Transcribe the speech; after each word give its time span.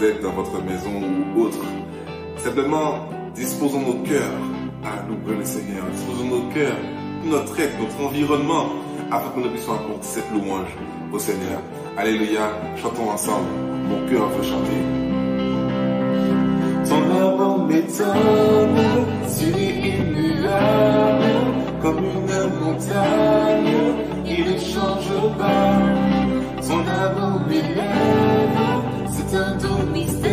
dans 0.00 0.32
votre 0.32 0.62
maison 0.62 0.90
ou 1.36 1.42
autre. 1.42 1.58
Simplement, 2.38 3.06
disposons 3.34 3.80
nos 3.80 4.02
cœurs 4.02 4.40
à 4.82 5.06
louer 5.06 5.36
le 5.38 5.44
Seigneur. 5.44 5.84
Disposons 5.92 6.24
nos 6.24 6.48
cœurs, 6.54 6.78
notre 7.24 7.60
être, 7.60 7.78
notre 7.78 8.06
environnement, 8.06 8.66
afin 9.10 9.28
que 9.30 9.40
nous 9.40 9.50
puissions 9.50 9.74
apporter 9.74 10.06
cette 10.06 10.30
louange 10.32 10.70
au 11.12 11.18
Seigneur. 11.18 11.60
Alléluia, 11.98 12.48
chantons 12.80 13.10
ensemble. 13.10 13.48
Mon 13.90 14.08
cœur 14.08 14.28
veut 14.28 14.42
chanter. 14.42 14.80
Ton 16.88 17.02
amour 17.20 17.66
m'étonne, 17.66 18.80
tu 19.38 19.48
es 19.60 19.98
immuable, 19.98 21.24
comme 21.82 21.98
une 21.98 22.64
montagne, 22.64 23.76
il 24.24 24.44
ne 24.46 24.58
change 24.58 25.12
pas. 25.36 25.72
Ton 26.66 26.80
amour 26.88 27.40
m'élève, 27.46 28.79
c'est 29.30 29.36
un 29.36 29.54
doux 29.56 29.82
mystère, 29.92 30.30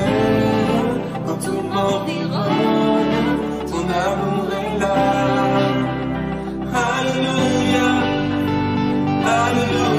quand 1.26 1.38
tout 1.46 1.62
m'environne, 1.62 3.16
ton 3.72 3.86
amour 4.08 4.48
est 4.60 4.80
là. 4.80 4.96
Alléluia, 6.74 7.88
Alléluia, 9.24 9.46
Alléluia. 9.46 9.97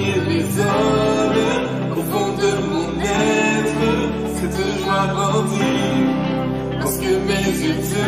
Moi 0.00 0.08
il 0.08 0.20
résonne, 0.32 1.38
au 1.92 2.02
fond 2.10 2.32
de 2.36 2.50
mon 2.68 2.88
être, 3.00 3.84
cette 4.36 4.60
joie 4.82 5.06
grandit. 5.14 6.00
Lorsque 6.78 7.02
mes 7.02 7.48
yeux 7.64 7.80
te 7.90 8.02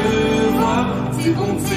voient, 0.57 0.87
tes 1.19 1.31
bontés 1.31 1.72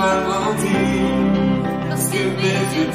joie 0.00 0.22
grandit. 0.26 1.00
Lorsque 1.88 2.14
mes 2.14 2.60
yeux 2.76 2.90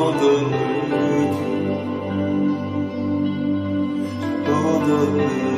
toi, 0.00 0.40
j'abandonne 4.46 5.49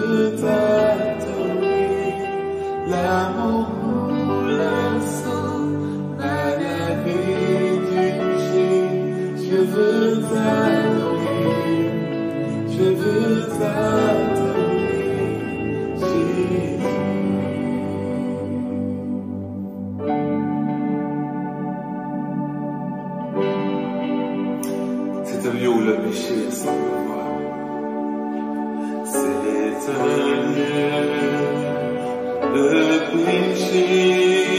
Je 0.00 0.06
veux 0.06 0.30
t'adorer, 0.36 1.90
l'amour, 2.88 3.68
le 4.46 5.00
sang, 5.20 5.60
la 6.18 6.94
vie 7.04 7.76
du 7.90 8.04
péché. 8.16 8.70
Je 9.36 9.58
veux 9.72 10.22
t'adorer, 10.22 11.44
je 12.68 12.86
veux 13.00 13.40
t'adorer. 13.58 14.70
C'est 25.24 25.42
un 25.46 25.52
lieu 25.52 25.68
où 25.68 25.80
le 25.80 25.94
péché 25.96 26.34
est 26.48 26.52
simple. 26.52 26.99
Seigneur, 29.90 31.04
depuis 32.54 34.49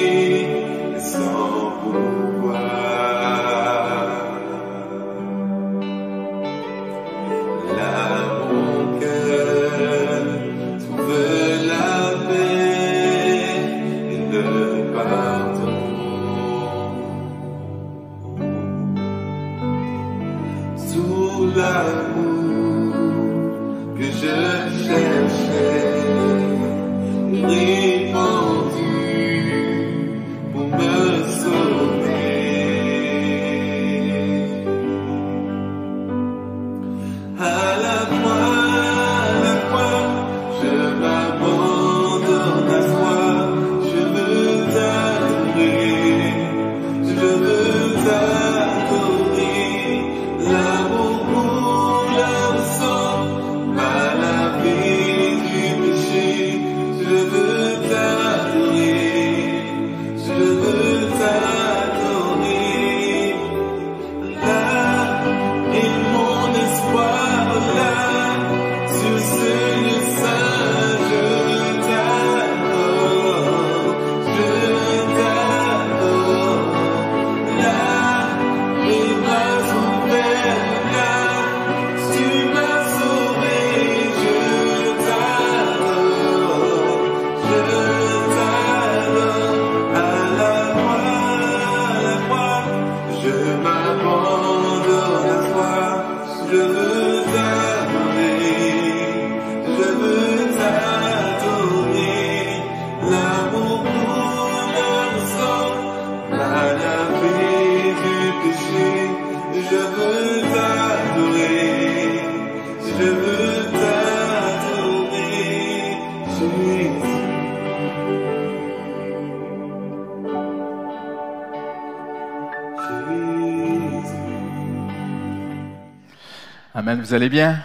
vous 127.12 127.15
allez 127.15 127.27
bien? 127.27 127.62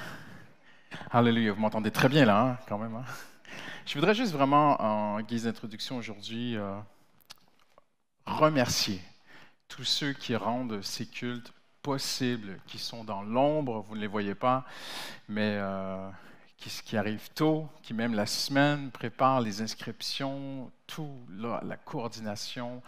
Alléluia, 1.13 1.53
vous 1.53 1.61
m'entendez 1.61 1.93
très 1.93 2.09
bien 2.09 2.25
là, 2.25 2.41
hein, 2.41 2.59
quand 2.69 2.79
même. 2.79 2.97
Hein. 2.97 3.05
Je 3.87 3.95
voudrais 3.95 4.13
juste 4.13 4.33
vraiment, 4.33 4.83
en 4.83 5.21
guise 5.21 5.45
d'introduction 5.45 5.99
aujourd'hui, 5.99 6.57
euh, 6.57 6.77
remercier 8.27 9.01
tous 9.69 9.85
ceux 9.85 10.15
qui 10.15 10.35
rendent 10.35 10.83
ces 10.83 11.07
cultes 11.07 11.53
possibles, 11.81 12.59
qui 12.67 12.79
sont 12.79 13.05
dans 13.05 13.23
l'ombre, 13.23 13.85
vous 13.89 13.95
ne 13.95 14.01
les 14.01 14.09
voyez 14.09 14.35
pas, 14.35 14.65
mais 15.29 15.59
euh, 15.61 16.11
qui, 16.57 16.71
qui 16.85 16.97
arrivent 16.97 17.31
tôt, 17.35 17.69
qui 17.83 17.95
même 17.95 18.15
la 18.15 18.27
semaine 18.27 18.91
préparent 18.91 19.41
les 19.41 19.61
inscriptions, 19.63 20.71
tout, 20.87 21.11
la 21.39 21.77
coordination. 21.77 22.83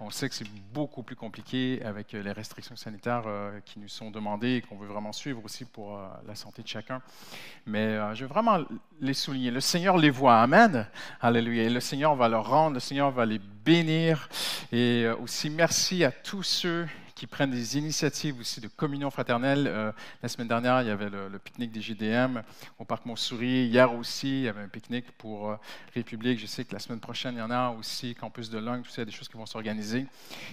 On 0.00 0.10
sait 0.10 0.28
que 0.28 0.34
c'est 0.34 0.48
beaucoup 0.72 1.02
plus 1.02 1.16
compliqué 1.16 1.82
avec 1.84 2.12
les 2.12 2.32
restrictions 2.32 2.76
sanitaires 2.76 3.24
euh, 3.26 3.60
qui 3.64 3.78
nous 3.78 3.88
sont 3.88 4.10
demandées 4.10 4.56
et 4.56 4.62
qu'on 4.62 4.76
veut 4.76 4.86
vraiment 4.86 5.12
suivre 5.12 5.44
aussi 5.44 5.64
pour 5.64 5.96
euh, 5.96 6.08
la 6.26 6.34
santé 6.34 6.62
de 6.62 6.68
chacun. 6.68 7.02
Mais 7.66 7.78
euh, 7.78 8.14
je 8.14 8.24
veux 8.24 8.28
vraiment 8.28 8.58
les 9.00 9.14
souligner. 9.14 9.50
Le 9.50 9.60
Seigneur 9.60 9.98
les 9.98 10.10
voit. 10.10 10.40
Amen. 10.40 10.86
Alléluia. 11.20 11.64
Et 11.64 11.70
le 11.70 11.80
Seigneur 11.80 12.14
va 12.14 12.28
leur 12.28 12.48
rendre, 12.48 12.74
le 12.74 12.80
Seigneur 12.80 13.10
va 13.10 13.26
les 13.26 13.38
bénir. 13.38 14.28
Et 14.72 15.06
aussi 15.22 15.50
merci 15.50 16.04
à 16.04 16.10
tous 16.10 16.42
ceux 16.42 16.86
qui 17.22 17.28
prennent 17.28 17.52
des 17.52 17.78
initiatives 17.78 18.40
aussi 18.40 18.60
de 18.60 18.66
communion 18.66 19.08
fraternelle. 19.08 19.68
Euh, 19.68 19.92
la 20.24 20.28
semaine 20.28 20.48
dernière, 20.48 20.82
il 20.82 20.88
y 20.88 20.90
avait 20.90 21.08
le, 21.08 21.38
pique-nique 21.38 21.70
des 21.70 21.80
GDM 21.80 22.42
au 22.80 22.84
Parc 22.84 23.06
Montsouris. 23.06 23.68
Hier 23.68 23.94
aussi, 23.94 24.40
il 24.40 24.42
y 24.46 24.48
avait 24.48 24.62
un 24.62 24.66
pique-nique 24.66 25.12
pour 25.12 25.50
euh, 25.50 25.56
République. 25.94 26.40
Je 26.40 26.46
sais 26.46 26.64
que 26.64 26.72
la 26.72 26.80
semaine 26.80 26.98
prochaine, 26.98 27.36
il 27.36 27.38
y 27.38 27.42
en 27.42 27.52
a 27.52 27.70
aussi, 27.78 28.16
Campus 28.16 28.50
de 28.50 28.58
Langue, 28.58 28.82
tout 28.82 28.90
ça, 28.90 28.96
il 28.96 28.98
y 28.98 29.02
a 29.02 29.04
des 29.04 29.12
choses 29.12 29.28
qui 29.28 29.36
vont 29.36 29.46
s'organiser. 29.46 30.04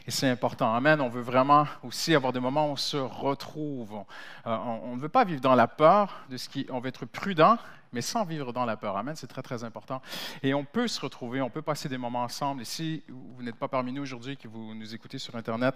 Et 0.06 0.12
c'est 0.12 0.30
important. 0.30 0.72
Amen. 0.76 1.02
On 1.02 1.10
veut 1.10 1.24
vraiment 1.24 1.66
aussi 1.82 2.14
avoir 2.14 2.34
des 2.34 2.40
moments 2.40 2.68
où 2.68 2.74
on 2.74 2.76
se 2.76 2.98
retrouve. 2.98 4.04
Euh, 4.46 4.56
on 4.56 4.96
ne 4.96 5.02
veut 5.02 5.10
pas 5.10 5.24
vivre 5.24 5.42
dans 5.42 5.56
la 5.56 5.68
peur 5.68 6.22
de 6.30 6.38
ce 6.38 6.48
qui. 6.50 6.68
On 6.70 6.80
veut 6.80 6.90
être 6.90 7.08
prudent 7.08 7.58
mais 7.92 8.02
sans 8.02 8.24
vivre 8.24 8.54
dans 8.54 8.66
la 8.66 8.78
peur. 8.78 8.98
Amen, 8.98 9.16
c'est 9.16 9.28
très, 9.28 9.42
très 9.42 9.64
important. 9.64 10.02
Et 10.44 10.54
on 10.54 10.66
peut 10.66 10.88
se 10.88 11.02
retrouver, 11.02 11.42
on 11.42 11.50
peut 11.50 11.62
passer 11.62 11.90
des 11.90 11.98
moments 11.98 12.24
ensemble. 12.24 12.62
Et 12.62 12.66
si 12.66 13.04
vous 13.08 13.44
n'êtes 13.44 13.56
pas 13.56 13.68
parmi 13.68 13.92
nous 13.92 14.02
aujourd'hui, 14.02 14.38
que 14.38 14.48
vous 14.48 14.74
nous 14.76 14.94
écoutez 14.96 15.18
sur 15.18 15.36
Internet, 15.36 15.76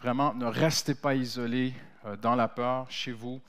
vraiment, 0.00 0.34
ne 0.34 0.46
restez 0.46 0.94
pas 0.94 1.14
isolés 1.14 1.74
euh, 2.06 2.16
dans 2.16 2.34
la 2.34 2.48
peur 2.48 2.90
chez 2.90 3.12
vous, 3.12 3.40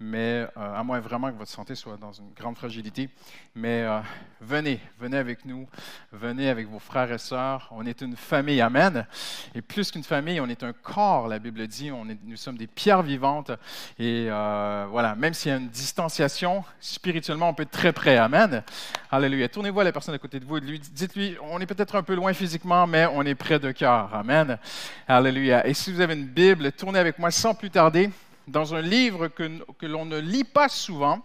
mais 0.00 0.46
euh, 0.56 0.74
à 0.74 0.82
moins 0.82 0.98
vraiment 0.98 1.30
que 1.30 1.36
votre 1.36 1.50
santé 1.50 1.74
soit 1.74 1.98
dans 1.98 2.12
une 2.12 2.32
grande 2.32 2.56
fragilité. 2.56 3.10
Mais 3.54 3.82
euh, 3.82 4.00
venez, 4.40 4.80
venez 4.98 5.18
avec 5.18 5.44
nous, 5.44 5.68
venez 6.10 6.48
avec 6.48 6.66
vos 6.68 6.78
frères 6.78 7.12
et 7.12 7.18
sœurs. 7.18 7.68
On 7.70 7.84
est 7.84 8.00
une 8.00 8.16
famille, 8.16 8.62
Amen. 8.62 9.06
Et 9.54 9.60
plus 9.60 9.90
qu'une 9.90 10.02
famille, 10.02 10.40
on 10.40 10.48
est 10.48 10.62
un 10.62 10.72
corps, 10.72 11.28
la 11.28 11.38
Bible 11.38 11.66
dit. 11.66 11.90
On 11.92 12.08
est, 12.08 12.16
nous 12.24 12.36
sommes 12.36 12.56
des 12.56 12.66
pierres 12.66 13.02
vivantes. 13.02 13.50
Et 13.98 14.26
euh, 14.30 14.86
voilà, 14.90 15.14
même 15.14 15.34
s'il 15.34 15.50
y 15.50 15.54
a 15.54 15.58
une 15.58 15.68
distanciation, 15.68 16.64
spirituellement, 16.80 17.50
on 17.50 17.54
peut 17.54 17.64
être 17.64 17.70
très 17.70 17.92
près, 17.92 18.16
Amen. 18.16 18.62
Alléluia. 19.10 19.48
Tournez-vous 19.50 19.80
à 19.80 19.84
la 19.84 19.92
personne 19.92 20.14
à 20.14 20.18
côté 20.18 20.40
de 20.40 20.46
vous 20.46 20.56
et 20.56 20.60
dites-lui, 20.60 21.36
on 21.42 21.60
est 21.60 21.66
peut-être 21.66 21.96
un 21.96 22.02
peu 22.02 22.14
loin 22.14 22.32
physiquement, 22.32 22.86
mais 22.86 23.06
on 23.12 23.22
est 23.22 23.34
près 23.34 23.58
de 23.58 23.70
cœur. 23.70 24.14
Amen. 24.14 24.58
Alléluia. 25.06 25.66
Et 25.66 25.74
si 25.74 25.92
vous 25.92 26.00
avez 26.00 26.14
une 26.14 26.26
Bible, 26.26 26.72
tournez 26.72 26.98
avec 26.98 27.18
moi 27.18 27.30
sans 27.30 27.54
plus 27.54 27.70
tarder 27.70 28.10
dans 28.50 28.74
un 28.74 28.82
livre 28.82 29.28
que, 29.28 29.86
l'on 29.86 30.04
ne 30.04 30.18
lit 30.18 30.44
pas 30.44 30.68
souvent, 30.68 31.24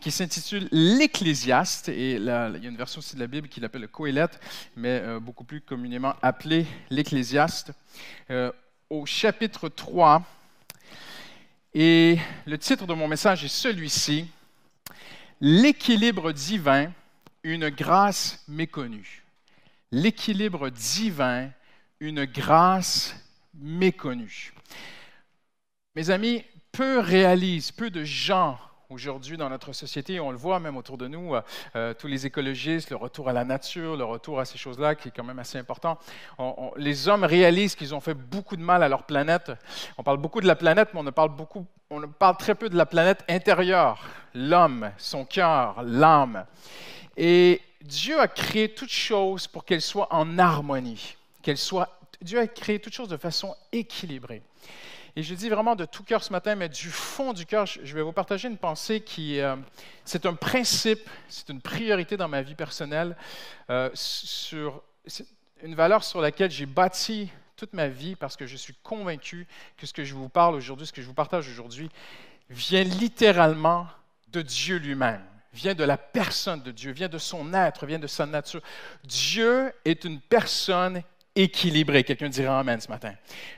qui 0.00 0.10
s'intitule 0.10 0.68
L'Ecclésiaste. 0.72 1.88
Et 1.88 2.16
il 2.16 2.24
y 2.24 2.30
a 2.30 2.48
une 2.48 2.76
version 2.76 2.98
aussi 2.98 3.14
de 3.14 3.20
la 3.20 3.26
Bible 3.26 3.48
qui 3.48 3.60
l'appelle 3.60 3.82
le 3.82 3.88
Coëlette, 3.88 4.40
mais 4.76 5.00
euh, 5.02 5.20
beaucoup 5.20 5.44
plus 5.44 5.60
communément 5.60 6.14
appelé 6.22 6.66
l'Ecclésiaste. 6.90 7.72
Euh, 8.30 8.50
au 8.90 9.06
chapitre 9.06 9.68
3, 9.68 10.22
et 11.74 12.18
le 12.46 12.58
titre 12.58 12.86
de 12.86 12.94
mon 12.94 13.08
message 13.08 13.44
est 13.44 13.48
celui-ci, 13.48 14.26
L'équilibre 15.40 16.32
divin, 16.32 16.90
une 17.42 17.68
grâce 17.68 18.42
méconnue. 18.48 19.22
L'équilibre 19.92 20.70
divin, 20.70 21.50
une 22.00 22.24
grâce 22.24 23.14
méconnue. 23.52 24.54
Mes 25.94 26.08
amis, 26.08 26.42
peu 26.76 26.98
réalisent, 26.98 27.72
peu 27.72 27.88
de 27.88 28.04
gens 28.04 28.58
aujourd'hui 28.90 29.38
dans 29.38 29.48
notre 29.48 29.72
société, 29.72 30.20
on 30.20 30.30
le 30.30 30.36
voit 30.36 30.60
même 30.60 30.76
autour 30.76 30.98
de 30.98 31.08
nous, 31.08 31.34
euh, 31.34 31.40
euh, 31.74 31.94
tous 31.94 32.06
les 32.06 32.26
écologistes, 32.26 32.90
le 32.90 32.96
retour 32.96 33.30
à 33.30 33.32
la 33.32 33.46
nature, 33.46 33.96
le 33.96 34.04
retour 34.04 34.40
à 34.40 34.44
ces 34.44 34.58
choses-là, 34.58 34.94
qui 34.94 35.08
est 35.08 35.10
quand 35.10 35.24
même 35.24 35.38
assez 35.38 35.56
important. 35.56 35.98
les 36.76 37.08
hommes 37.08 37.24
réalisent 37.24 37.74
qu'ils 37.74 37.94
ont 37.94 38.00
fait 38.00 38.12
beaucoup 38.12 38.56
de 38.56 38.62
mal 38.62 38.82
à 38.82 38.90
leur 38.90 39.04
planète. 39.04 39.52
On 39.96 40.02
parle 40.02 40.18
beaucoup 40.18 40.42
de 40.42 40.46
la 40.46 40.54
planète, 40.54 40.90
mais 40.92 41.00
on 41.00 41.04
ne 41.04 41.10
parle, 41.10 41.30
beaucoup, 41.30 41.66
on 41.88 42.06
parle 42.08 42.36
très 42.36 42.54
peu 42.54 42.68
de 42.68 42.76
la 42.76 42.84
planète 42.84 43.24
intérieure, 43.26 44.06
l'homme, 44.34 44.90
son 44.98 45.24
cœur, 45.24 45.82
l'âme. 45.82 46.44
Et 47.16 47.62
Dieu 47.80 48.20
a 48.20 48.28
créé 48.28 48.68
toutes 48.68 48.92
choses 48.92 49.46
pour 49.46 49.64
qu'elles 49.64 49.80
soient 49.80 50.08
en 50.10 50.38
harmonie, 50.38 51.16
qu'elles 51.40 51.56
soient. 51.56 51.88
Dieu 52.20 52.38
a 52.38 52.46
créé 52.46 52.78
toutes 52.80 52.92
choses 52.92 53.08
de 53.08 53.16
façon 53.16 53.54
équilibrée. 53.72 54.42
Et 55.18 55.22
je 55.22 55.34
dis 55.34 55.48
vraiment 55.48 55.76
de 55.76 55.86
tout 55.86 56.02
cœur 56.02 56.22
ce 56.22 56.30
matin, 56.30 56.54
mais 56.56 56.68
du 56.68 56.90
fond 56.90 57.32
du 57.32 57.46
cœur, 57.46 57.64
je 57.64 57.94
vais 57.94 58.02
vous 58.02 58.12
partager 58.12 58.48
une 58.48 58.58
pensée 58.58 59.00
qui, 59.00 59.40
euh, 59.40 59.56
c'est 60.04 60.26
un 60.26 60.34
principe, 60.34 61.08
c'est 61.30 61.48
une 61.48 61.62
priorité 61.62 62.18
dans 62.18 62.28
ma 62.28 62.42
vie 62.42 62.54
personnelle, 62.54 63.16
euh, 63.70 63.88
sur, 63.94 64.82
une 65.62 65.74
valeur 65.74 66.04
sur 66.04 66.20
laquelle 66.20 66.50
j'ai 66.50 66.66
bâti 66.66 67.30
toute 67.56 67.72
ma 67.72 67.88
vie 67.88 68.14
parce 68.14 68.36
que 68.36 68.46
je 68.46 68.58
suis 68.58 68.74
convaincu 68.82 69.46
que 69.78 69.86
ce 69.86 69.94
que 69.94 70.04
je 70.04 70.12
vous 70.12 70.28
parle 70.28 70.54
aujourd'hui, 70.54 70.86
ce 70.86 70.92
que 70.92 71.00
je 71.00 71.06
vous 71.06 71.14
partage 71.14 71.48
aujourd'hui, 71.48 71.88
vient 72.50 72.84
littéralement 72.84 73.86
de 74.28 74.42
Dieu 74.42 74.76
lui-même, 74.76 75.24
vient 75.54 75.74
de 75.74 75.84
la 75.84 75.96
personne 75.96 76.60
de 76.60 76.70
Dieu, 76.70 76.92
vient 76.92 77.08
de 77.08 77.16
son 77.16 77.54
être, 77.54 77.86
vient 77.86 77.98
de 77.98 78.06
sa 78.06 78.26
nature. 78.26 78.60
Dieu 79.02 79.72
est 79.86 80.04
une 80.04 80.20
personne 80.20 81.02
équilibré. 81.36 82.02
Quelqu'un 82.02 82.28
dira 82.28 82.58
Amen 82.58 82.80
ce 82.80 82.88
matin. 82.88 83.12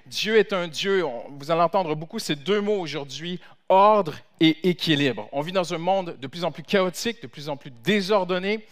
Dieu 0.07 0.37
est 0.37 0.53
un 0.53 0.69
Dieu, 0.69 1.05
vous 1.31 1.51
allez 1.51 1.63
entendre 1.63 1.95
beaucoup 1.95 2.19
ces 2.19 2.37
deux 2.37 2.61
mots 2.61 2.79
aujourd'hui, 2.79 3.41
ordre 3.69 4.15
et 4.41 4.69
équilibre. 4.69 5.29
On 5.33 5.41
vit 5.41 5.53
dans 5.53 5.73
un 5.73 5.79
monde 5.79 6.17
de 6.21 6.27
plus 6.27 6.45
en 6.45 6.51
plus 6.51 6.63
chaotique, 6.63 7.23
de 7.23 7.27
plus 7.27 7.49
en 7.49 7.57
plus 7.57 7.71
désordonné. 7.71 8.67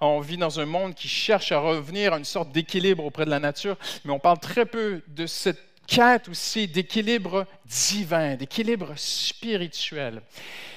On 0.00 0.20
vit 0.20 0.36
dans 0.36 0.60
un 0.60 0.66
monde 0.66 0.94
qui 0.94 1.08
cherche 1.08 1.52
à 1.52 1.58
revenir 1.58 2.12
à 2.12 2.18
une 2.18 2.24
sorte 2.24 2.52
d'équilibre 2.52 3.04
auprès 3.04 3.24
de 3.24 3.30
la 3.30 3.40
nature, 3.40 3.76
mais 4.04 4.12
on 4.12 4.18
parle 4.18 4.38
très 4.38 4.66
peu 4.66 5.02
de 5.08 5.26
cette 5.26 5.58
quête 5.86 6.28
aussi 6.28 6.68
d'équilibre 6.68 7.46
divin, 7.64 8.36
d'équilibre 8.36 8.92
spirituel. 8.96 10.22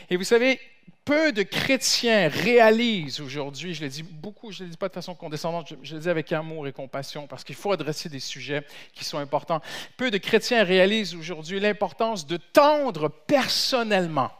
Et 0.09 0.15
vous 0.15 0.23
savez, 0.23 0.59
peu 1.05 1.31
de 1.31 1.43
chrétiens 1.43 2.27
réalisent 2.27 3.21
aujourd'hui, 3.21 3.73
je 3.73 3.81
le 3.81 3.89
dis 3.89 4.03
beaucoup, 4.03 4.51
je 4.51 4.61
ne 4.61 4.67
le 4.67 4.71
dis 4.71 4.77
pas 4.77 4.87
de 4.87 4.93
façon 4.93 5.15
condescendante, 5.15 5.73
je, 5.81 5.95
le 5.95 6.01
dis 6.01 6.09
avec 6.09 6.31
amour 6.31 6.67
et 6.67 6.71
compassion, 6.71 7.27
parce 7.27 7.43
qu'il 7.43 7.55
faut 7.55 7.71
adresser 7.71 8.07
des 8.09 8.19
sujets 8.19 8.65
qui 8.93 9.03
sont 9.03 9.17
importants. 9.17 9.61
Peu 9.97 10.11
de 10.11 10.17
chrétiens 10.17 10.63
réalisent 10.63 11.15
aujourd'hui 11.15 11.59
l'importance 11.59 12.27
de 12.27 12.37
tendre 12.37 13.09
personnellement, 13.09 14.31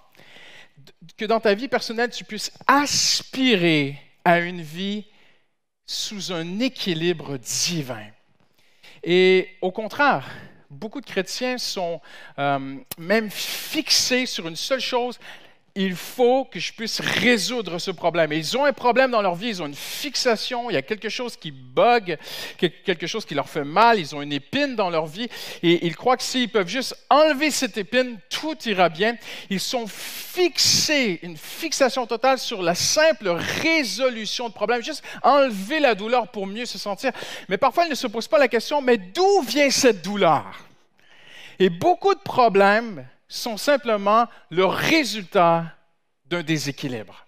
que 1.17 1.26
dans 1.26 1.39
ta 1.39 1.54
vie 1.54 1.67
personnelle, 1.67 2.12
tu 2.12 2.24
puisses 2.24 2.52
aspirer 2.67 3.97
à 4.24 4.39
une 4.39 4.62
vie 4.62 5.06
sous 5.86 6.32
un 6.32 6.60
équilibre 6.60 7.38
divin. 7.38 8.06
Et 9.04 9.50
au 9.62 9.71
contraire, 9.71 10.30
beaucoup 10.69 11.02
de 11.02 11.06
chrétiens 11.06 11.58
sont 11.58 12.02
euh, 12.39 12.78
même 12.97 13.30
fixés 13.30 14.26
sur 14.26 14.47
une 14.47 14.56
seule 14.56 14.80
chose, 14.80 15.19
il 15.76 15.96
faut 15.96 16.46
que 16.46 16.60
je 16.60 16.74
puisse 16.74 17.00
résoudre 17.00 17.80
ce 17.80 17.92
problème. 17.92 18.34
ils 18.34 18.58
ont 18.58 18.66
un 18.66 18.74
problème 18.74 19.12
dans 19.12 19.22
leur 19.22 19.36
vie, 19.36 19.50
ils 19.50 19.62
ont 19.62 19.68
une 19.68 19.76
fixation, 19.76 20.70
il 20.70 20.74
y 20.74 20.78
a 20.78 20.82
quelque 20.82 21.10
chose 21.10 21.38
qui 21.38 21.52
bug, 21.52 22.18
quelque 22.58 23.08
chose 23.08 23.26
qui 23.26 23.36
leur 23.36 23.50
fait 23.50 23.64
mal, 23.64 24.00
ils 24.00 24.16
ont 24.16 24.22
une 24.22 24.34
épine 24.34 24.76
dans 24.76 24.90
leur 24.90 25.06
vie 25.06 25.30
et 25.64 25.86
ils 25.86 25.96
croient 25.96 26.18
que 26.18 26.24
s'ils 26.24 26.50
peuvent 26.50 26.68
juste 26.68 26.96
enlever 27.10 27.52
cette 27.52 27.78
épine, 27.78 28.18
tout 28.30 28.58
ira 28.66 28.90
bien. 28.90 29.16
Ils 29.50 29.60
sont 29.60 29.88
fixés, 29.88 31.20
une 31.24 31.38
fixation 31.38 32.06
totale 32.06 32.38
sur 32.38 32.62
la 32.62 32.76
simple 32.76 33.30
résolution 33.30 34.50
de 34.50 34.54
problèmes, 34.54 34.84
juste 34.84 35.04
enlever 35.24 35.80
la 35.80 35.96
douleur 35.96 36.28
pour 36.30 36.48
mieux 36.48 36.66
se 36.66 36.78
sentir. 36.78 37.12
Mais 37.48 37.58
parfois, 37.58 37.86
ils 37.86 37.92
ne 37.92 37.96
se 37.96 38.08
posent 38.08 38.28
pas 38.28 38.40
la 38.40 38.48
question, 38.48 38.82
mais 38.82 38.98
d'où 38.98 39.42
vient 39.42 39.70
cette 39.70 40.02
douleur? 40.04 40.44
Et 41.60 41.70
beaucoup 41.70 42.16
de 42.16 42.20
problèmes 42.20 43.06
sont 43.32 43.58
simplement 43.58 44.28
le 44.50 44.65
résultat 44.65 45.65
d'un 46.26 46.44
déséquilibre. 46.44 47.26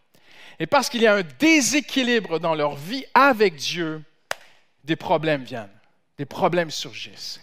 Et 0.59 0.67
parce 0.67 0.89
qu'il 0.89 1.01
y 1.01 1.07
a 1.07 1.15
un 1.15 1.23
déséquilibre 1.39 2.39
dans 2.39 2.55
leur 2.55 2.75
vie 2.75 3.05
avec 3.13 3.55
Dieu, 3.55 4.03
des 4.83 4.95
problèmes 4.95 5.43
viennent, 5.43 5.71
des 6.17 6.25
problèmes 6.25 6.69
surgissent. 6.69 7.39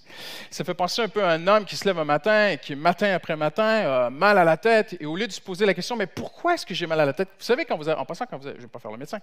Ça 0.51 0.63
fait 0.63 0.75
penser 0.75 1.03
un 1.03 1.09
peu 1.09 1.25
à 1.25 1.31
un 1.31 1.47
homme 1.47 1.65
qui 1.65 1.75
se 1.75 1.87
lève 1.87 1.99
un 1.99 2.05
matin 2.05 2.51
et 2.51 2.59
qui, 2.59 2.75
matin 2.75 3.15
après 3.15 3.35
matin, 3.35 3.65
a 3.65 4.11
mal 4.11 4.37
à 4.37 4.45
la 4.45 4.57
tête, 4.57 4.97
et 5.01 5.07
au 5.07 5.17
lieu 5.17 5.27
de 5.27 5.33
se 5.33 5.41
poser 5.41 5.65
la 5.65 5.75
question, 5.75 5.97
mais 5.97 6.07
pourquoi 6.07 6.55
est-ce 6.55 6.67
que 6.67 6.75
j'ai 6.75 6.87
mal 6.87 7.01
à 7.01 7.07
la 7.07 7.13
tête? 7.15 7.29
Vous 7.39 7.45
savez, 7.45 7.65
quand 7.65 7.77
vous 7.77 7.89
en 7.89 8.05
passant, 8.05 8.27
quand 8.27 8.37
vous 8.37 8.47
avez, 8.47 8.57
je 8.57 8.61
ne 8.61 8.67
vais 8.67 8.71
pas 8.71 8.79
faire 8.79 8.91
le 8.91 8.99
médecin, 8.99 9.19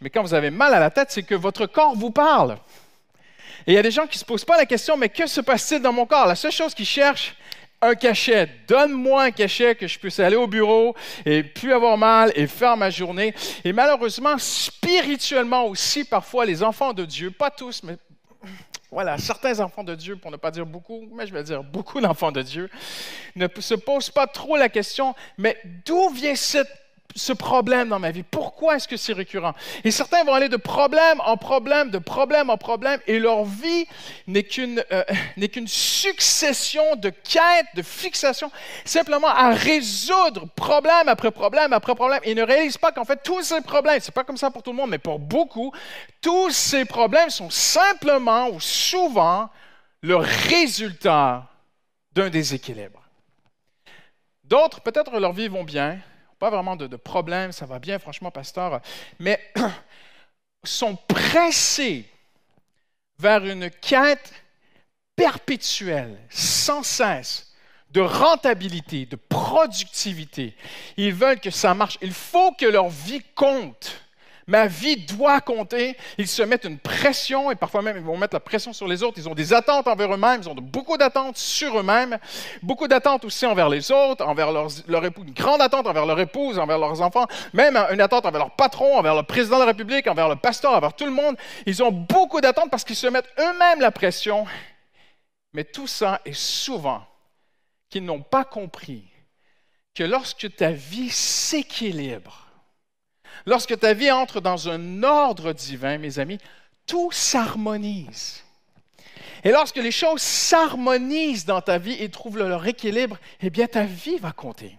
mais 0.00 0.08
quand 0.08 0.22
vous 0.22 0.34
avez 0.34 0.50
mal 0.50 0.72
à 0.72 0.80
la 0.80 0.90
tête, 0.90 1.10
c'est 1.10 1.22
que 1.22 1.34
votre 1.34 1.66
corps 1.66 1.94
vous 1.94 2.10
parle. 2.10 2.56
Et 3.66 3.72
il 3.72 3.74
y 3.74 3.78
a 3.78 3.82
des 3.82 3.90
gens 3.90 4.06
qui 4.06 4.16
ne 4.16 4.20
se 4.20 4.24
posent 4.24 4.44
pas 4.44 4.56
la 4.56 4.66
question, 4.66 4.96
mais 4.96 5.10
que 5.10 5.26
se 5.26 5.40
passe-t-il 5.40 5.82
dans 5.82 5.92
mon 5.92 6.06
corps? 6.06 6.26
La 6.26 6.34
seule 6.34 6.52
chose 6.52 6.74
qu'ils 6.74 6.86
cherchent, 6.86 7.36
un 7.84 7.94
cachet. 7.94 8.48
Donne-moi 8.66 9.24
un 9.24 9.30
cachet 9.30 9.74
que 9.74 9.86
je 9.86 9.98
puisse 9.98 10.18
aller 10.18 10.36
au 10.36 10.46
bureau 10.46 10.94
et 11.24 11.42
plus 11.42 11.72
avoir 11.72 11.98
mal 11.98 12.32
et 12.34 12.46
faire 12.46 12.76
ma 12.76 12.90
journée. 12.90 13.34
Et 13.64 13.72
malheureusement, 13.72 14.36
spirituellement 14.38 15.66
aussi, 15.66 16.04
parfois, 16.04 16.46
les 16.46 16.62
enfants 16.62 16.92
de 16.92 17.04
Dieu, 17.04 17.30
pas 17.30 17.50
tous, 17.50 17.82
mais 17.82 17.96
voilà, 18.90 19.18
certains 19.18 19.58
enfants 19.60 19.82
de 19.82 19.94
Dieu, 19.94 20.16
pour 20.16 20.30
ne 20.30 20.36
pas 20.36 20.50
dire 20.50 20.66
beaucoup, 20.66 21.08
mais 21.12 21.26
je 21.26 21.32
vais 21.34 21.42
dire 21.42 21.64
beaucoup 21.64 22.00
d'enfants 22.00 22.32
de 22.32 22.42
Dieu, 22.42 22.70
ne 23.34 23.48
se 23.58 23.74
posent 23.74 24.10
pas 24.10 24.26
trop 24.26 24.56
la 24.56 24.68
question, 24.68 25.14
mais 25.36 25.58
d'où 25.84 26.10
vient 26.10 26.36
cette 26.36 26.83
ce 27.16 27.32
problème 27.32 27.88
dans 27.88 27.98
ma 27.98 28.10
vie? 28.10 28.22
Pourquoi 28.22 28.76
est-ce 28.76 28.88
que 28.88 28.96
c'est 28.96 29.12
récurrent? 29.12 29.54
Et 29.84 29.90
certains 29.90 30.24
vont 30.24 30.34
aller 30.34 30.48
de 30.48 30.56
problème 30.56 31.20
en 31.20 31.36
problème, 31.36 31.90
de 31.90 31.98
problème 31.98 32.50
en 32.50 32.56
problème, 32.56 33.00
et 33.06 33.18
leur 33.18 33.44
vie 33.44 33.86
n'est 34.26 34.42
qu'une 34.42 34.82
euh, 34.92 35.04
n'est 35.36 35.48
qu'une 35.48 35.68
succession 35.68 36.96
de 36.96 37.10
quêtes, 37.10 37.66
de 37.74 37.82
fixations, 37.82 38.50
simplement 38.84 39.28
à 39.28 39.52
résoudre 39.52 40.46
problème 40.56 41.08
après 41.08 41.30
problème 41.30 41.72
après 41.72 41.94
problème. 41.94 42.20
Ils 42.26 42.36
ne 42.36 42.42
réalisent 42.42 42.78
pas 42.78 42.92
qu'en 42.92 43.04
fait, 43.04 43.22
tous 43.22 43.42
ces 43.42 43.60
problèmes, 43.60 44.00
c'est 44.00 44.14
pas 44.14 44.24
comme 44.24 44.36
ça 44.36 44.50
pour 44.50 44.62
tout 44.62 44.70
le 44.70 44.76
monde, 44.76 44.90
mais 44.90 44.98
pour 44.98 45.18
beaucoup, 45.18 45.72
tous 46.20 46.50
ces 46.50 46.84
problèmes 46.84 47.30
sont 47.30 47.50
simplement 47.50 48.48
ou 48.48 48.60
souvent 48.60 49.48
le 50.02 50.16
résultat 50.16 51.46
d'un 52.12 52.30
déséquilibre. 52.30 53.00
D'autres, 54.44 54.80
peut-être 54.82 55.18
leur 55.18 55.32
vie 55.32 55.48
vont 55.48 55.64
bien, 55.64 55.98
pas 56.44 56.50
vraiment 56.50 56.76
de, 56.76 56.86
de 56.86 56.96
problème, 56.96 57.52
ça 57.52 57.64
va 57.64 57.78
bien, 57.78 57.98
franchement, 57.98 58.30
pasteur, 58.30 58.82
mais 59.18 59.40
sont 60.64 60.94
pressés 60.94 62.04
vers 63.18 63.42
une 63.46 63.70
quête 63.70 64.30
perpétuelle, 65.16 66.18
sans 66.28 66.82
cesse, 66.82 67.54
de 67.92 68.02
rentabilité, 68.02 69.06
de 69.06 69.16
productivité. 69.16 70.54
Ils 70.98 71.14
veulent 71.14 71.40
que 71.40 71.48
ça 71.48 71.72
marche. 71.72 71.96
Il 72.02 72.12
faut 72.12 72.52
que 72.52 72.66
leur 72.66 72.90
vie 72.90 73.22
compte. 73.34 74.03
Ma 74.46 74.66
vie 74.66 74.96
doit 74.96 75.40
compter. 75.40 75.96
Ils 76.18 76.28
se 76.28 76.42
mettent 76.42 76.64
une 76.64 76.78
pression 76.78 77.50
et 77.50 77.54
parfois 77.54 77.82
même 77.82 77.96
ils 77.96 78.02
vont 78.02 78.18
mettre 78.18 78.34
la 78.34 78.40
pression 78.40 78.72
sur 78.72 78.86
les 78.86 79.02
autres. 79.02 79.18
Ils 79.18 79.28
ont 79.28 79.34
des 79.34 79.52
attentes 79.54 79.88
envers 79.88 80.12
eux-mêmes. 80.12 80.40
Ils 80.42 80.48
ont 80.48 80.54
beaucoup 80.54 80.96
d'attentes 80.96 81.38
sur 81.38 81.78
eux-mêmes. 81.78 82.18
Beaucoup 82.62 82.86
d'attentes 82.86 83.24
aussi 83.24 83.46
envers 83.46 83.68
les 83.68 83.90
autres, 83.90 84.24
envers 84.24 84.52
leur 84.86 85.04
époux. 85.04 85.24
Une 85.26 85.32
grande 85.32 85.62
attente 85.62 85.86
envers 85.86 86.04
leur 86.04 86.20
épouse, 86.20 86.58
envers 86.58 86.78
leurs 86.78 87.00
enfants. 87.00 87.26
Même 87.54 87.76
une 87.90 88.00
attente 88.00 88.26
envers 88.26 88.40
leur 88.40 88.56
patron, 88.56 88.98
envers 88.98 89.14
le 89.14 89.22
président 89.22 89.56
de 89.56 89.62
la 89.62 89.68
République, 89.68 90.06
envers 90.06 90.28
le 90.28 90.36
pasteur, 90.36 90.72
envers 90.72 90.94
tout 90.94 91.06
le 91.06 91.12
monde. 91.12 91.36
Ils 91.64 91.82
ont 91.82 91.92
beaucoup 91.92 92.40
d'attentes 92.40 92.70
parce 92.70 92.84
qu'ils 92.84 92.96
se 92.96 93.06
mettent 93.06 93.32
eux-mêmes 93.38 93.80
la 93.80 93.90
pression. 93.90 94.46
Mais 95.54 95.64
tout 95.64 95.86
ça 95.86 96.20
est 96.24 96.34
souvent 96.34 97.02
qu'ils 97.88 98.04
n'ont 98.04 98.22
pas 98.22 98.44
compris 98.44 99.04
que 99.94 100.02
lorsque 100.02 100.54
ta 100.56 100.72
vie 100.72 101.10
s'équilibre, 101.10 102.43
Lorsque 103.46 103.78
ta 103.78 103.92
vie 103.92 104.10
entre 104.10 104.40
dans 104.40 104.68
un 104.68 105.02
ordre 105.02 105.52
divin, 105.52 105.98
mes 105.98 106.18
amis, 106.18 106.38
tout 106.86 107.10
s'harmonise. 107.12 108.42
Et 109.42 109.50
lorsque 109.50 109.76
les 109.76 109.90
choses 109.90 110.22
s'harmonisent 110.22 111.44
dans 111.44 111.60
ta 111.60 111.78
vie 111.78 112.02
et 112.02 112.08
trouvent 112.08 112.38
leur 112.38 112.66
équilibre, 112.66 113.18
eh 113.40 113.50
bien, 113.50 113.66
ta 113.66 113.84
vie 113.84 114.16
va 114.16 114.32
compter. 114.32 114.78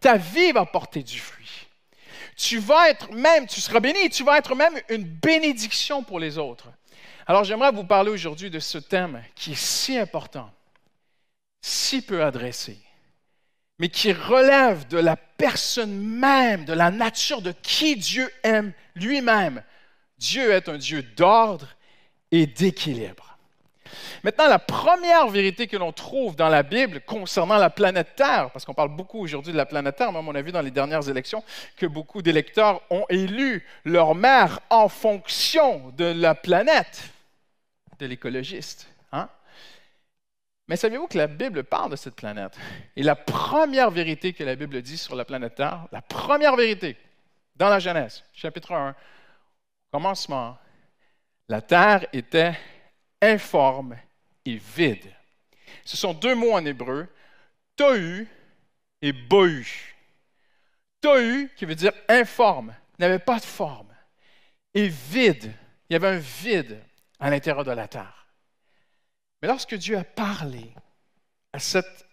Ta 0.00 0.16
vie 0.16 0.50
va 0.50 0.66
porter 0.66 1.04
du 1.04 1.20
fruit. 1.20 1.68
Tu 2.36 2.58
vas 2.58 2.90
être 2.90 3.12
même, 3.12 3.46
tu 3.46 3.60
seras 3.60 3.78
béni, 3.78 4.10
tu 4.10 4.24
vas 4.24 4.38
être 4.38 4.56
même 4.56 4.74
une 4.88 5.04
bénédiction 5.04 6.02
pour 6.02 6.18
les 6.18 6.38
autres. 6.38 6.70
Alors, 7.26 7.44
j'aimerais 7.44 7.70
vous 7.70 7.84
parler 7.84 8.10
aujourd'hui 8.10 8.50
de 8.50 8.58
ce 8.58 8.78
thème 8.78 9.22
qui 9.36 9.52
est 9.52 9.62
si 9.62 9.96
important, 9.96 10.50
si 11.60 12.02
peu 12.02 12.24
adressé 12.24 12.81
mais 13.78 13.88
qui 13.88 14.12
relève 14.12 14.86
de 14.88 14.98
la 14.98 15.16
personne 15.16 15.96
même, 15.96 16.64
de 16.64 16.72
la 16.72 16.90
nature 16.90 17.42
de 17.42 17.52
qui 17.62 17.96
Dieu 17.96 18.30
aime 18.42 18.72
lui-même. 18.94 19.62
Dieu 20.18 20.52
est 20.52 20.68
un 20.68 20.78
Dieu 20.78 21.02
d'ordre 21.02 21.66
et 22.30 22.46
d'équilibre. 22.46 23.32
Maintenant, 24.22 24.48
la 24.48 24.58
première 24.58 25.26
vérité 25.28 25.66
que 25.66 25.76
l'on 25.76 25.92
trouve 25.92 26.36
dans 26.36 26.48
la 26.48 26.62
Bible 26.62 27.00
concernant 27.00 27.58
la 27.58 27.70
planète 27.70 28.14
Terre, 28.14 28.50
parce 28.52 28.64
qu'on 28.64 28.74
parle 28.74 28.94
beaucoup 28.94 29.18
aujourd'hui 29.18 29.52
de 29.52 29.56
la 29.56 29.66
planète 29.66 29.96
Terre, 29.96 30.12
même 30.12 30.28
on 30.28 30.34
a 30.34 30.42
vu 30.42 30.52
dans 30.52 30.60
les 30.60 30.70
dernières 30.70 31.08
élections 31.08 31.42
que 31.76 31.86
beaucoup 31.86 32.22
d'électeurs 32.22 32.80
ont 32.90 33.04
élu 33.08 33.66
leur 33.84 34.14
mère 34.14 34.60
en 34.70 34.88
fonction 34.88 35.92
de 35.96 36.04
la 36.04 36.34
planète, 36.34 37.02
de 37.98 38.06
l'écologiste. 38.06 38.91
Mais 40.72 40.76
saviez-vous 40.76 41.06
que 41.06 41.18
la 41.18 41.26
Bible 41.26 41.64
parle 41.64 41.90
de 41.90 41.96
cette 41.96 42.14
planète? 42.14 42.56
Et 42.96 43.02
la 43.02 43.14
première 43.14 43.90
vérité 43.90 44.32
que 44.32 44.42
la 44.42 44.56
Bible 44.56 44.80
dit 44.80 44.96
sur 44.96 45.14
la 45.14 45.26
planète 45.26 45.56
Terre, 45.56 45.86
la 45.92 46.00
première 46.00 46.56
vérité 46.56 46.96
dans 47.56 47.68
la 47.68 47.78
Genèse, 47.78 48.24
chapitre 48.32 48.72
1, 48.72 48.96
commencement, 49.90 50.56
la 51.46 51.60
Terre 51.60 52.06
était 52.14 52.54
informe 53.20 53.98
et 54.46 54.58
vide. 54.74 55.12
Ce 55.84 55.98
sont 55.98 56.14
deux 56.14 56.34
mots 56.34 56.54
en 56.54 56.64
hébreu, 56.64 57.06
tohu 57.76 58.26
et 59.02 59.12
bohu. 59.12 59.94
Tohu, 61.02 61.50
qui 61.54 61.66
veut 61.66 61.74
dire 61.74 61.92
informe, 62.08 62.74
n'avait 62.98 63.18
pas 63.18 63.38
de 63.38 63.44
forme, 63.44 63.94
et 64.72 64.88
vide, 64.88 65.52
il 65.90 65.92
y 65.92 65.96
avait 65.96 66.16
un 66.16 66.18
vide 66.18 66.80
à 67.20 67.28
l'intérieur 67.28 67.62
de 67.62 67.72
la 67.72 67.88
terre. 67.88 68.21
Mais 69.42 69.48
lorsque 69.48 69.74
Dieu 69.74 69.98
a 69.98 70.04
parlé 70.04 70.72
à 71.52 71.58
cette 71.58 72.06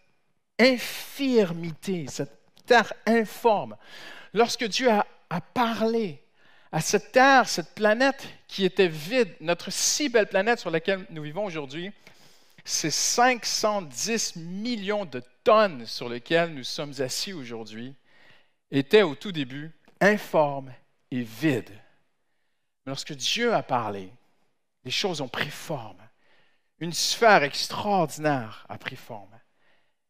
infirmité, 0.57 2.07
cette 2.09 2.35
terre 2.65 2.91
informe, 3.05 3.77
lorsque 4.33 4.65
Dieu 4.65 4.89
a, 4.89 5.05
parlé 5.53 6.21
à 6.71 6.81
cette 6.81 7.11
terre, 7.11 7.47
cette 7.47 7.75
planète 7.75 8.27
qui 8.47 8.65
était 8.65 8.87
vide, 8.87 9.31
notre 9.41 9.71
si 9.71 10.09
belle 10.09 10.27
planète 10.27 10.59
sur 10.59 10.71
laquelle 10.71 11.05
nous 11.11 11.21
vivons 11.21 11.45
aujourd'hui, 11.45 11.91
ces 12.65 12.89
510 12.89 14.35
millions 14.37 15.05
de 15.05 15.21
tonnes 15.43 15.85
sur 15.85 16.09
lesquelles 16.09 16.53
nous 16.53 16.63
sommes 16.63 16.93
assis 16.99 17.31
aujourd'hui, 17.31 17.93
étaient 18.71 19.03
au 19.03 19.13
tout 19.13 19.31
début 19.31 19.71
informes 20.01 20.73
et 21.11 21.21
vides. 21.21 21.69
Mais 22.85 22.91
lorsque 22.91 23.13
Dieu 23.13 23.53
a 23.53 23.61
parlé, 23.61 24.11
les 24.83 24.91
choses 24.91 25.21
ont 25.21 25.27
pris 25.27 25.49
forme 25.49 26.08
une 26.79 26.93
sphère 26.93 27.43
extraordinaire 27.43 28.65
a 28.69 28.77
pris 28.77 28.95
forme. 28.95 29.37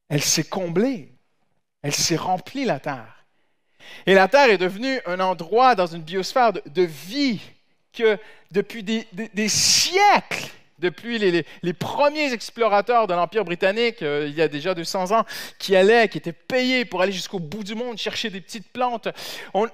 Elle 0.08 0.24
s'est 0.24 0.44
comblée. 0.44 1.14
Elle 1.82 1.94
s'est 1.94 2.16
remplie, 2.16 2.66
la 2.66 2.80
Terre. 2.80 3.26
Et 4.06 4.14
la 4.14 4.28
Terre 4.28 4.50
est 4.50 4.58
devenue 4.58 5.00
un 5.06 5.20
endroit 5.20 5.76
dans 5.76 5.88
une 5.88 6.02
biosphère 6.02 6.52
de, 6.54 6.82
vie 6.82 7.40
que 7.94 8.18
depuis 8.52 8.84
des, 8.84 9.48
siècles, 9.48 10.50
depuis 10.78 11.18
les, 11.18 11.74
premiers 11.74 12.34
explorateurs 12.34 13.08
de 13.08 13.14
l'Empire 13.14 13.46
britannique, 13.46 14.04
euh, 14.04 14.28
il 14.28 14.36
y 14.36 14.42
a 14.42 14.48
déjà 14.48 14.76
200 14.76 15.18
ans, 15.18 15.26
qui 15.58 15.76
allaient, 15.76 16.10
qui 16.10 16.18
étaient 16.18 16.34
payés 16.34 16.86
pour 16.86 17.02
aller 17.02 17.12
jusqu'au 17.12 17.40
bout 17.40 17.64
du 17.64 17.74
monde 17.74 17.98
chercher 17.98 18.30
des 18.30 18.42
petites 18.42 18.72
plantes, 18.72 19.08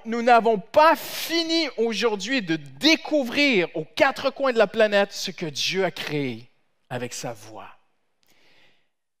nous 0.04 0.22
n'avons 0.22 0.58
pas 0.58 0.96
fini 0.96 1.68
aujourd'hui 1.76 2.40
de 2.40 2.56
découvrir 2.56 3.68
aux 3.74 3.84
quatre 3.96 4.30
coins 4.30 4.52
de 4.52 4.58
la 4.58 4.68
planète 4.68 5.12
ce 5.12 5.30
que 5.30 5.46
Dieu 5.46 5.84
a 5.84 5.90
créé 5.90 6.48
avec 6.90 7.12
sa 7.12 7.32
voix. 7.32 7.70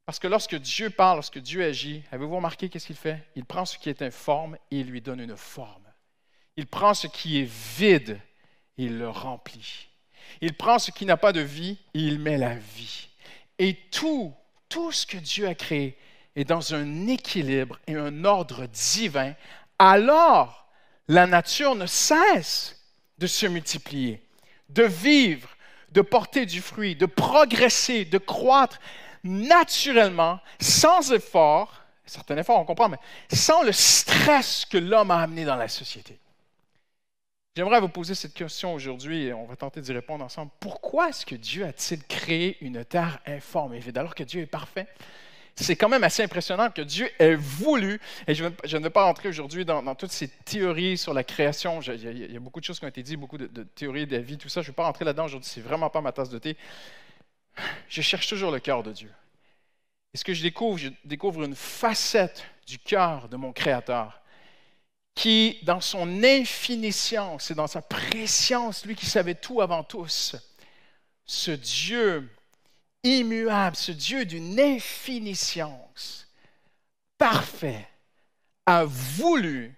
Parce 0.04 0.18
que 0.20 0.28
lorsque 0.28 0.54
Dieu 0.54 0.90
parle, 0.90 1.16
lorsque 1.16 1.38
Dieu 1.38 1.64
agit, 1.64 2.02
avez-vous 2.12 2.36
remarqué 2.36 2.68
qu'est-ce 2.68 2.86
qu'il 2.86 2.96
fait? 2.96 3.26
Il 3.34 3.44
prend 3.44 3.64
ce 3.64 3.76
qui 3.76 3.88
est 3.88 4.02
informe 4.02 4.56
et 4.70 4.80
il 4.80 4.86
lui 4.86 5.00
donne 5.00 5.20
une 5.20 5.36
forme. 5.36 5.82
Il 6.56 6.66
prend 6.66 6.94
ce 6.94 7.08
qui 7.08 7.40
est 7.40 7.50
vide 7.78 8.20
et 8.78 8.84
il 8.84 8.98
le 8.98 9.10
remplit. 9.10 9.88
Il 10.40 10.54
prend 10.54 10.78
ce 10.78 10.92
qui 10.92 11.06
n'a 11.06 11.16
pas 11.16 11.32
de 11.32 11.40
vie 11.40 11.78
et 11.94 12.00
il 12.00 12.20
met 12.20 12.38
la 12.38 12.54
vie. 12.54 13.08
Et 13.58 13.74
tout, 13.90 14.32
tout 14.68 14.92
ce 14.92 15.06
que 15.06 15.16
Dieu 15.16 15.48
a 15.48 15.54
créé 15.54 15.98
est 16.36 16.44
dans 16.44 16.74
un 16.74 17.08
équilibre 17.08 17.78
et 17.86 17.96
un 17.96 18.24
ordre 18.24 18.66
divin. 18.66 19.34
Alors, 19.78 20.68
la 21.08 21.26
nature 21.26 21.74
ne 21.74 21.86
cesse 21.86 22.80
de 23.18 23.26
se 23.26 23.46
multiplier, 23.46 24.22
de 24.68 24.84
vivre 24.84 25.55
de 25.92 26.00
porter 26.00 26.46
du 26.46 26.60
fruit, 26.60 26.96
de 26.96 27.06
progresser, 27.06 28.04
de 28.04 28.18
croître 28.18 28.78
naturellement, 29.24 30.40
sans 30.60 31.12
effort, 31.12 31.82
certains 32.04 32.36
efforts, 32.36 32.60
on 32.60 32.64
comprend, 32.64 32.88
mais 32.88 32.98
sans 33.32 33.62
le 33.62 33.72
stress 33.72 34.64
que 34.64 34.78
l'homme 34.78 35.10
a 35.10 35.20
amené 35.20 35.44
dans 35.44 35.56
la 35.56 35.68
société. 35.68 36.18
J'aimerais 37.56 37.80
vous 37.80 37.88
poser 37.88 38.14
cette 38.14 38.34
question 38.34 38.74
aujourd'hui 38.74 39.24
et 39.24 39.32
on 39.32 39.46
va 39.46 39.56
tenter 39.56 39.80
d'y 39.80 39.92
répondre 39.92 40.22
ensemble. 40.22 40.50
Pourquoi 40.60 41.08
est-ce 41.08 41.24
que 41.24 41.34
Dieu 41.34 41.64
a-t-il 41.64 42.04
créé 42.04 42.58
une 42.60 42.84
terre 42.84 43.18
informe? 43.26 43.72
Et 43.72 43.78
vide 43.78 43.96
alors 43.96 44.14
que 44.14 44.24
Dieu 44.24 44.42
est 44.42 44.46
parfait? 44.46 44.86
C'est 45.64 45.76
quand 45.76 45.88
même 45.88 46.04
assez 46.04 46.22
impressionnant 46.22 46.70
que 46.70 46.82
Dieu 46.82 47.08
ait 47.18 47.34
voulu, 47.34 47.98
et 48.26 48.34
je, 48.34 48.44
ne 48.44 48.82
vais 48.82 48.90
pas 48.90 49.04
rentrer 49.04 49.30
aujourd'hui 49.30 49.64
dans, 49.64 49.94
toutes 49.94 50.12
ces 50.12 50.28
théories 50.28 50.98
sur 50.98 51.14
la 51.14 51.24
création, 51.24 51.80
il 51.80 52.32
y, 52.32 52.36
a, 52.36 52.40
beaucoup 52.40 52.60
de 52.60 52.64
choses 52.64 52.78
qui 52.78 52.84
ont 52.84 52.88
été 52.88 53.02
dites, 53.02 53.18
beaucoup 53.18 53.38
de, 53.38 53.62
théories 53.62 54.06
de 54.06 54.16
la 54.16 54.22
vie, 54.22 54.36
tout 54.36 54.50
ça, 54.50 54.60
je 54.60 54.66
ne 54.66 54.72
vais 54.72 54.76
pas 54.76 54.84
rentrer 54.84 55.06
là-dedans 55.06 55.24
aujourd'hui, 55.24 55.48
c'est 55.50 55.62
vraiment 55.62 55.88
pas 55.88 56.02
ma 56.02 56.12
tasse 56.12 56.28
de 56.28 56.38
thé. 56.38 56.56
Je 57.88 58.02
cherche 58.02 58.28
toujours 58.28 58.50
le 58.50 58.60
cœur 58.60 58.82
de 58.82 58.92
Dieu. 58.92 59.10
Et 60.12 60.18
ce 60.18 60.24
que 60.24 60.34
je 60.34 60.42
découvre, 60.42 60.76
je 60.76 60.88
découvre 61.04 61.42
une 61.42 61.54
facette 61.56 62.44
du 62.66 62.78
cœur 62.78 63.28
de 63.28 63.36
mon 63.36 63.52
Créateur 63.52 64.20
qui, 65.14 65.58
dans 65.62 65.80
son 65.80 66.22
infiniscience 66.22 67.50
et 67.50 67.54
dans 67.54 67.66
sa 67.66 67.80
préscience, 67.80 68.84
lui 68.84 68.94
qui 68.94 69.06
savait 69.06 69.34
tout 69.34 69.62
avant 69.62 69.82
tous, 69.82 70.36
ce 71.24 71.50
Dieu 71.50 72.28
immuable, 73.06 73.76
ce 73.76 73.92
Dieu 73.92 74.24
d'une 74.24 74.58
infiniscience 74.58 76.28
parfait, 77.16 77.88
a 78.66 78.84
voulu 78.84 79.74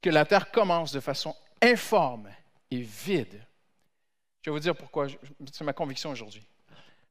que 0.00 0.10
la 0.10 0.24
terre 0.24 0.50
commence 0.50 0.92
de 0.92 1.00
façon 1.00 1.36
informe 1.60 2.30
et 2.70 2.80
vide. 2.80 3.44
Je 4.42 4.50
vais 4.50 4.54
vous 4.54 4.60
dire 4.60 4.76
pourquoi, 4.76 5.08
c'est 5.52 5.64
ma 5.64 5.72
conviction 5.72 6.10
aujourd'hui. 6.10 6.46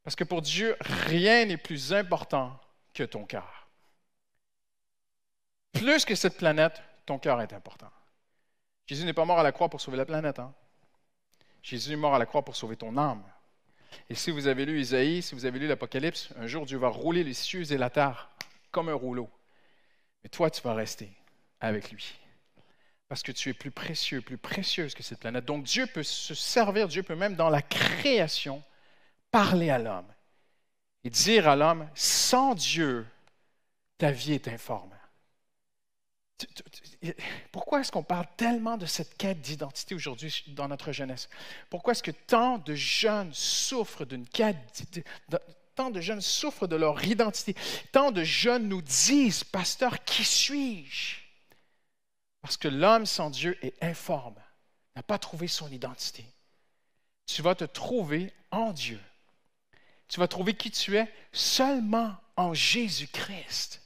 Parce 0.03 0.15
que 0.15 0.23
pour 0.23 0.41
Dieu, 0.41 0.75
rien 0.79 1.45
n'est 1.45 1.57
plus 1.57 1.93
important 1.93 2.59
que 2.93 3.03
ton 3.03 3.25
cœur. 3.25 3.67
Plus 5.71 6.05
que 6.05 6.15
cette 6.15 6.37
planète, 6.37 6.81
ton 7.05 7.17
cœur 7.17 7.41
est 7.41 7.53
important. 7.53 7.89
Jésus 8.85 9.05
n'est 9.05 9.13
pas 9.13 9.25
mort 9.25 9.39
à 9.39 9.43
la 9.43 9.51
croix 9.51 9.69
pour 9.69 9.81
sauver 9.81 9.97
la 9.97 10.05
planète. 10.05 10.39
Hein? 10.39 10.53
Jésus 11.61 11.93
est 11.93 11.97
mort 11.97 12.13
à 12.13 12.19
la 12.19 12.25
croix 12.25 12.43
pour 12.43 12.55
sauver 12.55 12.75
ton 12.75 12.95
âme. 12.97 13.23
Et 14.09 14.15
si 14.15 14.31
vous 14.31 14.47
avez 14.47 14.65
lu 14.65 14.79
Isaïe, 14.79 15.21
si 15.21 15.35
vous 15.35 15.45
avez 15.45 15.59
lu 15.59 15.67
l'Apocalypse, 15.67 16.29
un 16.37 16.47
jour 16.47 16.65
Dieu 16.65 16.77
va 16.77 16.87
rouler 16.87 17.23
les 17.23 17.33
cieux 17.33 17.71
et 17.71 17.77
la 17.77 17.89
terre 17.89 18.29
comme 18.71 18.89
un 18.89 18.93
rouleau. 18.93 19.29
Mais 20.23 20.29
toi, 20.29 20.49
tu 20.49 20.61
vas 20.61 20.73
rester 20.73 21.09
avec 21.59 21.91
lui. 21.91 22.13
Parce 23.07 23.21
que 23.21 23.31
tu 23.31 23.49
es 23.49 23.53
plus 23.53 23.71
précieux, 23.71 24.21
plus 24.21 24.37
précieuse 24.37 24.95
que 24.95 25.03
cette 25.03 25.19
planète. 25.19 25.45
Donc 25.45 25.63
Dieu 25.63 25.85
peut 25.87 26.03
se 26.03 26.33
servir, 26.33 26.87
Dieu 26.87 27.03
peut 27.03 27.15
même 27.15 27.35
dans 27.35 27.49
la 27.49 27.61
création 27.61 28.63
parler 29.31 29.69
à 29.69 29.79
l'homme 29.79 30.11
et 31.03 31.09
dire 31.09 31.47
à 31.47 31.55
l'homme, 31.55 31.87
sans 31.95 32.55
Dieu, 32.55 33.05
ta 33.97 34.11
vie 34.11 34.33
est 34.33 34.47
informe. 34.47 34.93
Pourquoi 37.51 37.81
est-ce 37.81 37.91
qu'on 37.91 38.03
parle 38.03 38.27
tellement 38.37 38.77
de 38.77 38.85
cette 38.85 39.17
quête 39.17 39.41
d'identité 39.41 39.95
aujourd'hui 39.95 40.43
dans 40.47 40.67
notre 40.67 40.91
jeunesse? 40.91 41.29
Pourquoi 41.69 41.91
est-ce 41.91 42.03
que 42.03 42.11
tant 42.11 42.57
de 42.57 42.75
jeunes 42.75 43.33
souffrent 43.33 44.05
de 44.05 44.15
leur 46.75 47.03
identité? 47.03 47.55
Tant 47.91 48.11
de 48.11 48.23
jeunes 48.23 48.67
nous 48.67 48.81
disent, 48.81 49.43
pasteur, 49.43 50.03
qui 50.03 50.23
suis-je? 50.23 51.17
Parce 52.41 52.57
que 52.57 52.67
l'homme 52.67 53.05
sans 53.05 53.29
Dieu 53.29 53.57
est 53.61 53.81
informe, 53.83 54.35
n'a 54.95 55.03
pas 55.03 55.17
trouvé 55.17 55.47
son 55.47 55.71
identité. 55.71 56.25
Tu 57.25 57.41
vas 57.41 57.55
te 57.55 57.63
trouver 57.63 58.33
en 58.51 58.73
Dieu. 58.73 58.99
Tu 60.09 60.19
vas 60.19 60.27
trouver 60.27 60.53
qui 60.53 60.69
tu 60.69 60.97
es 60.97 61.11
seulement 61.31 62.15
en 62.35 62.53
Jésus-Christ. 62.53 63.81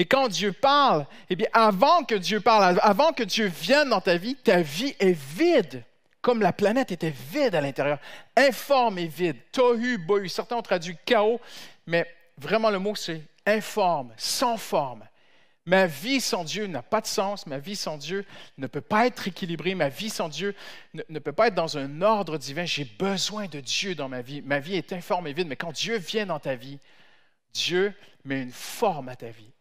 Et 0.00 0.06
quand 0.06 0.28
Dieu 0.28 0.52
parle, 0.52 1.06
eh 1.28 1.36
bien, 1.36 1.48
avant 1.52 2.04
que 2.04 2.14
Dieu 2.14 2.40
parle, 2.40 2.80
avant 2.82 3.12
que 3.12 3.22
Dieu 3.22 3.48
vienne 3.48 3.90
dans 3.90 4.00
ta 4.00 4.16
vie, 4.16 4.34
ta 4.34 4.62
vie 4.62 4.94
est 4.98 5.12
vide, 5.12 5.84
comme 6.22 6.40
la 6.40 6.54
planète 6.54 6.90
était 6.90 7.12
vide 7.30 7.54
à 7.54 7.60
l'intérieur, 7.60 7.98
informe 8.34 8.98
et 8.98 9.06
vide. 9.06 9.36
Tohu, 9.52 9.98
bohu. 9.98 10.26
Certains 10.30 10.56
ont 10.56 10.62
traduit 10.62 10.96
chaos, 11.04 11.38
mais 11.86 12.06
vraiment 12.38 12.70
le 12.70 12.78
mot 12.78 12.94
c'est 12.94 13.20
informe, 13.44 14.14
sans 14.16 14.56
forme. 14.56 15.06
Ma 15.66 15.84
vie 15.84 16.22
sans 16.22 16.44
Dieu 16.44 16.66
n'a 16.66 16.80
pas 16.80 17.02
de 17.02 17.06
sens. 17.06 17.46
Ma 17.46 17.58
vie 17.58 17.76
sans 17.76 17.98
Dieu 17.98 18.24
ne 18.56 18.68
peut 18.68 18.80
pas 18.80 19.06
être 19.06 19.28
équilibrée. 19.28 19.74
Ma 19.74 19.90
vie 19.90 20.08
sans 20.08 20.30
Dieu 20.30 20.54
ne, 20.94 21.02
ne 21.10 21.18
peut 21.18 21.32
pas 21.32 21.48
être 21.48 21.54
dans 21.54 21.76
un 21.76 22.00
ordre 22.00 22.38
divin. 22.38 22.64
J'ai 22.64 22.86
besoin 22.86 23.48
de 23.48 23.60
Dieu 23.60 23.94
dans 23.94 24.08
ma 24.08 24.22
vie. 24.22 24.40
Ma 24.40 24.60
vie 24.60 24.76
est 24.76 24.94
informe 24.94 25.26
et 25.26 25.34
vide, 25.34 25.48
mais 25.48 25.56
quand 25.56 25.72
Dieu 25.72 25.98
vient 25.98 26.24
dans 26.24 26.40
ta 26.40 26.54
vie, 26.54 26.78
Dieu 27.52 27.92
met 28.24 28.40
une 28.40 28.52
forme 28.52 29.10
à 29.10 29.16
ta 29.16 29.28
vie. 29.28 29.52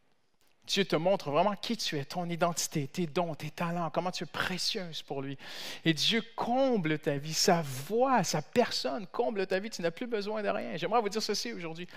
Dieu 0.70 0.86
te 0.86 0.96
montre 0.96 1.32
vraiment 1.32 1.56
qui 1.56 1.76
tu 1.76 1.98
es, 1.98 2.06
ton 2.06 2.30
identité, 2.30 2.88
tes 2.88 3.08
dons, 3.08 3.34
tes 3.34 3.50
talents, 3.50 3.90
comment 3.90 4.12
tu 4.12 4.24
es 4.24 4.28
précieuse 4.28 5.02
pour 5.02 5.24
lui. 5.24 5.36
Et 5.84 5.94
Dieu 5.94 6.24
comble 6.36 7.00
ta 7.00 7.18
vie, 7.18 7.34
sa 7.34 7.64
voix, 7.64 8.24
sa 8.24 8.44
personne 8.44 9.08
comble 9.08 9.48
ta 9.48 9.58
vie. 9.58 9.72
Tu 9.72 9.82
n'as 9.82 9.90
plus 9.90 10.06
besoin 10.06 10.44
de 10.44 10.50
rien. 10.50 10.78
J'aimerais 10.78 11.02
vous 11.02 11.10
dire 11.10 11.24
ceci 11.24 11.54
aujourd'hui. 11.54 11.88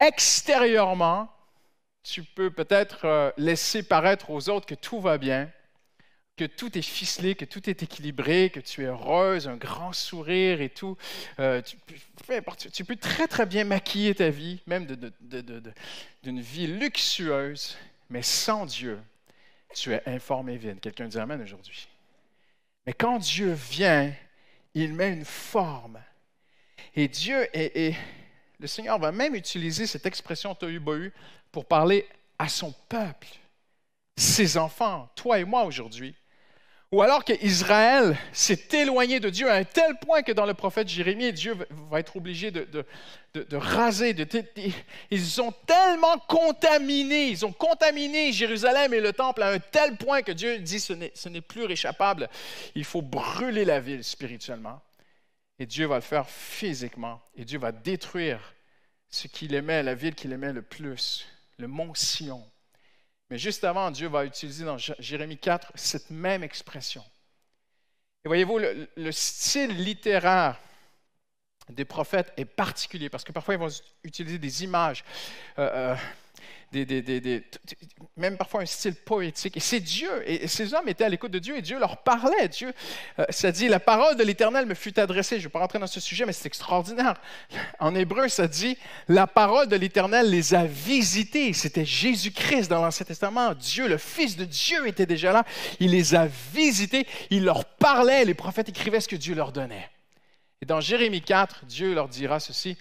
Extérieurement, 0.00 1.28
tu 2.02 2.24
peux 2.24 2.50
peut-être 2.50 3.04
euh, 3.04 3.30
laisser 3.36 3.84
paraître 3.84 4.30
aux 4.30 4.48
autres 4.48 4.66
que 4.66 4.74
tout 4.74 5.00
va 5.00 5.16
bien, 5.16 5.48
que 6.40 6.46
tout 6.46 6.78
est 6.78 6.82
ficelé, 6.82 7.34
que 7.34 7.44
tout 7.44 7.68
est 7.68 7.82
équilibré, 7.82 8.48
que 8.48 8.60
tu 8.60 8.82
es 8.82 8.86
heureuse, 8.86 9.46
un 9.46 9.58
grand 9.58 9.92
sourire 9.92 10.62
et 10.62 10.70
tout. 10.70 10.96
Euh, 11.38 11.60
tu, 11.60 12.84
peux 12.84 12.96
très, 12.96 13.28
très 13.28 13.44
bien 13.44 13.64
maquiller 13.64 14.14
ta 14.14 14.30
vie, 14.30 14.58
même 14.66 14.86
d'une 16.22 16.40
vie 16.40 16.66
luxueuse, 16.66 17.76
mais 18.08 18.22
sans 18.22 18.64
Dieu, 18.64 18.98
tu 19.74 19.92
es 19.92 20.02
informé 20.06 20.56
vide. 20.56 20.80
Quelqu'un 20.80 21.08
dit 21.08 21.18
Amen 21.18 21.42
aujourd'hui. 21.42 21.86
Mais 22.86 22.94
quand 22.94 23.18
Dieu 23.18 23.52
vient, 23.52 24.10
il 24.72 24.94
met 24.94 25.12
une 25.12 25.26
forme. 25.26 26.00
Et 26.96 27.06
Dieu, 27.06 27.46
et, 27.54 27.94
le 28.58 28.66
Seigneur 28.66 28.98
va 28.98 29.12
même 29.12 29.34
utiliser 29.34 29.86
cette 29.86 30.06
expression 30.06 30.54
tohu 30.54 30.80
bohu 30.80 31.12
pour 31.52 31.66
parler 31.66 32.08
à 32.38 32.48
son 32.48 32.72
peuple, 32.88 33.28
ses 34.16 34.56
enfants, 34.56 35.10
toi 35.14 35.38
et 35.38 35.44
moi 35.44 35.64
aujourd'hui. 35.64 36.14
Ou 36.92 37.02
alors 37.02 37.24
qu'Israël 37.24 38.18
s'est 38.32 38.66
éloigné 38.72 39.20
de 39.20 39.30
Dieu 39.30 39.48
à 39.48 39.54
un 39.54 39.64
tel 39.64 39.96
point 40.00 40.22
que 40.22 40.32
dans 40.32 40.44
le 40.44 40.54
prophète 40.54 40.88
Jérémie, 40.88 41.32
Dieu 41.32 41.56
va 41.88 42.00
être 42.00 42.16
obligé 42.16 42.50
de, 42.50 42.66
de, 43.34 43.56
raser. 43.56 44.12
De, 44.12 44.26
ils 45.12 45.40
ont 45.40 45.52
tellement 45.66 46.18
contaminé, 46.18 47.28
ils 47.28 47.46
ont 47.46 47.52
contaminé 47.52 48.32
Jérusalem 48.32 48.92
et 48.92 49.00
le 49.00 49.12
temple 49.12 49.42
à 49.44 49.50
un 49.50 49.60
tel 49.60 49.96
point 49.96 50.22
que 50.22 50.32
Dieu 50.32 50.58
dit 50.58 50.80
ce 50.80 51.28
n'est 51.28 51.40
plus 51.40 51.64
réchappable. 51.64 52.28
Il 52.74 52.84
faut 52.84 53.02
brûler 53.02 53.64
la 53.64 53.78
ville 53.78 54.02
spirituellement. 54.02 54.82
Et 55.60 55.66
Dieu 55.66 55.86
va 55.86 55.96
le 55.96 56.00
faire 56.00 56.28
physiquement. 56.28 57.20
Et 57.36 57.44
Dieu 57.44 57.60
va 57.60 57.70
détruire 57.70 58.40
ce 59.10 59.28
qu'il 59.28 59.54
aimait, 59.54 59.84
la 59.84 59.94
ville 59.94 60.16
qu'il 60.16 60.32
aimait 60.32 60.52
le 60.52 60.62
plus, 60.62 61.28
le 61.58 61.68
mont 61.68 61.94
Sion. 61.94 62.42
Mais 63.30 63.38
juste 63.38 63.62
avant, 63.62 63.90
Dieu 63.90 64.08
va 64.08 64.24
utiliser 64.24 64.64
dans 64.64 64.76
Jérémie 64.76 65.38
4 65.38 65.72
cette 65.76 66.10
même 66.10 66.42
expression. 66.42 67.04
Et 68.24 68.28
voyez-vous, 68.28 68.58
le, 68.96 69.12
style 69.12 69.82
littéraire 69.82 70.58
des 71.68 71.84
prophètes 71.84 72.32
est 72.36 72.44
particulier 72.44 73.08
parce 73.08 73.22
que 73.22 73.32
parfois 73.32 73.54
ils 73.54 73.60
vont 73.60 73.70
utiliser 74.02 74.38
des 74.38 74.64
images. 74.64 75.04
Euh, 75.58 75.70
euh, 75.72 75.96
des, 76.72 77.42
même 78.16 78.36
parfois 78.36 78.62
un 78.62 78.66
style 78.66 78.94
poétique. 78.94 79.56
Et 79.56 79.60
c'est 79.60 79.80
Dieu. 79.80 80.10
Et 80.26 80.46
ces 80.46 80.74
hommes 80.74 80.88
étaient 80.88 81.04
à 81.04 81.08
l'écoute 81.08 81.32
de 81.32 81.38
Dieu 81.38 81.56
et 81.56 81.62
Dieu 81.62 81.78
leur 81.78 82.02
parlait. 82.02 82.48
Dieu, 82.48 82.72
euh, 83.18 83.24
ça 83.30 83.50
dit, 83.50 83.68
la 83.68 83.80
parole 83.80 84.16
de 84.16 84.22
l'Éternel 84.22 84.66
me 84.66 84.74
fut 84.74 84.98
adressée. 85.00 85.36
Je 85.36 85.42
ne 85.42 85.44
vais 85.44 85.52
pas 85.52 85.58
rentrer 85.58 85.78
dans 85.78 85.86
ce 85.86 86.00
sujet, 86.00 86.24
mais 86.26 86.32
c'est 86.32 86.46
extraordinaire. 86.46 87.14
En 87.78 87.94
hébreu, 87.94 88.28
ça 88.28 88.46
dit, 88.46 88.76
la 89.08 89.26
parole 89.26 89.68
de 89.68 89.76
l'Éternel 89.76 90.30
les 90.30 90.54
a 90.54 90.64
visités. 90.64 91.52
C'était 91.52 91.84
Jésus-Christ 91.84 92.68
dans 92.68 92.82
l'Ancien 92.82 93.06
Testament. 93.06 93.54
Dieu, 93.54 93.88
le 93.88 93.98
Fils 93.98 94.36
de 94.36 94.44
Dieu, 94.44 94.86
était 94.86 95.06
déjà 95.06 95.32
là. 95.32 95.44
Il 95.80 95.90
les 95.90 96.14
a 96.14 96.26
visités. 96.52 97.06
Il 97.30 97.44
leur 97.44 97.64
parlait. 97.64 98.24
Les 98.24 98.34
prophètes 98.34 98.68
écrivaient 98.68 99.00
ce 99.00 99.08
que 99.08 99.16
Dieu 99.16 99.34
leur 99.34 99.52
donnait. 99.52 99.90
Et 100.62 100.66
dans 100.66 100.80
Jérémie 100.80 101.22
4, 101.22 101.64
Dieu 101.64 101.94
leur 101.94 102.08
dira 102.08 102.38
ceci, 102.38 102.76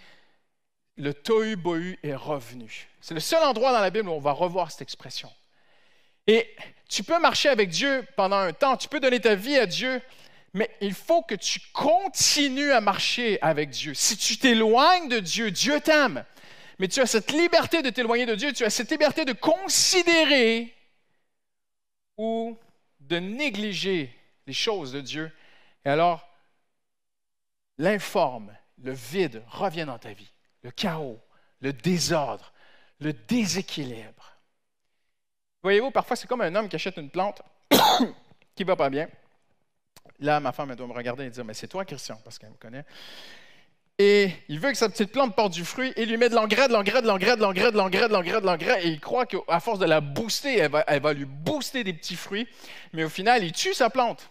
le 1.00 1.14
tohu 1.14 1.56
bohu 1.56 1.98
est 2.04 2.14
revenu. 2.14 2.88
C'est 3.02 3.14
le 3.14 3.20
seul 3.20 3.42
endroit 3.44 3.72
dans 3.72 3.80
la 3.80 3.90
Bible 3.90 4.10
où 4.10 4.12
on 4.12 4.20
va 4.20 4.34
revoir 4.34 4.70
cette 4.70 4.82
expression. 4.82 5.32
Et 6.28 6.56
tu 6.90 7.04
peux 7.04 7.20
marcher 7.20 7.50
avec 7.50 7.70
Dieu 7.70 8.06
pendant 8.16 8.38
un 8.38 8.54
temps, 8.54 8.78
tu 8.78 8.90
peux 8.90 9.00
donner 9.00 9.20
ta 9.20 9.34
vie 9.34 9.58
à 9.58 9.66
Dieu, 9.66 10.02
mais 10.54 10.70
il 10.82 10.94
faut 10.94 11.24
que 11.24 11.36
tu 11.36 11.60
continues 11.74 12.72
à 12.72 12.82
marcher 12.82 13.42
avec 13.42 13.70
Dieu. 13.70 13.94
Si 13.94 14.18
tu 14.18 14.38
t'éloignes 14.38 15.08
de 15.08 15.20
Dieu, 15.20 15.52
Dieu 15.52 15.80
t'aime. 15.80 16.26
Mais 16.80 16.88
tu 16.88 17.00
as 17.02 17.06
cette 17.06 17.32
liberté 17.32 17.82
de 17.82 17.90
t'éloigner 17.90 18.26
de 18.26 18.36
Dieu, 18.36 18.52
tu 18.52 18.66
as 18.66 18.70
cette 18.70 18.92
liberté 18.92 19.26
de 19.26 19.34
considérer 19.34 20.74
ou 22.18 22.58
de 23.00 23.18
négliger 23.18 24.14
les 24.46 24.54
choses 24.54 24.92
de 24.92 25.02
Dieu. 25.02 25.32
Et 25.86 25.90
alors, 25.90 26.28
l'informe, 27.78 28.54
le 28.84 28.92
vide 28.92 29.44
revient 29.50 29.86
dans 29.86 29.98
ta 29.98 30.14
vie, 30.14 30.29
le 30.64 30.72
chaos, 30.72 31.20
le 31.62 31.74
désordre, 31.74 32.52
le 33.00 33.14
déséquilibre. 33.14 34.38
Voyez-vous, 35.62 35.92
parfois 35.92 36.16
c'est 36.16 36.28
comme 36.28 36.42
un 36.42 36.54
homme 36.56 36.70
qui 36.70 36.76
achète 36.76 36.98
une 36.98 37.10
plante 37.10 37.42
qui 38.56 38.64
ne 38.64 38.68
va 38.68 38.76
pas 38.76 38.90
bien. 38.90 39.08
Là, 40.20 40.40
ma 40.40 40.52
femme 40.52 40.72
elle 40.72 40.78
doit 40.78 40.88
me 40.88 40.94
regarder 40.94 41.26
et 41.26 41.30
dire 41.30 41.46
Mais 41.46 41.54
c'est 41.54 41.68
toi, 41.68 41.86
Christian, 41.86 42.20
parce 42.24 42.38
qu'elle 42.38 42.52
me 42.52 42.58
connaît. 42.58 42.86
Et 43.98 44.32
il 44.48 44.60
veut 44.60 44.72
que 44.72 44.78
sa 44.78 44.88
petite 44.88 45.12
plante 45.12 45.36
porte 45.36 45.52
du 45.52 45.66
fruit 45.66 45.92
et 45.98 46.04
il 46.04 46.10
lui 46.10 46.16
met 46.16 46.30
de 46.30 46.36
l'engrais, 46.36 46.70
de 46.70 46.74
l'engrais, 46.74 47.02
de 47.02 47.08
l'engrais, 47.08 47.36
de 47.36 47.42
l'engrais, 47.42 47.72
de 47.72 47.78
l'engrais, 47.78 48.08
de 48.08 48.14
l'engrais, 48.14 48.42
de 48.42 48.46
l'engrais. 48.46 48.86
Et 48.86 48.88
il 48.88 49.00
croit 49.02 49.26
qu'à 49.26 49.60
force 49.60 49.78
de 49.78 49.86
la 49.86 50.00
booster, 50.00 50.58
elle 50.58 50.72
va, 50.72 50.86
elle 50.88 51.02
va 51.02 51.12
lui 51.12 51.26
booster 51.26 51.84
des 51.84 51.92
petits 51.92 52.16
fruits. 52.16 52.48
Mais 52.94 53.04
au 53.04 53.10
final, 53.10 53.44
il 53.44 53.52
tue 53.52 53.74
sa 53.74 53.90
plante. 53.90 54.30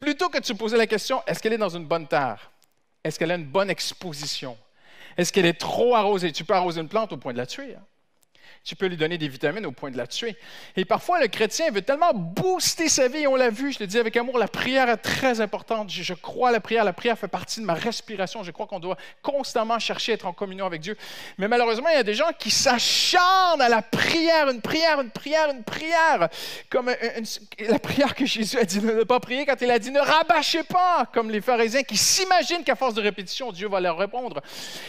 Plutôt 0.00 0.28
que 0.28 0.38
de 0.38 0.44
se 0.44 0.52
poser 0.52 0.76
la 0.76 0.88
question 0.88 1.22
est-ce 1.26 1.40
qu'elle 1.40 1.52
est 1.52 1.58
dans 1.58 1.68
une 1.68 1.86
bonne 1.86 2.08
terre? 2.08 2.50
Est-ce 3.04 3.20
qu'elle 3.20 3.30
a 3.30 3.36
une 3.36 3.44
bonne 3.44 3.70
exposition? 3.70 4.58
Est-ce 5.20 5.32
qu'elle 5.32 5.46
est 5.46 5.60
trop 5.60 5.94
arrosée? 5.94 6.32
Tu 6.32 6.44
peux 6.44 6.54
arroser 6.54 6.80
une 6.80 6.88
plante 6.88 7.12
au 7.12 7.18
point 7.18 7.32
de 7.32 7.38
la 7.38 7.46
tuer. 7.46 7.74
Hein? 7.74 7.84
Tu 8.62 8.76
peux 8.76 8.86
lui 8.86 8.96
donner 8.96 9.16
des 9.16 9.28
vitamines 9.28 9.64
au 9.64 9.72
point 9.72 9.90
de 9.90 9.96
la 9.96 10.06
tuer. 10.06 10.36
Et 10.76 10.84
parfois, 10.84 11.18
le 11.18 11.28
chrétien 11.28 11.70
veut 11.70 11.80
tellement 11.80 12.12
booster 12.12 12.88
sa 12.88 13.08
vie, 13.08 13.26
on 13.26 13.34
l'a 13.34 13.48
vu, 13.48 13.72
je 13.72 13.78
le 13.80 13.86
dis 13.86 13.98
avec 13.98 14.16
amour, 14.16 14.36
la 14.36 14.48
prière 14.48 14.90
est 14.90 14.98
très 14.98 15.40
importante. 15.40 15.90
Je, 15.90 16.14
crois 16.14 16.50
à 16.50 16.52
la 16.52 16.60
prière, 16.60 16.84
la 16.84 16.92
prière 16.92 17.18
fait 17.18 17.28
partie 17.28 17.60
de 17.60 17.64
ma 17.64 17.72
respiration. 17.72 18.42
Je 18.42 18.50
crois 18.50 18.66
qu'on 18.66 18.78
doit 18.78 18.98
constamment 19.22 19.78
chercher 19.78 20.12
à 20.12 20.14
être 20.16 20.26
en 20.26 20.34
communion 20.34 20.66
avec 20.66 20.82
Dieu. 20.82 20.96
Mais 21.38 21.48
malheureusement, 21.48 21.88
il 21.88 21.96
y 21.96 22.00
a 22.00 22.02
des 22.02 22.14
gens 22.14 22.30
qui 22.38 22.50
s'acharnent 22.50 23.62
à 23.62 23.70
la 23.70 23.80
prière, 23.80 24.50
une 24.50 24.60
prière, 24.60 25.00
une 25.00 25.10
prière, 25.10 25.50
une 25.50 25.64
prière, 25.64 26.28
comme 26.68 26.90
la 27.58 27.78
prière 27.78 28.14
que 28.14 28.26
Jésus 28.26 28.58
a 28.58 28.64
dit 28.64 28.80
de 28.80 28.92
ne 28.92 29.04
pas 29.04 29.20
prier 29.20 29.46
quand 29.46 29.60
il 29.62 29.70
a 29.70 29.78
dit 29.78 29.90
ne 29.90 30.00
rabâchez 30.00 30.64
pas, 30.64 31.06
comme 31.14 31.30
les 31.30 31.40
pharisiens 31.40 31.82
qui 31.82 31.96
s'imaginent 31.96 32.62
qu'à 32.62 32.76
force 32.76 32.92
de 32.92 33.00
répétition, 33.00 33.52
Dieu 33.52 33.68
va 33.68 33.80
leur 33.80 33.96
répondre. 33.96 34.42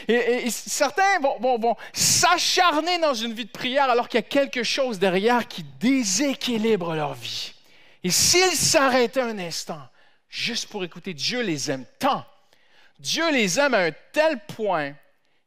Et, 0.10 0.50
certains 0.50 1.20
vont, 1.22 1.58
vont 1.58 1.76
s'acharner 1.94 2.98
dans 3.00 3.14
une 3.14 3.34
vie 3.34 3.46
de 3.46 3.50
prière 3.50 3.61
alors 3.66 4.08
qu'il 4.08 4.18
y 4.20 4.24
a 4.24 4.28
quelque 4.28 4.64
chose 4.64 5.00
derrière 5.00 5.48
qui 5.48 5.64
déséquilibre 5.80 6.96
leur 6.96 7.14
vie. 7.14 7.54
Et 8.04 8.10
s'ils 8.10 8.56
s'arrêtaient 8.56 9.22
un 9.22 9.38
instant, 9.40 9.82
juste 10.30 10.70
pour 10.70 10.84
écouter, 10.84 11.14
Dieu 11.14 11.42
les 11.42 11.70
aime 11.72 11.86
tant. 12.00 12.26
Dieu 13.00 13.32
les 13.32 13.60
aime 13.60 13.74
à 13.74 13.86
un 13.86 13.92
tel 14.12 14.40
point 14.46 14.94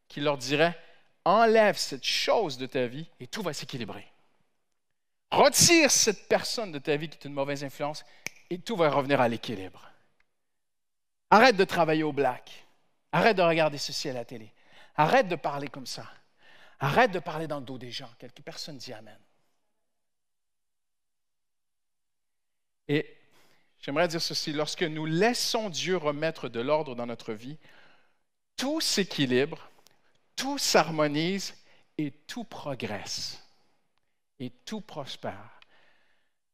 qu'il 0.08 0.24
leur 0.24 0.38
dirait, 0.38 0.78
enlève 1.24 1.76
cette 1.76 2.04
chose 2.04 2.58
de 2.58 2.66
ta 2.66 2.86
vie 2.86 3.06
et 3.20 3.26
tout 3.26 3.42
va 3.42 3.52
s'équilibrer. 3.52 4.06
Retire 5.30 5.90
cette 5.90 6.28
personne 6.28 6.70
de 6.70 6.78
ta 6.78 6.96
vie 6.96 7.08
qui 7.08 7.18
est 7.18 7.24
une 7.24 7.34
mauvaise 7.34 7.64
influence 7.64 8.04
et 8.50 8.58
tout 8.58 8.76
va 8.76 8.90
revenir 8.90 9.20
à 9.20 9.28
l'équilibre. 9.28 9.90
Arrête 11.30 11.56
de 11.56 11.64
travailler 11.64 12.04
au 12.04 12.12
black. 12.12 12.64
Arrête 13.10 13.36
de 13.36 13.42
regarder 13.42 13.78
ceci 13.78 14.08
à 14.08 14.12
la 14.12 14.24
télé. 14.24 14.52
Arrête 14.96 15.28
de 15.28 15.36
parler 15.36 15.68
comme 15.68 15.86
ça. 15.86 16.06
Arrête 16.80 17.12
de 17.12 17.18
parler 17.18 17.46
dans 17.46 17.60
le 17.60 17.64
dos 17.64 17.78
des 17.78 17.90
gens. 17.90 18.10
Quelques 18.18 18.42
personne 18.42 18.78
dit 18.78 18.92
Amen. 18.92 19.18
Et 22.88 23.16
j'aimerais 23.80 24.08
dire 24.08 24.20
ceci, 24.20 24.52
lorsque 24.52 24.82
nous 24.82 25.06
laissons 25.06 25.70
Dieu 25.70 25.96
remettre 25.96 26.48
de 26.48 26.60
l'ordre 26.60 26.94
dans 26.94 27.06
notre 27.06 27.32
vie, 27.32 27.56
tout 28.56 28.80
s'équilibre, 28.80 29.70
tout 30.36 30.58
s'harmonise 30.58 31.54
et 31.98 32.10
tout 32.10 32.44
progresse 32.44 33.42
et 34.38 34.50
tout 34.50 34.80
prospère. 34.80 35.60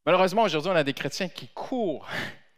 Malheureusement, 0.06 0.42
aujourd'hui, 0.42 0.70
on 0.70 0.76
a 0.76 0.84
des 0.84 0.94
chrétiens 0.94 1.28
qui 1.28 1.48
courent 1.48 2.08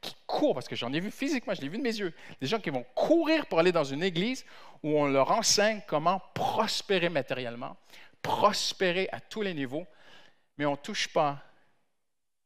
qui 0.03 0.15
courent, 0.27 0.55
parce 0.55 0.69
que 0.69 0.77
j'en 0.77 0.93
ai 0.93 1.01
vu 1.01 1.11
physiquement, 1.11 1.55
je 1.55 1.62
l'ai 1.62 1.69
vu 1.69 1.79
de 1.79 1.83
mes 1.83 1.97
yeux, 1.97 2.12
des 2.41 2.47
gens 2.47 2.59
qui 2.59 2.69
vont 2.69 2.85
courir 2.95 3.47
pour 3.47 3.61
aller 3.61 3.73
dans 3.73 3.85
une 3.85 4.03
église 4.03 4.45
où 4.83 4.99
on 4.99 5.07
leur 5.07 5.31
enseigne 5.31 5.81
comment 5.87 6.21
prospérer 6.35 7.09
matériellement, 7.09 7.77
prospérer 8.21 9.09
à 9.12 9.21
tous 9.21 9.43
les 9.43 9.55
niveaux, 9.55 9.87
mais 10.59 10.67
on 10.67 10.73
ne 10.73 10.77
touche 10.77 11.09
pas, 11.09 11.43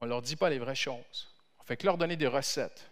on 0.01 0.05
ne 0.05 0.11
leur 0.11 0.23
dit 0.23 0.37
pas 0.37 0.51
les 0.51 0.59
vraies 0.59 0.75
choses. 0.75 1.29
On 1.59 1.65
fait 1.65 1.77
que 1.77 1.87
leur 1.87 1.97
donner 1.97 2.17
des 2.17 2.27
recettes, 2.27 2.89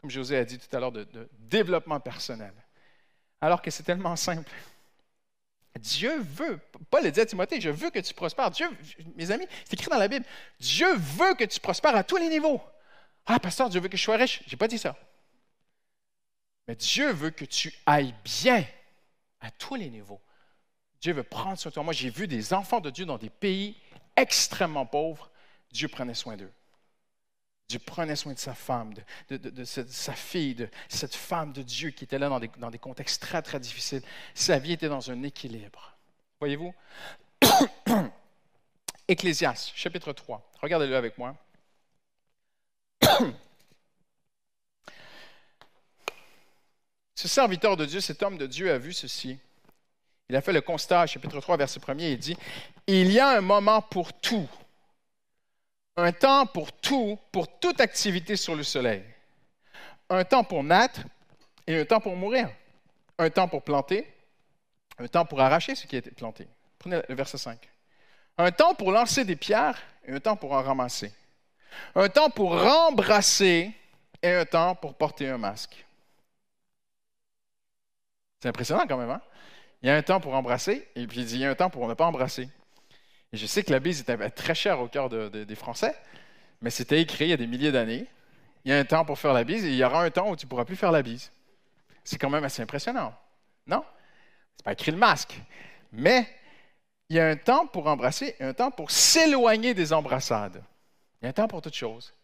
comme 0.00 0.10
José 0.10 0.36
a 0.36 0.44
dit 0.44 0.58
tout 0.58 0.76
à 0.76 0.80
l'heure, 0.80 0.92
de, 0.92 1.06
développement 1.38 2.00
personnel. 2.00 2.52
Alors 3.40 3.62
que 3.62 3.70
c'est 3.70 3.84
tellement 3.84 4.16
simple. 4.16 4.50
Dieu 5.78 6.18
veut, 6.20 6.58
Paul 6.90 7.04
le 7.04 7.12
dit 7.12 7.20
à 7.20 7.26
Timothée, 7.26 7.60
je 7.60 7.70
veux 7.70 7.90
que 7.90 8.00
tu 8.00 8.12
prospères. 8.12 8.50
Dieu, 8.50 8.68
mes 9.14 9.30
amis, 9.30 9.46
c'est 9.64 9.74
écrit 9.74 9.88
dans 9.88 9.98
la 9.98 10.08
Bible, 10.08 10.26
Dieu 10.58 10.92
veut 10.96 11.34
que 11.34 11.44
tu 11.44 11.60
prospères 11.60 11.94
à 11.94 12.02
tous 12.02 12.16
les 12.16 12.28
niveaux. 12.28 12.60
Ah, 13.32 13.38
pasteur, 13.38 13.70
Dieu 13.70 13.80
veut 13.80 13.88
que 13.88 13.96
je 13.96 14.02
sois 14.02 14.16
riche. 14.16 14.42
Je 14.44 14.50
n'ai 14.50 14.56
pas 14.56 14.66
dit 14.66 14.76
ça. 14.76 14.96
Mais 16.66 16.74
Dieu 16.74 17.12
veut 17.12 17.30
que 17.30 17.44
tu 17.44 17.72
ailles 17.86 18.12
bien 18.24 18.66
à 19.40 19.52
tous 19.52 19.76
les 19.76 19.88
niveaux. 19.88 20.20
Dieu 21.00 21.12
veut 21.12 21.22
prendre 21.22 21.56
soin 21.56 21.70
de 21.70 21.74
toi. 21.74 21.84
Moi, 21.84 21.92
j'ai 21.92 22.10
vu 22.10 22.26
des 22.26 22.52
enfants 22.52 22.80
de 22.80 22.90
Dieu 22.90 23.06
dans 23.06 23.18
des 23.18 23.30
pays 23.30 23.76
extrêmement 24.16 24.84
pauvres. 24.84 25.30
Dieu 25.70 25.86
prenait 25.86 26.14
soin 26.14 26.36
d'eux. 26.36 26.50
Dieu 27.68 27.78
prenait 27.78 28.16
soin 28.16 28.32
de 28.32 28.38
sa 28.40 28.52
femme, 28.52 28.94
de, 29.28 29.64
sa 29.64 30.14
fille, 30.14 30.56
de 30.56 30.68
cette 30.88 31.14
femme 31.14 31.52
de 31.52 31.62
Dieu 31.62 31.90
qui 31.90 32.02
était 32.02 32.18
là 32.18 32.28
dans 32.28 32.40
des, 32.40 32.50
dans 32.58 32.72
des 32.72 32.80
contextes 32.80 33.22
très, 33.22 33.42
très 33.42 33.60
difficiles. 33.60 34.02
Sa 34.34 34.58
vie 34.58 34.72
était 34.72 34.88
dans 34.88 35.12
un 35.12 35.22
équilibre. 35.22 35.96
Voyez-vous? 36.40 36.74
Ecclésias, 39.06 39.70
chapitre 39.76 40.12
3. 40.12 40.50
Regardez-le 40.60 40.96
avec 40.96 41.16
moi. 41.16 41.36
Ce 47.14 47.28
serviteur 47.28 47.76
de 47.76 47.84
Dieu, 47.84 48.00
cet 48.00 48.22
homme 48.22 48.38
de 48.38 48.46
Dieu 48.46 48.72
a 48.72 48.78
vu 48.78 48.92
ceci. 48.94 49.38
Il 50.30 50.36
a 50.36 50.40
fait 50.40 50.52
le 50.52 50.62
constat, 50.62 51.06
chapitre 51.06 51.38
3, 51.40 51.56
verset 51.58 51.80
1er, 51.80 52.12
il 52.12 52.18
dit, 52.18 52.36
Il 52.86 53.12
y 53.12 53.18
a 53.18 53.36
un 53.36 53.42
moment 53.42 53.82
pour 53.82 54.12
tout 54.12 54.48
un 56.00 56.12
temps 56.12 56.46
pour 56.46 56.72
tout, 56.72 57.18
pour 57.30 57.58
toute 57.58 57.80
activité 57.80 58.36
sur 58.36 58.54
le 58.54 58.62
soleil. 58.62 59.04
Un 60.08 60.24
temps 60.24 60.44
pour 60.44 60.64
naître 60.64 61.02
et 61.66 61.78
un 61.78 61.84
temps 61.84 62.00
pour 62.00 62.16
mourir. 62.16 62.48
Un 63.18 63.28
temps 63.28 63.48
pour 63.48 63.62
planter, 63.62 64.06
un 64.98 65.06
temps 65.06 65.26
pour 65.26 65.40
arracher 65.40 65.74
ce 65.74 65.86
qui 65.86 65.96
a 65.96 65.98
été 65.98 66.10
planté. 66.10 66.48
Prenez 66.78 67.02
le 67.06 67.14
verset 67.14 67.36
5. 67.36 67.58
Un 68.38 68.50
temps 68.50 68.74
pour 68.74 68.92
lancer 68.92 69.24
des 69.24 69.36
pierres 69.36 69.78
et 70.06 70.12
un 70.12 70.20
temps 70.20 70.36
pour 70.36 70.52
en 70.52 70.62
ramasser. 70.62 71.12
Un 71.94 72.08
temps 72.08 72.30
pour 72.30 72.60
rembrasser 72.60 73.72
et 74.22 74.32
un 74.32 74.44
temps 74.44 74.74
pour 74.74 74.94
porter 74.94 75.28
un 75.28 75.38
masque. 75.38 75.84
C'est 78.40 78.48
impressionnant 78.48 78.86
quand 78.86 78.96
même, 78.96 79.10
hein? 79.10 79.20
Il 79.82 79.88
y 79.88 79.90
a 79.90 79.96
un 79.96 80.02
temps 80.02 80.20
pour 80.20 80.34
embrasser 80.34 80.88
et 80.94 81.06
puis 81.06 81.22
il 81.22 81.38
y 81.38 81.44
a 81.44 81.50
un 81.50 81.54
temps 81.54 81.70
pour 81.70 81.88
ne 81.88 81.94
pas 81.94 82.04
embrasser. 82.04 82.48
Et 83.32 83.36
je 83.36 83.46
sais 83.46 83.62
que 83.62 83.70
la 83.70 83.80
bise 83.80 84.00
était 84.00 84.30
très 84.30 84.54
chère 84.54 84.80
au 84.80 84.88
cœur 84.88 85.08
des 85.08 85.54
Français, 85.54 85.94
mais 86.60 86.70
c'était 86.70 87.00
écrit 87.00 87.26
il 87.26 87.30
y 87.30 87.32
a 87.32 87.38
des 87.38 87.46
milliers 87.46 87.72
d'années. 87.72 88.06
Il 88.64 88.70
y 88.70 88.74
a 88.74 88.78
un 88.78 88.84
temps 88.84 89.06
pour 89.06 89.18
faire 89.18 89.32
la 89.32 89.44
bise 89.44 89.64
et 89.64 89.68
il 89.68 89.76
y 89.76 89.84
aura 89.84 90.02
un 90.02 90.10
temps 90.10 90.28
où 90.30 90.36
tu 90.36 90.44
ne 90.44 90.50
pourras 90.50 90.66
plus 90.66 90.76
faire 90.76 90.92
la 90.92 91.00
bise. 91.00 91.30
C'est 92.04 92.18
quand 92.18 92.28
même 92.28 92.44
assez 92.44 92.60
impressionnant. 92.60 93.14
Non? 93.66 93.84
C'est 94.56 94.64
pas 94.64 94.72
écrit 94.72 94.90
le 94.90 94.98
masque. 94.98 95.40
Mais 95.92 96.28
il 97.08 97.16
y 97.16 97.20
a 97.20 97.28
un 97.28 97.36
temps 97.36 97.66
pour 97.66 97.86
embrasser 97.86 98.36
et 98.38 98.44
un 98.44 98.52
temps 98.52 98.70
pour 98.70 98.90
s'éloigner 98.90 99.72
des 99.72 99.92
embrassades. 99.92 100.62
Il 101.20 101.24
y 101.24 101.26
a 101.26 101.30
un 101.30 101.32
temps 101.32 101.48
pour 101.48 101.62
toutes 101.62 101.74
choses. 101.74 102.14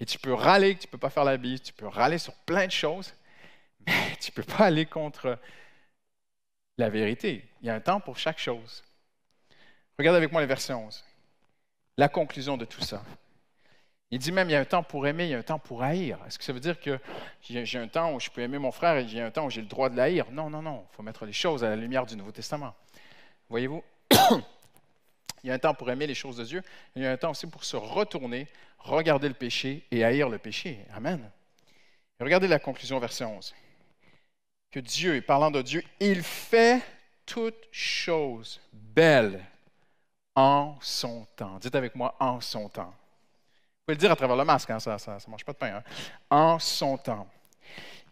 Et 0.00 0.04
tu 0.04 0.18
peux 0.18 0.34
râler 0.34 0.74
que 0.74 0.80
tu 0.80 0.86
ne 0.88 0.90
peux 0.90 0.98
pas 0.98 1.10
faire 1.10 1.24
la 1.24 1.36
bise, 1.36 1.62
tu 1.62 1.72
peux 1.72 1.86
râler 1.86 2.18
sur 2.18 2.34
plein 2.34 2.66
de 2.66 2.72
choses, 2.72 3.14
mais 3.86 4.16
tu 4.20 4.30
ne 4.30 4.34
peux 4.34 4.42
pas 4.42 4.64
aller 4.64 4.86
contre 4.86 5.38
la 6.78 6.88
vérité. 6.88 7.48
Il 7.60 7.66
y 7.66 7.70
a 7.70 7.74
un 7.74 7.80
temps 7.80 8.00
pour 8.00 8.18
chaque 8.18 8.38
chose. 8.38 8.82
Regardez 9.98 10.16
avec 10.16 10.32
moi 10.32 10.40
le 10.40 10.46
verset 10.46 10.72
11. 10.72 11.04
La 11.98 12.08
conclusion 12.08 12.56
de 12.56 12.64
tout 12.64 12.80
ça. 12.80 13.02
Il 14.10 14.18
dit 14.18 14.32
même, 14.32 14.50
il 14.50 14.52
y 14.52 14.56
a 14.56 14.60
un 14.60 14.64
temps 14.66 14.82
pour 14.82 15.06
aimer, 15.06 15.24
il 15.24 15.30
y 15.30 15.34
a 15.34 15.38
un 15.38 15.42
temps 15.42 15.58
pour 15.58 15.82
haïr. 15.82 16.18
Est-ce 16.26 16.38
que 16.38 16.44
ça 16.44 16.52
veut 16.52 16.60
dire 16.60 16.78
que 16.78 16.98
j'ai 17.40 17.78
un 17.78 17.88
temps 17.88 18.12
où 18.12 18.20
je 18.20 18.28
peux 18.28 18.42
aimer 18.42 18.58
mon 18.58 18.70
frère 18.70 18.96
et 18.96 19.08
j'ai 19.08 19.22
un 19.22 19.30
temps 19.30 19.46
où 19.46 19.50
j'ai 19.50 19.62
le 19.62 19.66
droit 19.66 19.88
de 19.88 19.96
l'haïr? 19.96 20.26
Non, 20.32 20.50
non, 20.50 20.60
non. 20.60 20.84
Il 20.90 20.96
faut 20.96 21.02
mettre 21.02 21.24
les 21.24 21.32
choses 21.32 21.64
à 21.64 21.70
la 21.70 21.76
lumière 21.76 22.04
du 22.04 22.16
Nouveau 22.16 22.32
Testament. 22.32 22.74
Voyez-vous? 23.48 23.82
Il 25.42 25.48
y 25.48 25.50
a 25.50 25.54
un 25.54 25.58
temps 25.58 25.74
pour 25.74 25.90
aimer 25.90 26.06
les 26.06 26.14
choses 26.14 26.36
de 26.36 26.44
Dieu, 26.44 26.60
et 26.60 27.00
il 27.00 27.02
y 27.02 27.06
a 27.06 27.12
un 27.12 27.16
temps 27.16 27.30
aussi 27.30 27.46
pour 27.46 27.64
se 27.64 27.76
retourner, 27.76 28.46
regarder 28.78 29.28
le 29.28 29.34
péché 29.34 29.86
et 29.90 30.04
haïr 30.04 30.28
le 30.28 30.38
péché. 30.38 30.78
Amen. 30.94 31.30
regardez 32.20 32.48
la 32.48 32.58
conclusion, 32.58 32.98
verset 32.98 33.24
11. 33.24 33.54
Que 34.70 34.80
Dieu, 34.80 35.20
parlant 35.20 35.50
de 35.50 35.62
Dieu, 35.62 35.82
il 36.00 36.22
fait 36.22 36.80
toutes 37.26 37.68
choses 37.70 38.60
belles 38.72 39.44
en 40.34 40.76
son 40.80 41.26
temps. 41.36 41.58
Dites 41.58 41.74
avec 41.74 41.94
moi, 41.94 42.16
en 42.20 42.40
son 42.40 42.68
temps. 42.68 42.94
Vous 43.82 43.86
pouvez 43.86 43.94
le 43.94 44.00
dire 44.00 44.12
à 44.12 44.16
travers 44.16 44.36
le 44.36 44.44
masque, 44.44 44.70
hein, 44.70 44.78
ça 44.78 44.96
ne 44.96 45.30
mange 45.30 45.44
pas 45.44 45.52
de 45.52 45.58
pain. 45.58 45.76
Hein. 45.76 45.82
En 46.30 46.58
son 46.58 46.96
temps. 46.96 47.28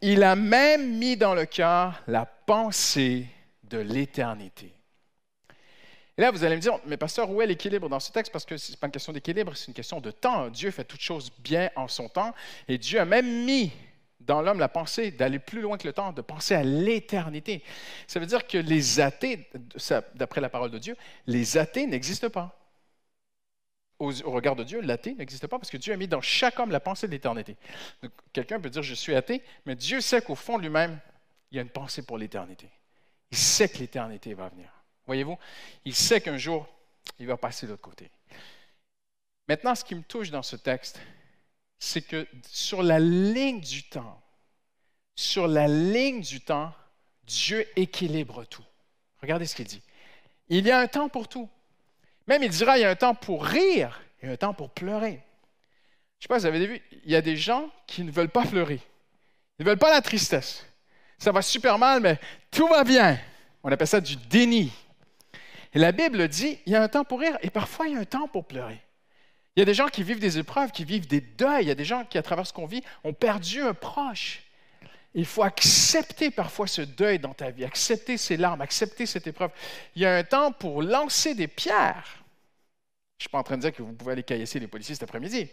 Il 0.03 0.23
a 0.23 0.35
même 0.35 0.99
mis 0.99 1.17
dans 1.17 1.35
le 1.35 1.47
cœur 1.47 2.03
la 2.07 2.27
pensée 2.27 3.27
de 3.65 3.79
l'éternité. 3.79 4.75
Et 6.21 6.23
là, 6.23 6.31
vous 6.31 6.45
allez 6.45 6.57
me 6.57 6.61
dire, 6.61 6.79
mais 6.85 6.99
pasteur, 6.99 7.31
où 7.31 7.41
est 7.41 7.47
l'équilibre 7.47 7.89
dans 7.89 7.99
ce 7.99 8.13
texte? 8.13 8.31
Parce 8.31 8.45
que 8.45 8.59
ce 8.59 8.73
n'est 8.73 8.77
pas 8.77 8.89
une 8.89 8.93
question 8.93 9.11
d'équilibre, 9.11 9.57
c'est 9.57 9.69
une 9.69 9.73
question 9.73 10.03
de 10.03 10.11
temps. 10.11 10.51
Dieu 10.51 10.71
fait 10.71 10.85
toutes 10.85 11.01
choses 11.01 11.33
bien 11.39 11.71
en 11.77 11.89
son 11.89 12.11
temps. 12.11 12.35
Et 12.69 12.77
Dieu 12.77 13.01
a 13.01 13.07
même 13.07 13.47
mis 13.47 13.73
dans 14.21 14.43
l'homme 14.43 14.59
la 14.59 14.69
pensée 14.69 15.13
d'aller 15.13 15.39
plus 15.39 15.63
loin 15.63 15.79
que 15.79 15.87
le 15.87 15.95
temps, 15.95 16.13
de 16.13 16.21
penser 16.21 16.55
à 16.55 16.63
l'éternité. 16.63 17.65
Ça 18.07 18.21
veut 18.21 18.27
dire 18.27 18.47
que 18.47 18.59
les 18.59 19.01
athées, 19.01 19.49
d'après 20.15 20.43
la 20.43 20.51
parole 20.51 20.71
de 20.71 20.77
Dieu, 20.77 20.95
les 21.27 21.57
athées 21.57 21.87
n'existent 21.87 22.29
pas. 22.29 22.55
Au, 23.99 24.11
regard 24.27 24.57
de 24.57 24.65
Dieu, 24.65 24.83
l'athée 24.83 25.15
n'existe 25.15 25.47
pas 25.47 25.59
parce 25.59 25.71
que 25.71 25.79
Dieu 25.79 25.95
a 25.95 25.97
mis 25.97 26.07
dans 26.07 26.21
chaque 26.21 26.61
homme 26.61 26.71
la 26.71 26.81
pensée 26.81 27.07
de 27.07 27.13
l'éternité. 27.13 27.57
Quelqu'un 28.35 28.61
peut 28.61 28.69
dire 28.69 28.83
je 28.83 28.93
suis 28.93 29.15
athée, 29.15 29.43
mais 29.65 29.75
Dieu 29.75 30.03
sait 30.03 30.21
qu'au 30.21 30.35
fond 30.35 30.59
de 30.59 30.65
lui-même, 30.65 31.01
il 31.51 31.57
y 31.57 31.59
a 31.61 31.63
une 31.63 31.71
pensée 31.71 32.03
pour 32.03 32.19
l'éternité. 32.19 32.69
Il 33.31 33.39
sait 33.39 33.71
que 33.71 33.79
l'éternité 33.79 34.35
va 34.35 34.51
venir. 34.51 34.71
Voyez-vous, 35.11 35.37
il 35.85 35.93
sait 35.93 36.21
qu'un 36.21 36.39
jour, 36.39 36.69
il 37.19 37.27
va 37.27 37.37
passer 37.37 37.67
de 37.67 37.73
l'autre 37.73 37.83
côté. 37.83 38.09
Maintenant, 39.49 39.75
ce 39.75 39.83
qui 39.83 39.97
me 39.97 40.05
touche 40.05 40.31
dans 40.31 40.45
ce 40.45 40.55
texte, 40.55 41.01
c'est 41.81 42.03
que 42.03 42.29
sur 42.49 42.85
la 42.85 43.01
ligne 43.01 43.61
du 43.61 43.83
temps, 43.83 44.23
sur 45.17 45.49
la 45.49 45.67
ligne 45.67 46.21
du 46.21 46.41
temps, 46.41 46.73
Dieu 47.25 47.67
équilibre 47.75 48.45
tout. 48.45 48.63
Regardez 49.21 49.47
ce 49.47 49.57
qu'il 49.57 49.65
dit. 49.65 49.83
Il 50.49 50.65
y 50.65 50.71
a 50.71 50.79
un 50.79 50.87
temps 50.87 51.09
pour 51.09 51.27
tout. 51.27 51.49
Même 52.29 52.45
il 52.45 52.51
dira, 52.51 52.79
il 52.79 52.83
y 52.83 52.85
a 52.85 52.91
un 52.91 52.95
temps 52.95 53.17
pour 53.17 53.45
rire 53.45 54.01
et 54.23 54.29
un 54.29 54.37
temps 54.37 54.55
pour 54.55 54.71
pleurer. 54.71 55.21
Je 56.21 56.21
ne 56.21 56.23
sais 56.23 56.29
pas 56.29 56.39
si 56.39 56.43
vous 56.43 56.55
avez 56.55 56.67
vu, 56.69 56.83
il 57.05 57.11
y 57.11 57.17
a 57.17 57.21
des 57.21 57.37
gens 57.37 57.69
qui 57.89 58.05
ne 58.05 58.13
veulent 58.13 58.29
pas 58.29 58.47
pleurer. 58.47 58.81
Ils 59.59 59.65
ne 59.65 59.71
veulent 59.71 59.77
pas 59.77 59.91
la 59.91 60.03
tristesse. 60.03 60.65
Ça 61.19 61.33
va 61.33 61.43
super 61.43 61.79
mal, 61.79 62.01
mais 62.01 62.21
tout 62.53 62.69
va 62.69 62.85
bien. 62.85 63.19
On 63.65 63.73
appelle 63.73 63.89
ça 63.89 64.01
du 64.01 64.15
déni. 64.15 64.73
Et 65.73 65.79
la 65.79 65.93
Bible 65.93 66.27
dit, 66.29 66.59
il 66.67 66.73
y 66.73 66.77
a 66.77 66.83
un 66.83 66.89
temps 66.89 67.05
pour 67.05 67.21
rire 67.21 67.39
et 67.43 67.51
parfois 67.51 67.87
il 67.87 67.95
y 67.95 67.97
a 67.97 68.01
un 68.01 68.05
temps 68.05 68.29
pour 68.29 68.47
pleurer. 68.47 68.81
Il 69.57 69.61
y 69.61 69.63
a 69.63 69.67
des 69.67 69.75
gens 69.75 69.89
qui 69.89 70.03
vivent 70.03 70.21
des 70.21 70.39
épreuves, 70.39 70.71
qui 70.71 70.85
vivent 70.85 71.07
des 71.07 71.21
deuils. 71.21 71.65
Il 71.65 71.69
y 71.69 71.73
a 71.73 71.75
des 71.75 71.85
gens 71.85 72.05
qui, 72.05 72.19
à 72.19 72.23
travers 72.23 72.47
ce 72.47 72.53
qu'on 72.53 72.67
vit, 72.67 72.83
ont 73.05 73.13
perdu 73.13 73.61
un 73.61 73.75
proche. 73.75 74.43
Il 75.13 75.27
faut 75.27 75.43
accepter 75.43 76.31
parfois 76.31 76.69
ce 76.69 76.83
deuil 76.83 77.19
dans 77.19 77.35
ta 77.35 77.51
vie, 77.51 77.65
accepter 77.65 78.17
ces 78.17 78.37
larmes, 78.37 78.61
accepter 78.61 79.07
cette 79.07 79.27
épreuve. 79.27 79.51
Il 79.97 80.03
y 80.03 80.07
a 80.07 80.17
un 80.17 80.23
temps 80.23 80.53
pour 80.53 80.83
lancer 80.83 81.35
des 81.35 81.49
pierres. 81.49 82.23
Je 83.19 83.25
ne 83.25 83.29
suis 83.29 83.29
pas 83.29 83.39
en 83.39 83.43
train 83.43 83.57
de 83.57 83.63
dire 83.63 83.73
que 83.73 83.83
vous 83.83 83.93
pouvez 83.93 84.13
aller 84.13 84.23
caillasser 84.23 84.61
les 84.61 84.69
policiers 84.69 84.95
cet 84.95 85.03
après-midi. 85.03 85.49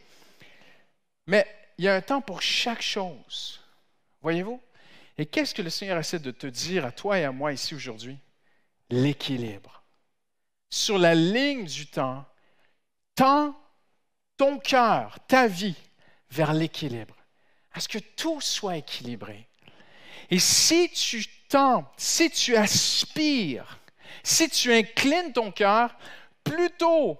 Mais 1.26 1.46
il 1.78 1.86
y 1.86 1.88
a 1.88 1.96
un 1.96 2.02
temps 2.02 2.22
pour 2.22 2.42
chaque 2.42 2.82
chose. 2.82 3.60
Voyez-vous? 4.22 4.62
Et 5.18 5.26
qu'est-ce 5.26 5.56
que 5.56 5.64
le 5.64 5.72
Seigneur 5.72 5.98
essaie 5.98 6.20
de 6.20 6.32
te 6.32 6.48
dire 6.48 6.86
à 6.86 6.92
toi 6.92 7.18
et 7.18 7.24
à 7.24 7.32
moi 7.32 7.52
ici 7.52 7.74
aujourd'hui? 7.74 8.18
L'équilibre. 8.90 9.77
Sur 10.70 10.98
la 10.98 11.16
ligne 11.16 11.66
du 11.66 11.88
temps, 11.88 12.26
temps 13.16 13.56
ton 14.38 14.60
cœur, 14.60 15.18
ta 15.28 15.48
vie 15.48 15.76
vers 16.30 16.54
l'équilibre, 16.54 17.16
à 17.74 17.80
ce 17.80 17.88
que 17.88 18.00
tout 18.00 18.42
soit 18.42 18.78
équilibré? 18.78 19.48
Et 20.30 20.40
si 20.40 20.90
tu 20.90 21.26
tends, 21.48 21.90
si 21.96 22.30
tu 22.30 22.56
aspires, 22.56 23.80
si 24.24 24.50
tu 24.50 24.74
inclines 24.74 25.32
ton 25.34 25.52
cœur 25.52 25.96
plutôt 26.44 27.18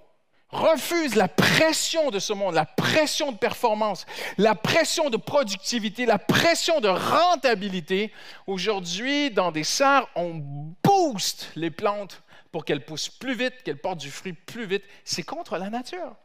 refuse 0.50 1.14
la 1.14 1.28
pression 1.28 2.10
de 2.10 2.18
ce 2.18 2.32
monde, 2.32 2.54
la 2.54 2.64
pression 2.64 3.32
de 3.32 3.36
performance, 3.36 4.06
la 4.38 4.54
pression 4.54 5.10
de 5.10 5.16
productivité, 5.16 6.06
la 6.06 6.18
pression 6.18 6.80
de 6.80 6.88
rentabilité, 6.88 8.12
aujourd'hui, 8.46 9.30
dans 9.30 9.52
des 9.52 9.64
serres, 9.64 10.06
on 10.14 10.34
booste 10.82 11.50
les 11.54 11.70
plantes 11.70 12.22
pour 12.52 12.64
qu'elles 12.64 12.84
poussent 12.84 13.08
plus 13.08 13.34
vite, 13.34 13.62
qu'elles 13.62 13.80
portent 13.80 14.00
du 14.00 14.10
fruit 14.10 14.32
plus 14.32 14.66
vite. 14.66 14.84
C'est 15.04 15.22
contre 15.22 15.58
la 15.58 15.70
nature. 15.70 16.16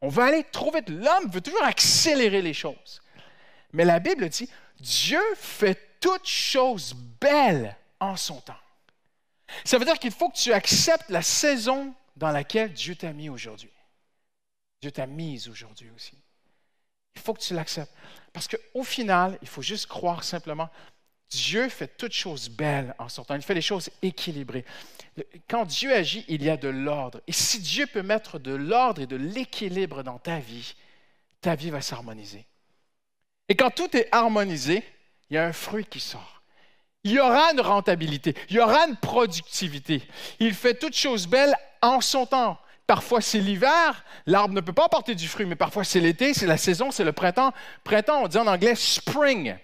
On 0.00 0.08
veut 0.08 0.22
aller 0.22 0.44
trop 0.44 0.70
vite. 0.70 0.88
L'homme 0.88 1.30
veut 1.30 1.40
toujours 1.40 1.64
accélérer 1.64 2.42
les 2.42 2.54
choses. 2.54 3.00
Mais 3.72 3.84
la 3.84 3.98
Bible 3.98 4.28
dit, 4.28 4.48
Dieu 4.80 5.20
fait 5.36 5.98
toutes 6.00 6.26
choses 6.26 6.94
belles 7.20 7.76
en 8.00 8.16
son 8.16 8.40
temps. 8.40 8.54
Ça 9.64 9.78
veut 9.78 9.84
dire 9.84 9.98
qu'il 9.98 10.12
faut 10.12 10.28
que 10.28 10.36
tu 10.36 10.52
acceptes 10.52 11.08
la 11.08 11.22
saison 11.22 11.94
dans 12.16 12.30
laquelle 12.30 12.72
Dieu 12.72 12.94
t'a 12.94 13.12
mis 13.12 13.28
aujourd'hui. 13.28 13.70
Dieu 14.80 14.92
t'a 14.92 15.06
mise 15.06 15.48
aujourd'hui 15.48 15.90
aussi. 15.94 16.16
Il 17.16 17.20
faut 17.20 17.34
que 17.34 17.40
tu 17.40 17.54
l'acceptes. 17.54 17.92
Parce 18.32 18.46
qu'au 18.46 18.84
final, 18.84 19.38
il 19.42 19.48
faut 19.48 19.62
juste 19.62 19.86
croire 19.86 20.22
simplement, 20.22 20.70
Dieu 21.30 21.68
fait 21.68 21.96
toutes 21.98 22.12
choses 22.12 22.48
belles 22.48 22.94
en 22.98 23.08
temps. 23.08 23.34
Il 23.34 23.42
fait 23.42 23.54
les 23.54 23.60
choses 23.60 23.90
équilibrées. 24.02 24.64
Quand 25.48 25.64
Dieu 25.64 25.92
agit, 25.92 26.24
il 26.28 26.42
y 26.42 26.50
a 26.50 26.56
de 26.56 26.68
l'ordre. 26.68 27.20
Et 27.26 27.32
si 27.32 27.60
Dieu 27.60 27.86
peut 27.86 28.02
mettre 28.02 28.38
de 28.38 28.54
l'ordre 28.54 29.02
et 29.02 29.06
de 29.06 29.16
l'équilibre 29.16 30.02
dans 30.02 30.18
ta 30.18 30.38
vie, 30.38 30.74
ta 31.40 31.54
vie 31.54 31.70
va 31.70 31.80
s'harmoniser. 31.80 32.46
Et 33.48 33.56
quand 33.56 33.70
tout 33.70 33.94
est 33.96 34.08
harmonisé, 34.12 34.82
il 35.30 35.34
y 35.34 35.38
a 35.38 35.44
un 35.44 35.52
fruit 35.52 35.84
qui 35.84 36.00
sort. 36.00 36.42
Il 37.04 37.12
y 37.12 37.20
aura 37.20 37.52
une 37.52 37.60
rentabilité, 37.60 38.34
il 38.50 38.56
y 38.56 38.60
aura 38.60 38.86
une 38.86 38.96
productivité. 38.96 40.02
Il 40.40 40.52
fait 40.52 40.74
toutes 40.74 40.96
choses 40.96 41.26
belles 41.26 41.54
en 41.80 42.00
son 42.00 42.26
temps. 42.26 42.58
Parfois 42.86 43.20
c'est 43.20 43.38
l'hiver, 43.38 44.04
l'arbre 44.26 44.54
ne 44.54 44.60
peut 44.60 44.72
pas 44.72 44.88
porter 44.88 45.14
du 45.14 45.28
fruit, 45.28 45.46
mais 45.46 45.56
parfois 45.56 45.84
c'est 45.84 46.00
l'été, 46.00 46.34
c'est 46.34 46.46
la 46.46 46.56
saison, 46.56 46.90
c'est 46.90 47.04
le 47.04 47.12
printemps. 47.12 47.52
Printemps, 47.84 48.22
on 48.24 48.28
dit 48.28 48.38
en 48.38 48.46
anglais 48.46 48.74
spring. 48.74 49.56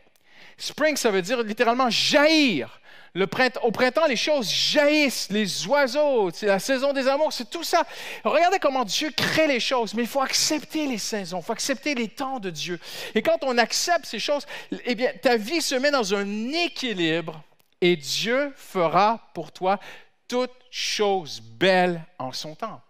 Spring, 0.57 0.97
ça 0.97 1.11
veut 1.11 1.23
dire 1.23 1.43
littéralement 1.43 1.91
jaillir. 1.91 2.81
Le 3.17 3.29
au 3.63 3.71
printemps, 3.71 4.07
les 4.07 4.17
choses 4.17 4.51
jaillissent, 4.51 5.29
les 5.31 5.67
oiseaux, 5.69 6.31
c'est 6.33 6.47
la 6.47 6.59
saison 6.59 6.93
des 6.93 7.07
amours, 7.07 7.33
c'est 7.33 7.49
tout 7.49 7.63
ça. 7.63 7.87
Regardez 8.25 8.59
comment 8.59 8.85
Dieu 8.85 9.13
crée 9.17 9.47
les 9.47 9.61
choses, 9.61 9.95
mais 9.95 10.03
il 10.03 10.09
faut 10.09 10.21
accepter 10.21 10.89
les 10.89 10.99
saisons, 10.99 11.39
il 11.39 11.45
faut 11.45 11.53
accepter 11.53 11.95
les 11.95 12.09
temps 12.09 12.41
de 12.41 12.51
Dieu. 12.51 12.81
Et 13.15 13.23
quand 13.23 13.39
on 13.43 13.57
accepte 13.57 14.07
ces 14.07 14.19
choses, 14.19 14.45
eh 14.85 14.97
bien, 14.97 15.13
ta 15.23 15.37
vie 15.37 15.63
se 15.63 15.77
met 15.77 15.93
dans 15.93 16.13
un 16.13 16.49
équilibre 16.49 17.41
et 17.81 17.95
Dieu 17.95 18.53
fera 18.57 19.31
pour 19.33 19.53
toi 19.53 19.79
toutes 20.27 20.51
choses 20.73 21.41
belles 21.41 22.05
en 22.19 22.33
son 22.33 22.57
temps. 22.57 22.81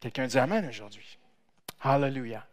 Quelqu'un 0.00 0.28
dit 0.28 0.38
Amen 0.38 0.66
aujourd'hui. 0.66 1.18
Alléluia. 1.82 2.46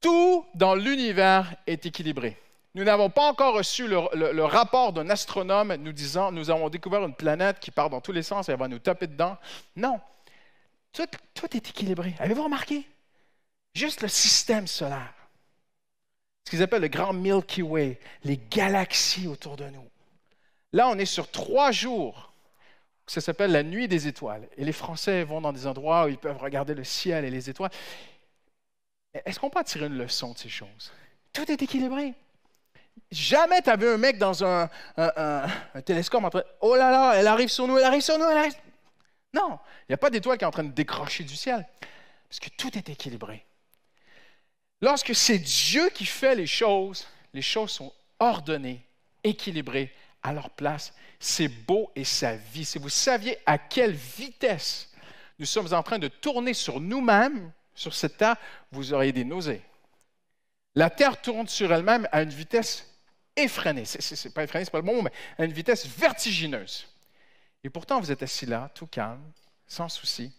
Tout 0.00 0.46
dans 0.54 0.76
l'univers 0.76 1.52
est 1.66 1.84
équilibré. 1.84 2.36
Nous 2.74 2.82
n'avons 2.82 3.08
pas 3.08 3.30
encore 3.30 3.54
reçu 3.54 3.86
le, 3.86 4.44
rapport 4.44 4.92
d'un 4.92 5.08
astronome 5.08 5.74
nous 5.76 5.92
disant 5.92 6.32
nous 6.32 6.50
avons 6.50 6.68
découvert 6.68 7.04
une 7.04 7.14
planète 7.14 7.60
qui 7.60 7.70
part 7.70 7.88
dans 7.88 8.00
tous 8.00 8.10
les 8.10 8.24
sens 8.24 8.48
et 8.48 8.52
elle 8.52 8.58
va 8.58 8.66
nous 8.66 8.80
taper 8.80 9.06
dedans. 9.06 9.38
Non. 9.76 10.00
Tout, 10.92 11.56
est 11.56 11.68
équilibré. 11.68 12.14
Avez-vous 12.18 12.44
remarqué? 12.44 12.86
Juste 13.74 14.02
le 14.02 14.08
système 14.08 14.66
solaire. 14.66 15.14
Ce 16.44 16.50
qu'ils 16.50 16.62
appellent 16.62 16.82
le 16.82 16.88
grand 16.88 17.12
Milky 17.12 17.62
Way, 17.62 17.98
les 18.24 18.36
galaxies 18.36 19.26
autour 19.26 19.56
de 19.56 19.66
nous. 19.66 19.88
Là, 20.72 20.88
on 20.88 20.98
est 20.98 21.06
sur 21.06 21.30
trois 21.30 21.70
jours. 21.70 22.32
Ça 23.06 23.20
s'appelle 23.20 23.52
la 23.52 23.62
nuit 23.62 23.86
des 23.86 24.08
étoiles. 24.08 24.48
Et 24.56 24.64
les 24.64 24.72
Français 24.72 25.24
vont 25.24 25.40
dans 25.40 25.52
des 25.52 25.66
endroits 25.66 26.06
où 26.06 26.08
ils 26.08 26.18
peuvent 26.18 26.38
regarder 26.38 26.74
le 26.74 26.84
ciel 26.84 27.24
et 27.24 27.30
les 27.30 27.50
étoiles. 27.50 27.70
Est-ce 29.12 29.38
qu'on 29.38 29.50
peut 29.50 29.62
tirer 29.62 29.86
une 29.86 29.98
leçon 29.98 30.32
de 30.32 30.38
ces 30.38 30.48
choses? 30.48 30.92
Tout 31.32 31.50
est 31.50 31.62
équilibré. 31.62 32.14
Jamais 33.10 33.62
tu 33.62 33.70
as 33.70 33.76
vu 33.76 33.88
un 33.88 33.96
mec 33.96 34.18
dans 34.18 34.44
un, 34.44 34.68
télescope 35.84 36.24
en 36.24 36.30
train 36.30 36.42
Oh 36.60 36.74
là 36.74 36.90
là, 36.90 37.12
elle 37.14 37.26
arrive 37.26 37.48
sur 37.48 37.66
nous, 37.66 37.78
elle 37.78 37.84
arrive 37.84 38.02
sur 38.02 38.18
nous, 38.18 38.24
elle 38.24 38.38
arrive. 38.38 38.54
Non, 39.32 39.58
il 39.82 39.90
n'y 39.90 39.94
a 39.94 39.98
pas 39.98 40.10
d'étoile 40.10 40.38
qui 40.38 40.44
est 40.44 40.46
en 40.46 40.52
train 40.52 40.64
de 40.64 40.72
décrocher 40.72 41.24
du 41.24 41.36
ciel. 41.36 41.66
Parce 42.28 42.40
que 42.40 42.50
tout 42.56 42.76
est 42.76 42.88
équilibré. 42.88 43.44
Lorsque 44.80 45.14
c'est 45.14 45.38
Dieu 45.38 45.88
qui 45.90 46.04
fait 46.04 46.34
les 46.34 46.46
choses, 46.46 47.06
les 47.32 47.42
choses 47.42 47.70
sont 47.70 47.92
ordonnées, 48.18 48.84
équilibrées, 49.22 49.92
à 50.22 50.32
leur 50.32 50.50
place. 50.50 50.92
C'est 51.20 51.48
beau 51.48 51.90
et 51.94 52.04
sa 52.04 52.36
vie. 52.36 52.64
Si 52.64 52.78
vous 52.78 52.88
saviez 52.88 53.38
à 53.46 53.58
quelle 53.58 53.92
vitesse 53.92 54.90
nous 55.38 55.46
sommes 55.46 55.72
en 55.72 55.82
train 55.82 55.98
de 55.98 56.08
tourner 56.08 56.54
sur 56.54 56.80
nous-mêmes, 56.80 57.52
sur 57.74 57.94
cette 57.94 58.16
terre, 58.16 58.36
vous 58.72 58.92
auriez 58.92 59.12
des 59.12 59.24
nausées. 59.24 59.62
La 60.74 60.90
Terre 60.90 61.20
tourne 61.20 61.48
sur 61.48 61.72
elle-même 61.72 62.08
à 62.12 62.22
une 62.22 62.30
vitesse 62.30 62.93
effrénée. 63.36 63.84
Ce 63.84 63.98
n'est 63.98 64.32
pas 64.32 64.44
effrénée, 64.44 64.64
ce 64.64 64.68
n'est 64.68 64.72
pas 64.72 64.78
le 64.78 64.84
bon 64.84 64.96
mot, 64.96 65.02
mais 65.02 65.12
à 65.38 65.44
une 65.44 65.52
vitesse 65.52 65.86
vertigineuse. 65.86 66.86
Et 67.62 67.70
pourtant, 67.70 68.00
vous 68.00 68.12
êtes 68.12 68.22
assis 68.22 68.46
là, 68.46 68.70
tout 68.74 68.86
calme, 68.86 69.22
sans 69.66 69.88
souci. 69.88 70.32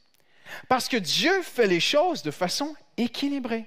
Parce 0.69 0.87
que 0.87 0.97
Dieu 0.97 1.41
fait 1.41 1.67
les 1.67 1.79
choses 1.79 2.21
de 2.21 2.31
façon 2.31 2.75
équilibrée. 2.97 3.65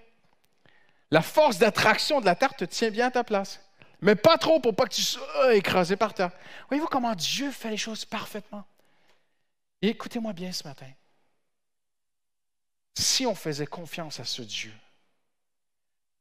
La 1.11 1.23
force 1.23 1.59
d'attraction 1.59 2.21
de 2.21 2.27
la 2.27 2.37
Terre 2.37 2.55
te 2.55 2.65
tient 2.65 2.91
bien 2.91 3.09
à 3.09 3.11
ta 3.11 3.25
place. 3.25 3.61
Mais 4.01 4.15
pas 4.15 4.39
trop 4.39 4.61
pour 4.61 4.77
pas 4.77 4.85
que 4.85 4.95
tu 4.95 5.03
sois 5.03 5.55
écrasé 5.55 5.97
par 5.97 6.15
terre. 6.15 6.31
Voyez-vous 6.69 6.87
comment 6.87 7.15
Dieu 7.15 7.51
fait 7.51 7.71
les 7.71 7.77
choses 7.77 8.05
parfaitement? 8.05 8.65
Écoutez-moi 9.83 10.33
bien 10.33 10.53
ce 10.53 10.67
matin. 10.67 10.91
Si 12.97 13.27
on 13.27 13.35
faisait 13.35 13.67
confiance 13.67 14.21
à 14.21 14.25
ce 14.25 14.43
Dieu, 14.43 14.73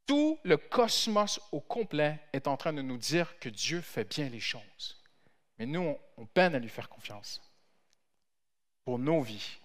tout 0.07 0.39
le 0.43 0.57
cosmos 0.57 1.39
au 1.51 1.59
complet 1.59 2.17
est 2.33 2.47
en 2.47 2.57
train 2.57 2.73
de 2.73 2.81
nous 2.81 2.97
dire 2.97 3.37
que 3.39 3.49
Dieu 3.49 3.81
fait 3.81 4.09
bien 4.09 4.29
les 4.29 4.39
choses. 4.39 4.97
Mais 5.59 5.65
nous, 5.65 5.97
on, 6.17 6.25
peine 6.25 6.55
à 6.55 6.59
lui 6.59 6.69
faire 6.69 6.89
confiance 6.89 7.41
pour 8.85 8.97
nos 8.97 9.21
vies. 9.21 9.57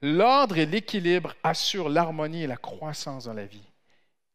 L'ordre 0.00 0.56
et 0.56 0.66
l'équilibre 0.66 1.34
assurent 1.42 1.88
l'harmonie 1.88 2.44
et 2.44 2.46
la 2.46 2.56
croissance 2.56 3.24
dans 3.24 3.34
la 3.34 3.44
vie. 3.44 3.66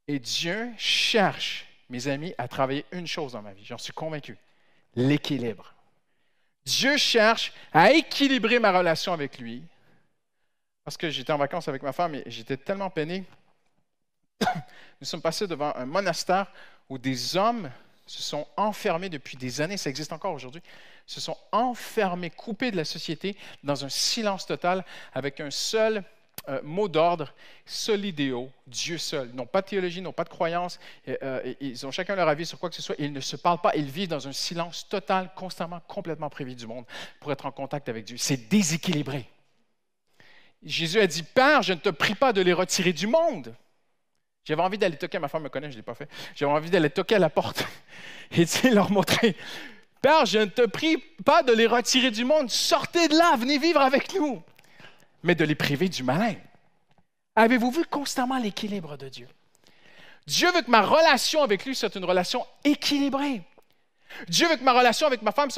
Et 0.08 0.20
Dieu 0.20 0.72
cherche, 0.78 1.66
mes 1.90 2.08
amis, 2.08 2.36
à 2.38 2.48
travailler 2.48 2.86
une 2.92 3.08
chose 3.08 3.32
dans 3.32 3.42
ma 3.42 3.54
vie. 3.54 3.66
J'en 3.66 3.78
suis 3.78 3.94
convaincu. 3.94 4.38
L'équilibre. 4.96 5.74
Dieu 6.66 6.98
cherche 6.98 7.54
à 7.72 7.92
équilibrer 7.92 8.60
ma 8.60 8.78
relation 8.78 9.14
avec 9.14 9.40
lui. 9.40 9.64
Parce 10.84 10.98
que 10.98 11.10
j'étais 11.10 11.34
en 11.34 11.38
vacances 11.38 11.68
avec 11.68 11.82
ma 11.82 11.94
femme 11.94 12.16
et 12.16 12.24
j'étais 12.28 12.58
tellement 12.58 12.90
peiné 12.90 13.24
nous 15.02 15.06
sommes 15.06 15.22
passés 15.22 15.48
devant 15.48 15.76
un 15.76 15.86
monastère 15.86 16.52
où 16.90 16.98
des 16.98 17.38
hommes 17.38 17.70
se 18.06 18.22
sont 18.22 18.48
enfermés 18.56 19.10
depuis 19.10 19.38
des 19.38 19.62
années, 19.62 19.78
ça 19.78 19.90
existe 19.90 20.14
encore 20.14 20.34
aujourd'hui, 20.34 20.62
se 21.08 21.20
sont 21.20 21.38
enfermés, 21.52 22.30
coupés 22.30 22.72
de 22.72 22.78
la 22.78 22.86
société 22.86 23.36
dans 23.64 23.84
un 23.84 23.90
silence 23.90 24.46
total 24.46 24.86
avec 25.14 25.40
un 25.40 25.52
seul 25.52 26.04
euh, 26.50 26.62
mot 26.64 26.88
d'ordre, 26.88 27.34
solidéo, 27.66 28.52
Dieu 28.68 29.00
seul. 29.00 29.30
Ils 29.32 29.36
n'ont 29.36 29.48
pas 29.48 29.62
de 29.62 29.68
théologie, 29.68 30.02
n'ont 30.02 30.12
pas 30.12 30.24
de 30.24 30.30
croyance, 30.30 30.80
euh, 31.08 31.54
ils 31.60 31.86
ont 31.88 31.92
chacun 31.92 32.16
leur 32.16 32.28
avis 32.28 32.46
sur 32.46 32.60
quoi 32.60 32.70
que 32.70 32.76
ce 32.76 32.82
soit, 32.82 32.96
ils 33.00 33.14
ne 33.14 33.22
se 33.22 33.36
parlent 33.36 33.62
pas, 33.62 33.76
ils 33.76 33.90
vivent 33.90 34.10
dans 34.10 34.28
un 34.28 34.34
silence 34.34 34.88
total, 34.88 35.32
constamment, 35.36 35.80
complètement 35.88 36.30
privé 36.30 36.54
du 36.54 36.68
monde 36.68 36.86
pour 37.20 37.32
être 37.32 37.48
en 37.48 37.52
contact 37.52 37.90
avec 37.90 38.06
Dieu. 38.06 38.18
C'est 38.18 38.50
déséquilibré. 38.50 39.28
Jésus 40.64 41.00
a 41.00 41.08
dit, 41.08 41.24
Père, 41.24 41.64
je 41.64 41.74
ne 41.74 41.80
te 41.80 41.90
prie 41.90 42.16
pas 42.16 42.34
de 42.34 42.42
les 42.42 42.54
retirer 42.54 42.94
du 42.94 43.08
monde, 43.08 43.56
j'avais 44.46 44.62
envie 44.62 44.78
d'aller 44.78 44.96
toquer, 44.96 45.20
ma 45.20 45.28
femme 45.28 45.44
me 45.44 45.50
connaît, 45.50 45.68
je 45.68 45.74
ne 45.74 45.78
l'ai 45.78 45.84
pas 45.84 45.96
fait. 45.96 46.08
J'avais 46.36 46.52
envie 46.52 46.70
d'aller 46.70 46.90
toquer 46.90 47.16
à 47.16 47.20
la 47.20 47.30
porte 47.30 47.66
et 48.32 48.46
de 48.46 48.74
leur 48.74 48.92
montrer 48.92 49.36
Père, 50.02 50.28
je 50.28 50.38
ne 50.38 50.46
te 50.46 50.68
prie 50.68 50.98
pas 51.26 51.42
de 51.42 51.52
les 51.52 51.66
retirer 51.66 52.12
du 52.12 52.26
monde, 52.26 52.52
sortez 52.52 53.08
de 53.08 53.18
là, 53.18 53.36
venez 53.38 53.58
vivre 53.58 53.82
avec 53.82 54.14
nous, 54.14 54.40
mais 55.24 55.34
de 55.34 55.44
les 55.44 55.56
priver 55.56 55.90
du 55.90 56.04
malin. 56.04 56.36
Avez-vous 57.36 57.72
vu 57.72 57.86
constamment 57.86 58.38
l'équilibre 58.38 58.98
de 58.98 59.10
Dieu? 59.10 59.28
Dieu 60.28 60.52
veut 60.52 60.62
que 60.62 60.70
ma 60.70 60.82
relation 60.82 61.42
avec 61.42 61.66
lui 61.66 61.74
soit 61.76 61.96
une 61.96 62.06
relation 62.06 62.46
équilibrée. 62.64 63.42
Dieu 64.28 64.48
veut 64.48 64.56
que 64.56 64.64
ma 64.64 64.74
relation 64.74 65.08
avec 65.08 65.22
ma 65.22 65.32
femme, 65.32 65.50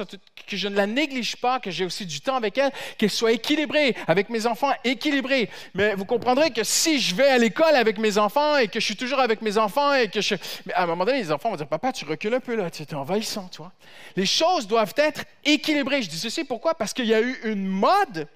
que 0.48 0.58
je 0.58 0.68
ne 0.68 0.76
la 0.76 0.88
néglige 0.88 1.38
pas, 1.38 1.60
que 1.60 1.72
j'ai 1.72 1.86
aussi 1.86 2.06
du 2.06 2.22
temps 2.22 2.36
avec 2.36 2.58
elle, 2.58 2.72
qu'elle 2.98 3.10
soit 3.10 3.32
équilibrée, 3.32 3.96
avec 4.08 4.30
mes 4.30 4.46
enfants 4.46 4.72
équilibrée. 4.84 5.50
Mais 5.74 5.96
vous 5.96 6.06
comprendrez 6.06 6.52
que 6.52 6.64
si 6.64 7.00
je 7.00 7.16
vais 7.16 7.28
à 7.28 7.38
l'école 7.38 7.76
avec 7.76 7.98
mes 7.98 8.18
enfants 8.18 8.58
et 8.58 8.68
que 8.68 8.80
je 8.80 8.86
suis 8.86 8.96
toujours 8.96 9.20
avec 9.20 9.42
mes 9.42 9.58
enfants 9.58 9.94
et 9.94 10.10
que 10.10 10.22
je... 10.22 10.36
Mais 10.66 10.74
à 10.74 10.84
un 10.84 10.88
moment 10.88 11.06
donné, 11.06 11.20
les 11.20 11.32
enfants 11.32 11.50
vont 11.50 11.56
dire, 11.56 11.68
papa, 11.68 11.92
tu 11.92 12.06
recules 12.06 12.34
un 12.34 12.40
peu 12.40 12.56
là, 12.56 12.70
tu 12.70 12.84
es 12.84 12.94
envahissant, 12.94 13.50
tu 13.52 13.58
vois. 13.58 13.72
Les 14.16 14.26
choses 14.26 14.68
doivent 14.68 14.94
être 14.98 15.24
équilibrées. 15.44 16.02
Je 16.02 16.10
dis 16.10 16.20
ceci 16.20 16.44
pourquoi? 16.44 16.74
Parce 16.76 16.94
qu'il 16.94 17.06
y 17.06 17.14
a 17.14 17.22
eu 17.22 17.40
une 17.44 17.66
mode 17.66 18.28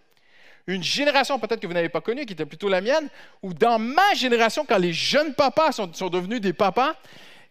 une 0.68 0.84
génération 0.84 1.40
peut-être 1.40 1.60
que 1.60 1.68
vous 1.68 1.74
n'avez 1.74 1.90
pas 1.90 2.02
connue, 2.02 2.26
qui 2.26 2.34
était 2.34 2.46
plutôt 2.46 2.70
la 2.70 2.82
mienne, 2.82 3.10
où 3.42 3.54
dans 3.54 3.80
ma 3.80 4.14
génération, 4.14 4.66
quand 4.68 4.78
les 4.78 4.94
jeunes 4.94 5.34
papas 5.34 5.72
sont, 5.74 5.92
sont 5.94 6.10
devenus 6.10 6.42
des 6.42 6.54
papas, 6.54 6.96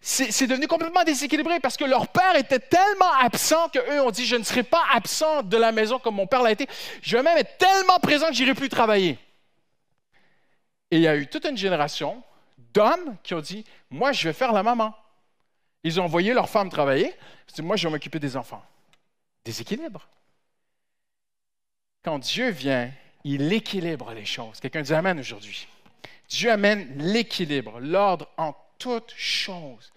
c'est 0.03 0.47
devenu 0.47 0.67
complètement 0.67 1.05
déséquilibré 1.05 1.61
parce 1.61 1.77
que 1.77 1.85
leur 1.85 2.09
père 2.09 2.35
était 2.37 2.59
tellement 2.59 3.13
absent 3.21 3.69
qu'eux 3.69 4.01
ont 4.01 4.11
dit 4.11 4.25
Je 4.25 4.37
ne 4.37 4.43
serai 4.43 4.63
pas 4.63 4.83
absent 4.95 5.43
de 5.43 5.57
la 5.59 5.73
maison 5.73 5.99
comme 5.99 6.15
mon 6.15 6.27
père 6.27 6.43
l'a 6.43 6.53
été. 6.53 6.67
Je 7.03 7.17
vais 7.17 7.23
même 7.23 7.37
être 7.37 7.59
tellement 7.59 7.99
présent 7.99 8.29
que 8.29 8.35
j'irai 8.35 8.55
plus 8.55 8.71
travailler. 8.71 9.19
Et 10.91 10.97
il 10.97 11.03
y 11.03 11.09
a 11.09 11.17
eu 11.17 11.27
toute 11.27 11.45
une 11.45 11.57
génération 11.57 12.23
d'hommes 12.73 13.17
qui 13.23 13.35
ont 13.35 13.41
dit 13.41 13.65
Moi, 13.91 14.13
je 14.13 14.27
vais 14.27 14.33
faire 14.33 14.53
la 14.53 14.63
maman. 14.63 14.95
Ils 15.85 16.01
ont 16.01 16.05
envoyé 16.05 16.33
leur 16.33 16.49
femme 16.49 16.71
travailler. 16.71 17.15
Dit 17.55 17.61
Moi, 17.61 17.77
je 17.77 17.87
vais 17.87 17.93
m'occuper 17.93 18.19
des 18.19 18.39
enfants. 18.39 18.65
Déséquilibre. 19.45 20.09
Quand 22.03 22.19
Dieu 22.19 22.49
vient, 22.49 22.91
il 23.25 23.53
équilibre 23.53 24.15
les 24.15 24.25
choses. 24.25 24.61
Quelqu'un 24.61 24.81
dit 24.81 24.95
Amen 24.95 25.19
aujourd'hui. 25.19 25.69
Dieu 26.31 26.51
amène 26.51 26.89
l'équilibre, 26.97 27.81
l'ordre 27.81 28.29
en 28.39 28.55
toutes 28.81 29.15
choses. 29.17 29.93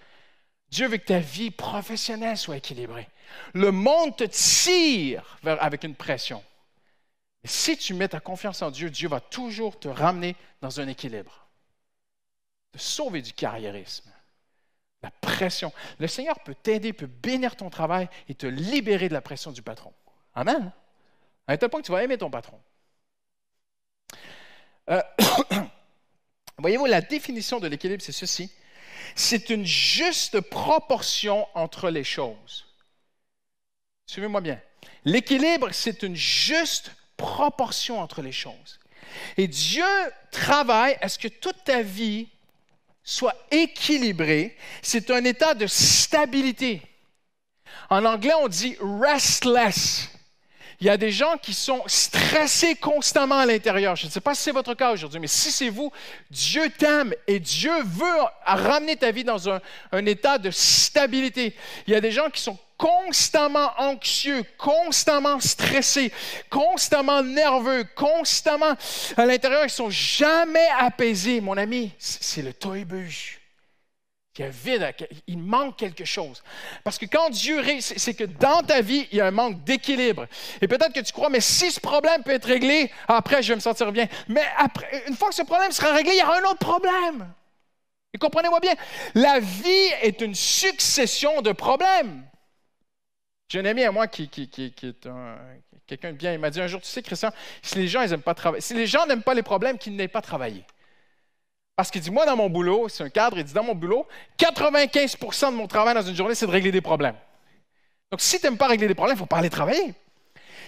Dieu 0.69 0.87
veut 0.87 0.97
que 0.97 1.05
ta 1.05 1.19
vie 1.19 1.49
professionnelle 1.49 2.37
soit 2.37 2.57
équilibrée. 2.57 3.09
Le 3.53 3.71
monde 3.71 4.15
te 4.15 4.23
tire 4.25 5.39
avec 5.43 5.83
une 5.83 5.95
pression. 5.95 6.43
Si 7.45 7.77
tu 7.77 7.93
mets 7.93 8.07
ta 8.07 8.19
confiance 8.19 8.61
en 8.61 8.71
Dieu, 8.71 8.89
Dieu 8.89 9.09
va 9.09 9.19
toujours 9.19 9.79
te 9.79 9.87
ramener 9.87 10.35
dans 10.61 10.79
un 10.79 10.87
équilibre. 10.87 11.47
Te 12.71 12.77
sauver 12.77 13.21
du 13.21 13.33
carriérisme, 13.33 14.11
la 15.01 15.11
pression. 15.11 15.71
Le 15.99 16.07
Seigneur 16.07 16.39
peut 16.39 16.55
t'aider, 16.55 16.93
peut 16.93 17.07
bénir 17.07 17.55
ton 17.55 17.69
travail 17.69 18.09
et 18.27 18.35
te 18.35 18.47
libérer 18.47 19.09
de 19.09 19.13
la 19.13 19.21
pression 19.21 19.51
du 19.51 19.61
patron. 19.61 19.93
Amen. 20.33 20.71
À 21.47 21.53
un 21.53 21.57
tel 21.57 21.69
point 21.69 21.81
que 21.81 21.85
tu 21.85 21.91
vas 21.91 22.03
aimer 22.03 22.17
ton 22.17 22.31
patron. 22.31 22.59
Euh, 24.89 25.01
voyez-vous, 26.57 26.85
la 26.85 27.01
définition 27.01 27.59
de 27.59 27.67
l'équilibre, 27.67 28.01
c'est 28.01 28.11
ceci 28.11 28.51
c'est 29.15 29.49
une 29.49 29.65
juste 29.65 30.39
proportion 30.41 31.47
entre 31.53 31.89
les 31.89 32.03
choses. 32.03 32.65
Suivez-moi 34.05 34.41
bien. 34.41 34.59
L'équilibre, 35.05 35.69
c'est 35.71 36.03
une 36.03 36.15
juste 36.15 36.91
proportion 37.17 37.99
entre 37.99 38.21
les 38.21 38.31
choses. 38.31 38.79
Et 39.37 39.47
Dieu 39.47 39.85
travaille 40.31 40.97
à 41.01 41.09
ce 41.09 41.17
que 41.19 41.27
toute 41.27 41.63
ta 41.63 41.81
vie 41.81 42.27
soit 43.03 43.35
équilibrée. 43.51 44.57
C'est 44.81 45.11
un 45.11 45.23
état 45.25 45.53
de 45.53 45.67
stabilité. 45.67 46.81
En 47.89 48.05
anglais, 48.05 48.33
on 48.39 48.47
dit 48.47 48.77
restless. 48.79 50.09
Il 50.83 50.87
y 50.87 50.89
a 50.89 50.97
des 50.97 51.11
gens 51.11 51.37
qui 51.41 51.53
sont 51.53 51.81
stressés 51.87 52.75
constamment 52.75 53.37
à 53.37 53.45
l'intérieur. 53.45 53.95
Je 53.95 54.05
ne 54.05 54.11
sais 54.11 54.19
pas 54.19 54.35
si 54.35 54.41
c'est 54.41 54.51
votre 54.51 54.73
cas 54.73 54.91
aujourd'hui, 54.91 55.17
mais 55.17 55.27
si 55.27 55.49
c'est 55.49 55.69
vous, 55.69 55.93
Dieu 56.29 56.69
t'aime 56.77 57.13
et 57.25 57.39
Dieu 57.39 57.71
veut 57.85 58.19
ramener 58.45 58.97
ta 58.97 59.09
vie 59.11 59.23
dans 59.23 59.49
un, 59.49 59.61
état 60.05 60.37
de 60.37 60.51
stabilité. 60.51 61.55
Il 61.87 61.93
y 61.93 61.95
a 61.95 62.01
des 62.01 62.11
gens 62.11 62.29
qui 62.29 62.41
sont 62.41 62.57
constamment 62.77 63.71
anxieux, 63.77 64.43
constamment 64.57 65.39
stressés, 65.39 66.11
constamment 66.49 67.23
nerveux, 67.23 67.85
constamment 67.95 68.75
à 69.15 69.25
l'intérieur, 69.25 69.63
ils 69.63 69.69
sont 69.69 69.89
jamais 69.89 70.67
apaisés. 70.77 71.39
Mon 71.39 71.55
ami, 71.55 71.93
c'est 71.97 72.41
le 72.41 72.51
il 75.27 75.37
manque 75.37 75.77
quelque 75.77 76.05
chose. 76.05 76.43
Parce 76.83 76.97
que 76.97 77.05
quand 77.05 77.29
Dieu 77.29 77.61
c'est 77.79 78.13
que 78.13 78.23
dans 78.23 78.63
ta 78.63 78.81
vie, 78.81 79.07
il 79.11 79.17
y 79.17 79.21
a 79.21 79.27
un 79.27 79.31
manque 79.31 79.63
d'équilibre. 79.63 80.25
Et 80.61 80.67
peut-être 80.67 80.93
que 80.93 80.99
tu 81.01 81.11
crois, 81.11 81.29
mais 81.29 81.41
si 81.41 81.71
ce 81.71 81.79
problème 81.79 82.23
peut 82.23 82.31
être 82.31 82.47
réglé, 82.47 82.91
après, 83.07 83.43
je 83.43 83.49
vais 83.49 83.55
me 83.55 83.61
sentir 83.61 83.91
bien. 83.91 84.07
Mais 84.27 84.43
après, 84.57 85.03
une 85.07 85.15
fois 85.15 85.29
que 85.29 85.35
ce 85.35 85.43
problème 85.43 85.71
sera 85.71 85.93
réglé, 85.93 86.13
il 86.13 86.19
y 86.19 86.23
aura 86.23 86.39
un 86.39 86.43
autre 86.43 86.59
problème. 86.59 87.31
Et 88.13 88.17
comprenez-moi 88.17 88.59
bien, 88.59 88.73
la 89.15 89.39
vie 89.39 89.91
est 90.01 90.21
une 90.21 90.35
succession 90.35 91.41
de 91.41 91.51
problèmes. 91.51 92.23
J'ai 93.49 93.59
un 93.59 93.65
ami 93.65 93.83
à 93.83 93.91
moi 93.91 94.07
qui, 94.07 94.29
qui, 94.29 94.49
qui, 94.49 94.71
qui 94.71 94.87
est 94.87 95.07
quelqu'un 95.85 96.11
de 96.11 96.17
bien. 96.17 96.33
Il 96.33 96.39
m'a 96.39 96.49
dit 96.49 96.61
un 96.61 96.67
jour, 96.67 96.81
tu 96.81 96.87
sais, 96.87 97.03
Christian, 97.03 97.31
si 97.61 97.75
les 97.75 97.87
gens 97.87 98.05
n'aiment 98.05 98.21
pas 98.21 98.35
si 98.59 98.73
les 98.73 98.87
gens 98.87 99.05
n'aiment 99.05 99.23
pas 99.23 99.33
les 99.33 99.43
problèmes, 99.43 99.77
qu'ils 99.77 99.95
n'aient 99.95 100.07
pas 100.07 100.21
travaillé. 100.21 100.63
Parce 101.75 101.89
qu'il 101.89 102.01
dit, 102.01 102.11
moi, 102.11 102.25
dans 102.25 102.35
mon 102.35 102.49
boulot, 102.49 102.87
c'est 102.87 103.03
un 103.03 103.09
cadre, 103.09 103.37
il 103.37 103.43
dit, 103.43 103.53
dans 103.53 103.63
mon 103.63 103.73
boulot, 103.73 104.07
95% 104.37 105.51
de 105.51 105.55
mon 105.55 105.67
travail 105.67 105.95
dans 105.95 106.03
une 106.03 106.15
journée, 106.15 106.35
c'est 106.35 106.45
de 106.45 106.51
régler 106.51 106.71
des 106.71 106.81
problèmes. 106.81 107.15
Donc, 108.11 108.21
si 108.21 108.39
tu 108.39 108.45
n'aimes 108.45 108.57
pas 108.57 108.67
régler 108.67 108.87
des 108.87 108.93
problèmes, 108.93 109.15
il 109.15 109.19
ne 109.19 109.23
faut 109.23 109.25
pas 109.25 109.37
aller 109.37 109.49
travailler. 109.49 109.93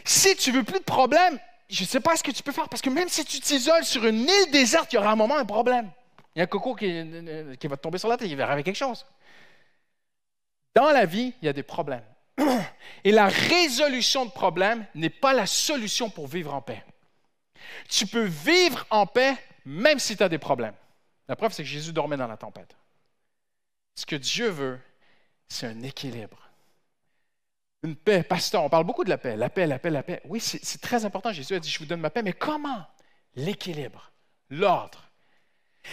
Si 0.03 0.35
tu 0.35 0.51
veux 0.51 0.63
plus 0.63 0.79
de 0.79 0.83
problèmes, 0.83 1.39
je 1.69 1.83
ne 1.83 1.87
sais 1.87 1.99
pas 1.99 2.15
ce 2.15 2.23
que 2.23 2.31
tu 2.31 2.41
peux 2.41 2.51
faire, 2.51 2.67
parce 2.69 2.81
que 2.81 2.89
même 2.89 3.07
si 3.07 3.23
tu 3.23 3.39
t'isoles 3.39 3.83
sur 3.83 4.05
une 4.05 4.21
île 4.21 4.51
déserte, 4.51 4.91
il 4.93 4.95
y 4.95 4.99
aura 4.99 5.11
un 5.11 5.15
moment 5.15 5.37
un 5.37 5.45
problème. 5.45 5.89
Il 6.35 6.39
y 6.39 6.41
a 6.41 6.45
un 6.45 6.47
coco 6.47 6.75
qui, 6.75 6.87
va 6.87 7.77
te 7.77 7.81
tomber 7.81 7.97
sur 7.97 8.09
la 8.09 8.17
tête, 8.17 8.27
il 8.29 8.35
va 8.35 8.45
arriver 8.45 8.63
quelque 8.63 8.75
chose. 8.75 9.05
Dans 10.75 10.91
la 10.91 11.05
vie, 11.05 11.33
il 11.41 11.45
y 11.45 11.49
a 11.49 11.53
des 11.53 11.63
problèmes. 11.63 12.03
Et 13.03 13.11
la 13.11 13.27
résolution 13.27 14.25
de 14.25 14.31
problèmes 14.31 14.85
n'est 14.95 15.09
pas 15.09 15.33
la 15.33 15.45
solution 15.45 16.09
pour 16.09 16.27
vivre 16.27 16.53
en 16.53 16.61
paix. 16.61 16.83
Tu 17.89 18.05
peux 18.07 18.25
vivre 18.25 18.85
en 18.89 19.05
paix 19.05 19.35
même 19.65 19.99
si 19.99 20.17
tu 20.17 20.23
as 20.23 20.29
des 20.29 20.37
problèmes. 20.37 20.73
La 21.27 21.35
preuve, 21.35 21.53
c'est 21.53 21.63
que 21.63 21.69
Jésus 21.69 21.93
dormait 21.93 22.17
dans 22.17 22.27
la 22.27 22.37
tempête. 22.37 22.75
Ce 23.95 24.05
que 24.05 24.15
Dieu 24.15 24.49
veut, 24.49 24.79
c'est 25.47 25.67
un 25.67 25.81
équilibre. 25.81 26.37
Une 27.83 27.95
paix. 27.95 28.23
Pasteur, 28.23 28.63
on 28.63 28.69
parle 28.69 28.83
beaucoup 28.83 29.03
de 29.03 29.09
la 29.09 29.17
paix. 29.17 29.35
La 29.35 29.49
paix, 29.49 29.67
la 29.67 29.79
paix, 29.79 29.89
la 29.89 30.03
paix. 30.03 30.21
Oui, 30.25 30.39
c'est 30.39 30.81
très 30.81 31.05
important. 31.05 31.31
Jésus 31.31 31.55
a 31.55 31.59
dit, 31.59 31.69
je 31.69 31.79
vous 31.79 31.85
donne 31.85 32.01
ma 32.01 32.09
paix, 32.09 32.23
mais 32.23 32.33
comment? 32.33 32.85
L'équilibre, 33.35 34.11
l'ordre. 34.49 35.09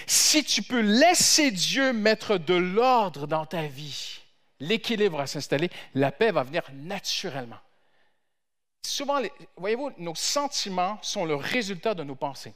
Si 0.07 0.43
tu 0.43 0.63
peux 0.63 0.81
laisser 0.81 1.51
Dieu 1.51 1.93
mettre 1.93 2.39
de 2.39 2.55
l'ordre 2.55 3.27
dans 3.27 3.45
ta 3.45 3.67
vie, 3.67 4.21
l'équilibre 4.59 5.19
va 5.19 5.27
s'installer, 5.27 5.71
la 5.95 6.13
paix 6.13 6.33
va 6.33 6.45
venir 6.45 6.63
naturellement. 6.73 7.61
Souvent, 8.85 9.21
voyez-vous, 9.57 9.93
nos 9.99 10.15
sentiments 10.15 10.99
sont 11.03 11.25
le 11.25 11.35
résultat 11.35 11.95
de 11.95 12.05
nos 12.05 12.17
pensées. 12.17 12.55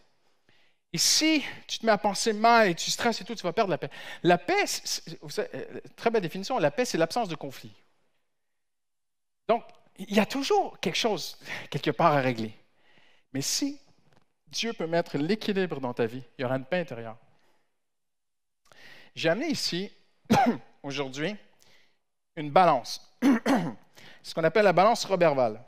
Et 0.97 0.99
si 0.99 1.45
tu 1.67 1.79
te 1.79 1.85
mets 1.85 1.93
à 1.93 1.99
penser 1.99 2.33
mal 2.33 2.71
et 2.71 2.75
tu 2.75 2.91
stresses 2.91 3.21
et 3.21 3.25
tout, 3.25 3.35
tu 3.35 3.43
vas 3.43 3.53
perdre 3.53 3.71
la 3.71 3.77
paix. 3.77 3.91
La 4.23 4.39
paix, 4.39 4.65
euh, 5.39 5.81
très 5.95 6.09
belle 6.09 6.23
définition, 6.23 6.59
la 6.59 6.71
paix, 6.71 6.87
c'est 6.87 6.97
l'absence 6.97 7.29
de 7.29 7.35
conflit. 7.35 7.75
Donc, 9.47 9.63
il 9.99 10.15
y 10.15 10.21
a 10.21 10.25
toujours 10.25 10.81
quelque 10.81 10.97
chose, 10.97 11.37
quelque 11.71 11.91
part 11.91 12.15
à 12.15 12.23
régler. 12.23 12.55
Mais 13.35 13.43
si 13.43 13.79
Dieu 14.49 14.73
peut 14.73 14.87
mettre 14.87 15.19
l'équilibre 15.19 15.81
dans 15.81 15.93
ta 15.93 16.07
vie, 16.07 16.23
il 16.39 16.43
y 16.43 16.45
aura 16.47 16.57
une 16.57 16.65
paix 16.65 16.81
intérieure. 16.81 17.19
J'ai 19.15 19.29
amené 19.29 19.49
ici, 19.49 19.93
aujourd'hui, 20.83 21.37
une 22.37 22.51
balance. 22.51 23.07
Ce 24.23 24.33
qu'on 24.33 24.45
appelle 24.45 24.65
la 24.65 24.73
balance 24.73 25.05
Roberval. 25.05 25.63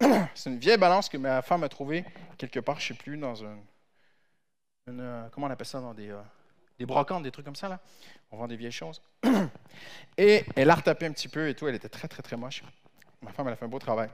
C'est 0.34 0.50
une 0.50 0.58
vieille 0.58 0.78
balance 0.78 1.08
que 1.08 1.16
ma 1.16 1.42
femme 1.42 1.62
a 1.64 1.68
trouvée 1.68 2.04
quelque 2.38 2.60
part, 2.60 2.80
je 2.80 2.92
ne 2.92 2.96
sais 2.96 3.02
plus, 3.02 3.16
dans 3.16 3.44
un. 3.44 3.58
Euh, 4.88 5.28
comment 5.30 5.46
on 5.46 5.50
appelle 5.50 5.66
ça 5.66 5.80
Dans 5.80 5.94
des, 5.94 6.10
euh, 6.10 6.20
des 6.78 6.86
brocantes, 6.86 7.22
des 7.22 7.30
trucs 7.30 7.44
comme 7.44 7.56
ça, 7.56 7.68
là. 7.68 7.80
On 8.30 8.36
vend 8.36 8.48
des 8.48 8.56
vieilles 8.56 8.72
choses. 8.72 9.00
Et 10.18 10.44
elle 10.56 10.70
a 10.70 10.74
retapé 10.74 11.06
un 11.06 11.12
petit 11.12 11.28
peu 11.28 11.48
et 11.48 11.54
tout. 11.54 11.68
Elle 11.68 11.74
était 11.74 11.88
très, 11.88 12.08
très, 12.08 12.22
très 12.22 12.36
moche. 12.36 12.62
Ma 13.20 13.32
femme, 13.32 13.46
elle 13.46 13.52
a 13.52 13.56
fait 13.56 13.64
un 13.64 13.68
beau 13.68 13.78
travail. 13.78 14.10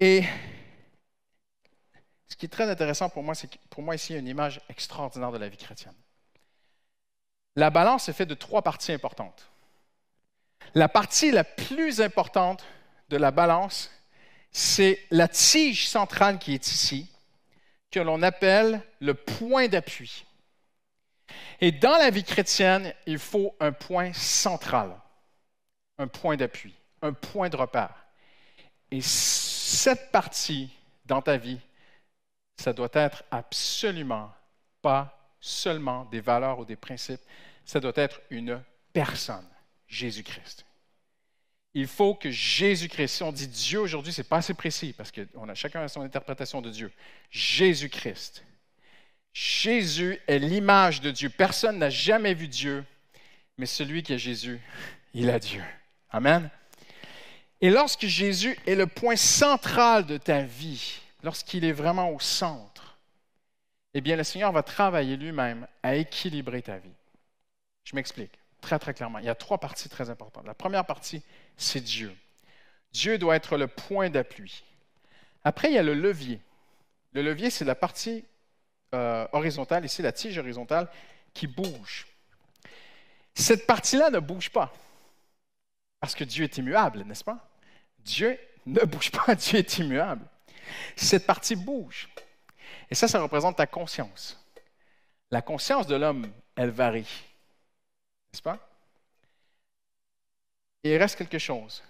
Et 0.00 0.24
ce 2.28 2.36
qui 2.36 2.46
est 2.46 2.48
très 2.48 2.68
intéressant 2.68 3.08
pour 3.08 3.22
moi, 3.22 3.34
c'est 3.34 3.48
que 3.48 3.58
pour 3.70 3.82
moi, 3.82 3.94
ici, 3.94 4.12
il 4.12 4.14
y 4.14 4.16
a 4.16 4.20
une 4.20 4.28
image 4.28 4.60
extraordinaire 4.68 5.30
de 5.32 5.38
la 5.38 5.48
vie 5.48 5.56
chrétienne. 5.56 5.94
La 7.56 7.70
balance 7.70 8.08
est 8.08 8.12
faite 8.12 8.28
de 8.28 8.34
trois 8.34 8.62
parties 8.62 8.92
importantes. 8.92 9.48
La 10.74 10.88
partie 10.88 11.30
la 11.30 11.44
plus 11.44 12.00
importante 12.00 12.64
de 13.08 13.16
la 13.16 13.30
balance, 13.30 13.90
c'est 14.50 15.00
la 15.10 15.28
tige 15.28 15.88
centrale 15.88 16.38
qui 16.38 16.54
est 16.54 16.66
ici, 16.68 17.10
que 17.90 18.00
l'on 18.00 18.22
appelle 18.22 18.82
le 19.00 19.14
point 19.14 19.68
d'appui. 19.68 20.24
Et 21.60 21.72
dans 21.72 21.96
la 21.96 22.10
vie 22.10 22.24
chrétienne, 22.24 22.92
il 23.06 23.18
faut 23.18 23.54
un 23.60 23.72
point 23.72 24.12
central, 24.12 24.94
un 25.98 26.08
point 26.08 26.36
d'appui, 26.36 26.74
un 27.02 27.12
point 27.12 27.48
de 27.48 27.56
repère. 27.56 27.94
Et 28.90 29.00
cette 29.00 30.10
partie 30.12 30.70
dans 31.04 31.22
ta 31.22 31.36
vie, 31.36 31.60
ça 32.56 32.72
doit 32.72 32.90
être 32.92 33.24
absolument 33.30 34.32
pas 34.82 35.18
seulement 35.40 36.04
des 36.06 36.20
valeurs 36.20 36.60
ou 36.60 36.64
des 36.64 36.76
principes, 36.76 37.20
ça 37.64 37.80
doit 37.80 37.92
être 37.96 38.20
une 38.30 38.62
personne, 38.92 39.48
Jésus-Christ 39.88 40.64
il 41.74 41.88
faut 41.88 42.14
que 42.14 42.30
Jésus-Christ, 42.30 43.16
si 43.16 43.22
on 43.24 43.32
dit 43.32 43.48
Dieu 43.48 43.80
aujourd'hui, 43.80 44.12
ce 44.12 44.20
n'est 44.20 44.28
pas 44.28 44.36
assez 44.38 44.54
précis 44.54 44.94
parce 44.96 45.10
qu'on 45.10 45.48
a 45.48 45.54
chacun 45.54 45.86
son 45.88 46.02
interprétation 46.02 46.62
de 46.62 46.70
Dieu. 46.70 46.92
Jésus-Christ. 47.30 48.44
Jésus 49.32 50.20
est 50.28 50.38
l'image 50.38 51.00
de 51.00 51.10
Dieu. 51.10 51.28
Personne 51.28 51.78
n'a 51.78 51.90
jamais 51.90 52.34
vu 52.34 52.46
Dieu, 52.46 52.84
mais 53.58 53.66
celui 53.66 54.04
qui 54.04 54.12
est 54.12 54.18
Jésus, 54.18 54.60
il 55.12 55.28
a 55.28 55.40
Dieu. 55.40 55.64
Amen. 56.10 56.48
Et 57.60 57.70
lorsque 57.70 58.06
Jésus 58.06 58.56
est 58.66 58.76
le 58.76 58.86
point 58.86 59.16
central 59.16 60.06
de 60.06 60.16
ta 60.16 60.42
vie, 60.42 61.00
lorsqu'il 61.24 61.64
est 61.64 61.72
vraiment 61.72 62.10
au 62.10 62.20
centre, 62.20 62.98
eh 63.94 64.00
bien, 64.00 64.14
le 64.14 64.22
Seigneur 64.24 64.52
va 64.52 64.62
travailler 64.62 65.16
lui-même 65.16 65.66
à 65.82 65.96
équilibrer 65.96 66.62
ta 66.62 66.78
vie. 66.78 66.94
Je 67.84 67.96
m'explique 67.96 68.32
très, 68.60 68.78
très 68.78 68.94
clairement. 68.94 69.18
Il 69.18 69.24
y 69.24 69.28
a 69.28 69.34
trois 69.34 69.58
parties 69.58 69.88
très 69.88 70.10
importantes. 70.10 70.46
La 70.46 70.54
première 70.54 70.84
partie, 70.84 71.22
c'est 71.56 71.80
Dieu. 71.80 72.14
Dieu 72.92 73.18
doit 73.18 73.36
être 73.36 73.56
le 73.56 73.66
point 73.66 74.10
d'appui. 74.10 74.64
Après, 75.42 75.68
il 75.70 75.74
y 75.74 75.78
a 75.78 75.82
le 75.82 75.94
levier. 75.94 76.40
Le 77.12 77.22
levier, 77.22 77.50
c'est 77.50 77.64
la 77.64 77.74
partie 77.74 78.24
euh, 78.94 79.26
horizontale, 79.32 79.84
ici 79.84 80.02
la 80.02 80.12
tige 80.12 80.38
horizontale, 80.38 80.88
qui 81.32 81.46
bouge. 81.46 82.06
Cette 83.34 83.66
partie-là 83.66 84.10
ne 84.10 84.20
bouge 84.20 84.50
pas, 84.50 84.72
parce 86.00 86.14
que 86.14 86.24
Dieu 86.24 86.44
est 86.44 86.58
immuable, 86.58 87.02
n'est-ce 87.04 87.24
pas? 87.24 87.48
Dieu 87.98 88.38
ne 88.66 88.80
bouge 88.84 89.10
pas, 89.10 89.34
Dieu 89.34 89.58
est 89.58 89.78
immuable. 89.78 90.24
Cette 90.96 91.26
partie 91.26 91.56
bouge. 91.56 92.08
Et 92.90 92.94
ça, 92.94 93.08
ça 93.08 93.20
représente 93.20 93.56
ta 93.56 93.66
conscience. 93.66 94.40
La 95.30 95.42
conscience 95.42 95.86
de 95.86 95.96
l'homme, 95.96 96.30
elle 96.54 96.70
varie. 96.70 97.24
N'est-ce 98.32 98.42
pas? 98.42 98.58
Et 100.84 100.92
il 100.92 100.98
reste 100.98 101.16
quelque 101.16 101.38
chose. 101.38 101.82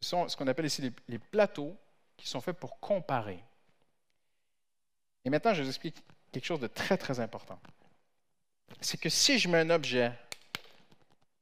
Ce 0.00 0.08
sont 0.10 0.28
ce 0.28 0.36
qu'on 0.36 0.48
appelle 0.48 0.66
ici 0.66 0.92
les, 1.08 1.18
plateaux 1.18 1.76
qui 2.16 2.28
sont 2.28 2.40
faits 2.40 2.58
pour 2.58 2.80
comparer. 2.80 3.38
Et 5.24 5.30
maintenant, 5.30 5.54
je 5.54 5.62
vous 5.62 5.68
explique 5.68 5.96
quelque 6.32 6.44
chose 6.44 6.58
de 6.58 6.66
très, 6.66 6.98
très 6.98 7.20
important. 7.20 7.58
C'est 8.80 8.98
que 9.00 9.08
si 9.08 9.38
je 9.38 9.48
mets 9.48 9.58
un 9.60 9.70
objet 9.70 10.10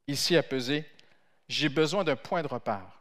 ici 0.06 0.36
à 0.36 0.42
peser, 0.42 0.84
j'ai 1.48 1.70
besoin 1.70 2.04
d'un 2.04 2.16
point 2.16 2.42
de 2.42 2.48
repère. 2.48 3.00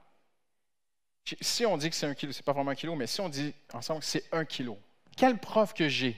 Si 1.41 1.65
on 1.65 1.77
dit 1.77 1.89
que 1.89 1.95
c'est 1.95 2.07
un 2.07 2.15
kilo, 2.15 2.31
ce 2.31 2.39
n'est 2.39 2.43
pas 2.43 2.53
vraiment 2.53 2.71
un 2.71 2.75
kilo, 2.75 2.95
mais 2.95 3.07
si 3.07 3.19
on 3.19 3.27
dit 3.27 3.53
ensemble 3.73 3.99
que 3.99 4.05
c'est 4.05 4.23
un 4.31 4.45
kilo, 4.45 4.79
quelle 5.17 5.37
preuve 5.37 5.73
que 5.73 5.89
j'ai? 5.89 6.15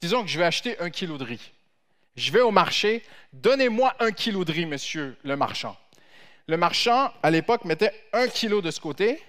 Disons 0.00 0.22
que 0.22 0.28
je 0.28 0.38
vais 0.38 0.44
acheter 0.44 0.78
un 0.78 0.88
kilo 0.88 1.18
de 1.18 1.24
riz. 1.24 1.52
Je 2.14 2.30
vais 2.30 2.40
au 2.40 2.52
marché, 2.52 3.04
donnez-moi 3.32 3.94
un 3.98 4.12
kilo 4.12 4.44
de 4.44 4.52
riz, 4.52 4.66
monsieur 4.66 5.18
le 5.24 5.36
marchand. 5.36 5.76
Le 6.46 6.56
marchand, 6.56 7.12
à 7.22 7.30
l'époque, 7.30 7.64
mettait 7.64 7.92
un 8.12 8.28
kilo 8.28 8.60
de 8.60 8.70
ce 8.70 8.80
côté 8.80 9.22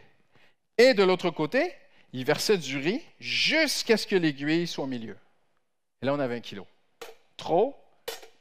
et 0.77 0.93
de 0.93 1.03
l'autre 1.03 1.29
côté, 1.29 1.73
il 2.13 2.25
versait 2.25 2.57
du 2.57 2.77
riz 2.77 3.01
jusqu'à 3.19 3.97
ce 3.97 4.07
que 4.07 4.15
l'aiguille 4.15 4.67
soit 4.67 4.83
au 4.83 4.87
milieu. 4.87 5.17
Et 6.01 6.05
là, 6.05 6.13
on 6.13 6.19
avait 6.19 6.35
un 6.35 6.41
kilo. 6.41 6.67
Trop, 7.37 7.75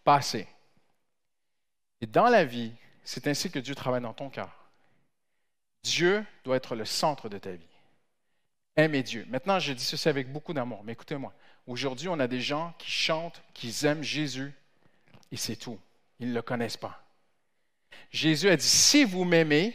pas 0.04 0.16
assez. 0.16 0.46
Et 2.00 2.06
dans 2.06 2.28
la 2.28 2.44
vie, 2.44 2.72
c'est 3.04 3.26
ainsi 3.26 3.50
que 3.50 3.58
Dieu 3.58 3.74
travaille 3.74 4.00
dans 4.00 4.14
ton 4.14 4.30
cœur. 4.30 4.50
Dieu 5.82 6.24
doit 6.44 6.56
être 6.56 6.74
le 6.74 6.84
centre 6.84 7.28
de 7.28 7.38
ta 7.38 7.52
vie. 7.52 7.66
Aimez 8.76 9.02
Dieu. 9.02 9.26
Maintenant, 9.28 9.58
je 9.58 9.72
dis 9.72 9.84
ceci 9.84 10.08
avec 10.08 10.32
beaucoup 10.32 10.52
d'amour, 10.52 10.82
mais 10.84 10.92
écoutez-moi. 10.92 11.32
Aujourd'hui, 11.66 12.08
on 12.08 12.18
a 12.18 12.26
des 12.26 12.40
gens 12.40 12.74
qui 12.78 12.90
chantent, 12.90 13.42
qui 13.52 13.74
aiment 13.84 14.02
Jésus, 14.02 14.52
et 15.30 15.36
c'est 15.36 15.56
tout. 15.56 15.78
Ils 16.18 16.30
ne 16.30 16.34
le 16.34 16.42
connaissent 16.42 16.76
pas. 16.76 17.02
Jésus 18.10 18.48
a 18.48 18.56
dit, 18.56 18.66
si 18.66 19.04
vous 19.04 19.24
m'aimez, 19.24 19.74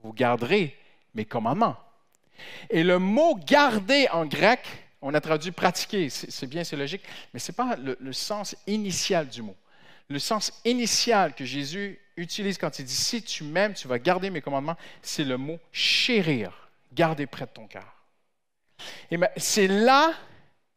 vous 0.00 0.12
garderez 0.12 0.76
mes 1.14 1.24
commandements. 1.24 1.76
Et 2.70 2.82
le 2.82 2.98
mot 2.98 3.36
garder 3.36 4.08
en 4.12 4.26
grec, 4.26 4.60
on 5.00 5.14
a 5.14 5.20
traduit 5.20 5.50
pratiquer, 5.50 6.10
c'est 6.10 6.46
bien, 6.46 6.64
c'est 6.64 6.76
logique, 6.76 7.02
mais 7.32 7.40
ce 7.40 7.52
n'est 7.52 7.56
pas 7.56 7.76
le, 7.76 7.96
le, 8.00 8.12
sens 8.12 8.56
initial 8.66 9.28
du 9.28 9.42
mot. 9.42 9.56
Le 10.08 10.18
sens 10.18 10.52
initial 10.64 11.34
que 11.34 11.44
Jésus 11.44 11.98
utilise 12.16 12.58
quand 12.58 12.78
il 12.78 12.84
dit 12.84 12.94
si 12.94 13.22
tu 13.22 13.44
m'aimes, 13.44 13.74
tu 13.74 13.88
vas 13.88 13.98
garder 13.98 14.30
mes 14.30 14.40
commandements, 14.40 14.76
c'est 15.02 15.24
le 15.24 15.36
mot 15.36 15.58
chérir, 15.72 16.68
garder 16.92 17.26
près 17.26 17.46
de 17.46 17.50
ton 17.50 17.66
cœur. 17.66 17.94
Et 19.10 19.18
c'est 19.36 19.68
là 19.68 20.12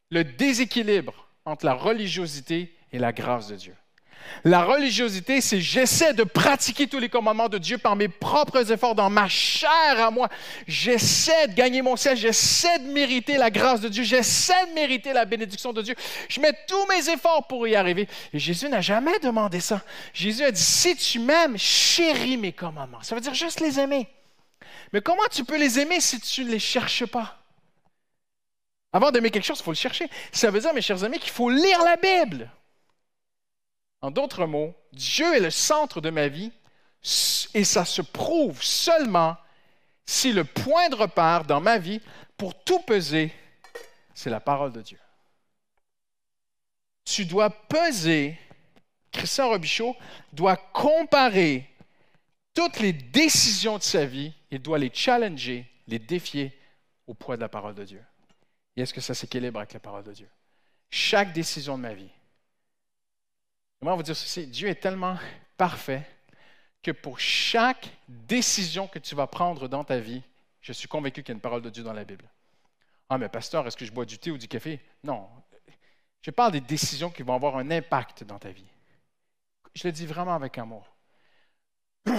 le 0.10 0.24
déséquilibre 0.24 1.28
entre 1.46 1.66
la 1.66 1.74
religiosité 1.74 2.74
et 2.92 3.00
la 3.00 3.12
grâce 3.12 3.48
de 3.48 3.56
Dieu. 3.56 3.76
La 4.44 4.64
religiosité, 4.64 5.42
c'est 5.42 5.60
j'essaie 5.60 6.14
de 6.14 6.24
pratiquer 6.24 6.88
tous 6.88 7.00
les 7.00 7.10
commandements 7.10 7.50
de 7.50 7.58
Dieu 7.58 7.78
par 7.78 7.96
mes 7.96 8.08
propres 8.08 8.72
efforts 8.72 8.96
dans 8.96 9.10
ma 9.10 9.28
chair 9.28 10.00
à 10.00 10.12
moi. 10.12 10.30
J'essaie 10.68 11.48
de 11.48 11.54
gagner 11.54 11.82
mon 11.82 11.96
ciel, 11.96 12.16
j'essaie 12.16 12.80
de 12.80 12.88
mériter 12.92 13.38
la 13.38 13.50
grâce 13.50 13.82
de 13.82 13.90
Dieu, 13.90 14.04
j'essaie 14.04 14.68
de 14.68 14.74
mériter 14.74 15.14
la 15.14 15.26
bénédiction 15.26 15.74
de 15.74 15.82
Dieu. 15.82 15.96
Je 16.30 16.40
mets 16.40 16.54
tous 16.68 16.86
mes 16.88 17.10
efforts 17.10 17.48
pour 17.48 17.68
y 17.68 17.76
arriver. 17.76 18.08
Et 18.34 18.40
Jésus 18.40 18.70
n'a 18.70 18.82
jamais 18.82 19.20
demandé 19.20 19.60
ça. 19.60 19.82
Jésus 20.14 20.44
a 20.44 20.52
dit, 20.52 20.62
si 20.62 20.96
tu 20.96 21.20
m'aimes, 21.20 21.58
chéris 21.58 22.38
mes 22.38 22.54
commandements. 22.54 23.02
Ça 23.02 23.16
veut 23.16 23.22
dire 23.22 23.34
juste 23.34 23.60
les 23.60 23.80
aimer. 23.80 24.08
Mais 24.94 25.02
comment 25.02 25.28
tu 25.32 25.44
peux 25.44 25.58
les 25.58 25.80
aimer 25.80 26.00
si 26.00 26.20
tu 26.20 26.46
ne 26.46 26.52
les 26.52 26.60
cherches 26.60 27.06
pas? 27.06 27.38
Avant 28.94 29.12
d'aimer 29.12 29.30
quelque 29.32 29.46
chose, 29.46 29.60
il 29.60 29.64
faut 29.64 29.72
le 29.72 29.76
chercher. 29.76 30.10
Ça 30.32 30.50
veut 30.50 30.60
dire, 30.60 30.74
mes 30.74 30.82
chers 30.82 31.04
amis, 31.04 31.20
qu'il 31.20 31.32
faut 31.32 31.50
lire 31.50 31.84
la 31.84 31.98
Bible. 31.98 32.50
En 34.02 34.12
d'autres 34.12 34.46
mots, 34.46 34.76
Dieu 34.94 35.36
est 35.36 35.40
le 35.40 35.50
centre 35.50 36.02
de 36.02 36.10
ma 36.10 36.28
vie 36.28 36.52
et 37.54 37.64
ça 37.64 37.86
se 37.86 38.02
prouve 38.02 38.62
seulement 38.62 39.38
si 40.06 40.32
le 40.32 40.44
point 40.44 40.90
de 40.90 40.96
repère 40.96 41.44
dans 41.44 41.62
ma 41.62 41.78
vie 41.78 42.02
pour 42.38 42.64
tout 42.64 42.80
peser, 42.80 43.34
c'est 44.14 44.30
la 44.30 44.40
parole 44.40 44.72
de 44.72 44.82
Dieu. 44.82 45.00
Tu 47.04 47.26
dois 47.26 47.50
peser, 47.50 48.38
Christian 49.12 49.50
Robichaud 49.50 49.96
doit 50.34 50.58
comparer 50.58 51.70
toutes 52.54 52.80
les 52.80 52.94
décisions 52.94 53.78
de 53.78 53.84
sa 53.84 54.06
vie, 54.06 54.34
il 54.52 54.62
doit 54.62 54.80
les 54.80 54.92
challenger, 54.94 55.70
les 55.88 56.00
défier 56.00 56.58
au 57.06 57.14
poids 57.14 57.36
de 57.36 57.42
la 57.42 57.50
parole 57.50 57.76
de 57.76 57.84
Dieu. 57.84 58.04
Et 58.76 58.82
est-ce 58.82 58.94
que 58.94 59.02
ça 59.02 59.14
s'équilibre 59.14 59.60
avec 59.60 59.74
la 59.74 59.80
parole 59.80 60.04
de 60.04 60.14
Dieu? 60.14 60.30
Chaque 60.90 61.34
décision 61.34 61.78
de 61.78 61.84
ma 61.84 61.94
vie, 61.94 62.10
Comment 63.80 63.96
vous 63.96 64.04
dire 64.04 64.16
ceci? 64.16 64.48
Dieu 64.48 64.68
est 64.70 64.76
tellement 64.82 65.18
parfait 65.58 66.08
que 66.82 66.92
pour 66.92 67.20
chaque 67.20 67.90
décision 68.08 68.88
que 68.88 69.00
tu 69.00 69.16
vas 69.16 69.28
prendre 69.28 69.68
dans 69.68 69.84
ta 69.84 70.00
vie, 70.00 70.24
je 70.62 70.74
suis 70.74 70.88
convaincu 70.88 71.22
qu'il 71.22 71.30
y 71.30 71.34
a 71.34 71.36
une 71.36 71.42
parole 71.42 71.62
de 71.62 71.70
Dieu 71.70 71.84
dans 71.84 71.94
la 71.94 72.04
Bible. 72.04 72.26
Ah, 73.10 73.18
mais 73.18 73.30
pasteur, 73.30 73.66
est-ce 73.68 73.78
que 73.78 73.86
je 73.86 73.92
bois 73.92 74.06
du 74.06 74.18
thé 74.18 74.32
ou 74.32 74.38
du 74.38 74.48
café? 74.48 74.80
Non. 75.04 75.30
Je 76.22 76.32
parle 76.32 76.52
des 76.52 76.62
décisions 76.62 77.10
qui 77.10 77.24
vont 77.24 77.36
avoir 77.36 77.58
un 77.58 77.72
impact 77.72 78.24
dans 78.24 78.40
ta 78.40 78.52
vie. 78.52 78.68
Je 79.74 79.88
le 79.88 79.92
dis 79.92 80.06
vraiment 80.06 80.34
avec 80.34 80.58
amour. 80.58 80.88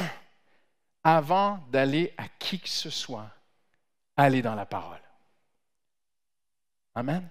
Avant 1.04 1.58
d'aller 1.70 2.14
à 2.16 2.28
qui 2.28 2.60
que 2.60 2.68
ce 2.68 2.90
soit, 2.90 3.30
allez 4.16 4.42
dans 4.42 4.54
la 4.54 4.66
parole. 4.66 5.02
Amen. 6.94 7.28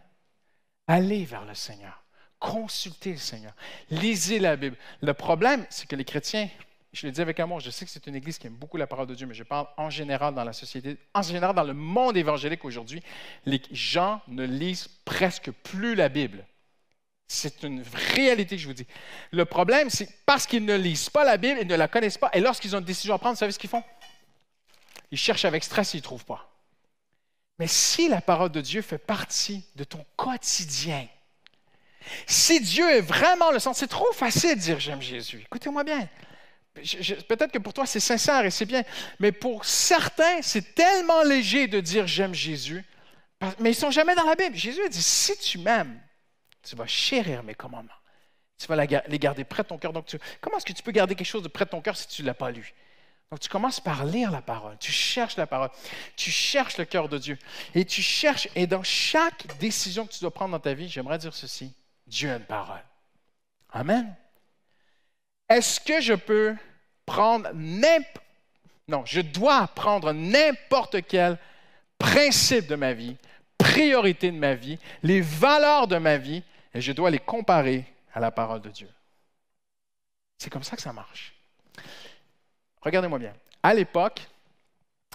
Allez 0.88 1.26
vers 1.26 1.46
le 1.46 1.54
Seigneur. 1.54 2.04
Consultez 2.40 3.12
le 3.12 3.18
Seigneur. 3.18 3.54
Lisez 3.90 4.40
la 4.40 4.56
Bible. 4.56 4.78
Le 5.02 5.14
problème, 5.14 5.66
c'est 5.70 5.88
que 5.88 5.96
les 5.96 6.06
chrétiens, 6.06 6.50
je 6.94 7.08
le 7.08 7.12
dis 7.12 7.22
avec 7.22 7.40
amour, 7.40 7.60
je 7.60 7.70
sais 7.70 7.86
que 7.86 7.92
c'est 7.92 8.06
une 8.08 8.16
église 8.16 8.38
qui 8.38 8.48
aime 8.48 8.56
beaucoup 8.56 8.78
la 8.78 8.88
parole 8.88 9.08
de 9.08 9.16
Dieu, 9.16 9.26
mais 9.26 9.34
je 9.34 9.44
parle 9.44 9.68
en 9.78 9.90
général 9.90 10.34
dans 10.34 10.44
la 10.44 10.54
société, 10.54 10.98
en 11.14 11.22
général 11.22 11.56
dans 11.56 11.64
le 11.64 11.74
monde 11.74 12.16
évangélique 12.16 12.64
aujourd'hui, 12.66 13.02
les 13.46 13.62
gens 13.72 14.22
ne 14.28 14.46
lisent 14.46 14.88
presque 15.04 15.52
plus 15.52 15.96
la 15.96 16.10
Bible. 16.10 16.46
C'est 17.28 17.64
une 17.64 17.84
réalité 18.16 18.56
que 18.56 18.62
je 18.62 18.68
vous 18.68 18.74
dis. 18.74 18.88
Le 19.32 19.44
problème, 19.46 19.90
c'est 19.90 20.08
parce 20.26 20.48
qu'ils 20.48 20.64
ne 20.64 20.76
lisent 20.76 21.10
pas 21.10 21.26
la 21.26 21.38
Bible, 21.38 21.60
ils 21.62 21.68
ne 21.68 21.76
la 21.76 21.88
connaissent 21.88 22.18
pas, 22.18 22.30
et 22.34 22.40
lorsqu'ils 22.40 22.76
ont 22.76 22.80
une 22.80 22.86
décision 22.86 23.16
à 23.16 23.18
prendre, 23.18 23.34
vous 23.34 23.40
savez 23.40 23.52
ce 23.52 23.60
qu'ils 23.60 23.70
font? 23.70 23.84
Ils 25.12 25.18
cherchent 25.18 25.46
avec 25.46 25.64
stress 25.64 25.94
ils 25.94 25.98
ne 25.98 26.04
trouvent 26.04 26.26
pas. 26.26 26.50
Mais 27.60 27.68
si 27.68 28.08
la 28.08 28.22
parole 28.22 28.52
de 28.52 28.62
Dieu 28.62 28.82
fait 28.82 28.98
partie 28.98 29.66
de 29.76 29.84
ton 29.84 30.06
quotidien, 30.16 31.08
si 32.26 32.60
Dieu 32.60 32.90
est 32.90 33.02
vraiment 33.02 33.52
le 33.52 33.60
centre, 33.60 33.78
c'est 33.78 33.88
trop 33.88 34.12
facile 34.14 34.56
de 34.56 34.62
dire 34.62 34.80
j'aime 34.80 35.02
Jésus. 35.02 35.42
Écoutez-moi 35.46 35.84
bien. 35.84 36.08
Peut-être 36.76 37.52
que 37.52 37.58
pour 37.58 37.74
toi 37.74 37.86
c'est 37.86 38.00
sincère 38.00 38.46
et 38.46 38.52
c'est 38.52 38.66
bien, 38.66 38.84
mais 39.20 39.32
pour 39.32 39.66
certains 39.66 40.42
c'est 40.42 40.76
tellement 40.76 41.24
léger 41.24 41.68
de 41.68 41.80
dire 41.80 42.06
j'aime 42.08 42.34
Jésus, 42.34 42.86
mais 43.60 43.72
ils 43.72 43.76
sont 43.76 43.92
jamais 43.92 44.16
dans 44.16 44.26
la 44.26 44.36
Bible. 44.36 44.56
Jésus 44.56 44.84
a 44.84 44.90
dit 44.90 45.02
si 45.02 45.38
tu 45.38 45.58
m'aimes, 45.58 46.00
tu 46.64 46.76
vas 46.76 46.88
chérir 46.88 47.44
mes 47.44 47.56
commandements. 47.56 47.94
Tu 48.60 48.66
vas 48.66 48.76
les 48.76 49.20
garder 49.20 49.44
près 49.44 49.62
de 49.62 49.68
ton 49.68 49.78
cœur. 49.78 49.94
Donc, 49.94 50.16
comment 50.42 50.58
est-ce 50.58 50.66
que 50.66 50.74
tu 50.74 50.82
peux 50.82 50.92
garder 50.92 51.14
quelque 51.14 51.28
chose 51.28 51.44
de 51.44 51.48
près 51.48 51.66
de 51.66 51.70
ton 51.70 51.80
cœur 51.80 51.96
si 51.96 52.08
tu 52.08 52.24
ne 52.24 52.28
l'as 52.28 52.34
pas 52.34 52.50
lu? 52.50 52.74
Donc, 53.30 53.40
tu 53.40 53.50
commences 53.50 53.80
par 53.80 54.04
lire 54.04 54.32
la 54.32 54.42
parole. 54.42 54.76
Tu 54.80 54.92
cherches 54.92 55.38
la 55.38 55.46
parole. 55.46 55.70
Tu 56.16 56.32
cherches 56.32 56.78
le 56.78 56.86
cœur 56.86 57.08
de 57.08 57.20
Dieu. 57.20 57.38
Et 57.76 57.86
tu 57.86 58.02
cherches, 58.02 58.48
et 58.56 58.66
dans 58.66 58.82
chaque 58.82 59.46
décision 59.60 60.08
que 60.08 60.14
tu 60.14 60.22
dois 60.22 60.34
prendre 60.34 60.54
dans 60.54 60.60
ta 60.60 60.74
vie, 60.74 60.90
j'aimerais 60.90 61.20
dire 61.20 61.36
ceci. 61.36 61.72
Dieu 62.08 62.32
a 62.32 62.38
une 62.38 62.46
parole. 62.46 62.84
Amen. 63.72 64.16
Est-ce 65.50 65.80
que 65.80 66.02
je 66.02 66.14
peux 66.14 66.56
prendre 67.06 67.50
n'importe... 67.54 68.26
Non, 68.88 69.04
je 69.06 69.20
dois 69.20 69.68
prendre 69.68 70.14
n'importe 70.14 71.06
quel 71.08 71.38
principe 71.98 72.68
de 72.68 72.76
ma 72.76 72.94
vie, 72.94 73.18
priorité 73.58 74.32
de 74.32 74.38
ma 74.38 74.56
vie, 74.56 74.80
les 75.04 75.20
valeurs 75.20 75.88
de 75.88 75.98
ma 75.98 76.18
vie, 76.18 76.42
et 76.74 76.80
je 76.80 76.94
dois 76.94 77.10
les 77.10 77.20
comparer 77.20 77.86
à 78.14 78.20
la 78.20 78.32
parole 78.32 78.62
de 78.62 78.70
Dieu. 78.70 78.90
C'est 80.38 80.50
comme 80.50 80.64
ça 80.64 80.76
que 80.76 80.82
ça 80.82 80.94
marche. 80.94 81.34
Regardez-moi 82.82 83.20
bien. 83.20 83.34
À 83.64 83.74
l'époque, 83.74 84.26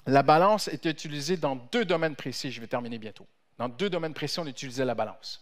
la 0.07 0.23
balance 0.23 0.69
était 0.69 0.91
utilisée 0.91 1.37
dans 1.37 1.57
deux 1.57 1.85
domaines 1.85 2.17
précis. 2.17 2.51
Je 2.51 2.61
vais 2.61 2.67
terminer 2.67 2.99
bientôt. 2.99 3.27
Dans 3.57 3.69
deux 3.69 3.89
domaines 3.89 4.15
précis, 4.15 4.41
on 4.41 4.47
utilisait 4.47 4.85
la 4.85 4.95
balance. 4.95 5.41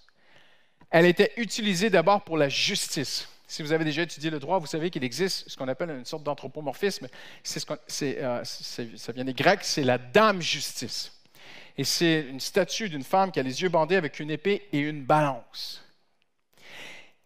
Elle 0.90 1.06
était 1.06 1.32
utilisée 1.36 1.90
d'abord 1.90 2.22
pour 2.22 2.36
la 2.36 2.48
justice. 2.48 3.28
Si 3.46 3.62
vous 3.62 3.72
avez 3.72 3.84
déjà 3.84 4.02
étudié 4.02 4.30
le 4.30 4.38
droit, 4.38 4.58
vous 4.58 4.66
savez 4.66 4.90
qu'il 4.90 5.02
existe 5.02 5.48
ce 5.48 5.56
qu'on 5.56 5.66
appelle 5.68 5.90
une 5.90 6.04
sorte 6.04 6.22
d'anthropomorphisme. 6.22 7.08
Euh, 8.02 8.44
ça 8.44 9.12
vient 9.12 9.24
des 9.24 9.34
Grecs, 9.34 9.60
c'est 9.62 9.82
la 9.82 9.98
dame 9.98 10.40
justice. 10.40 11.12
Et 11.76 11.84
c'est 11.84 12.20
une 12.28 12.40
statue 12.40 12.88
d'une 12.88 13.02
femme 13.02 13.32
qui 13.32 13.40
a 13.40 13.42
les 13.42 13.62
yeux 13.62 13.68
bandés 13.68 13.96
avec 13.96 14.20
une 14.20 14.30
épée 14.30 14.68
et 14.72 14.78
une 14.78 15.02
balance. 15.02 15.82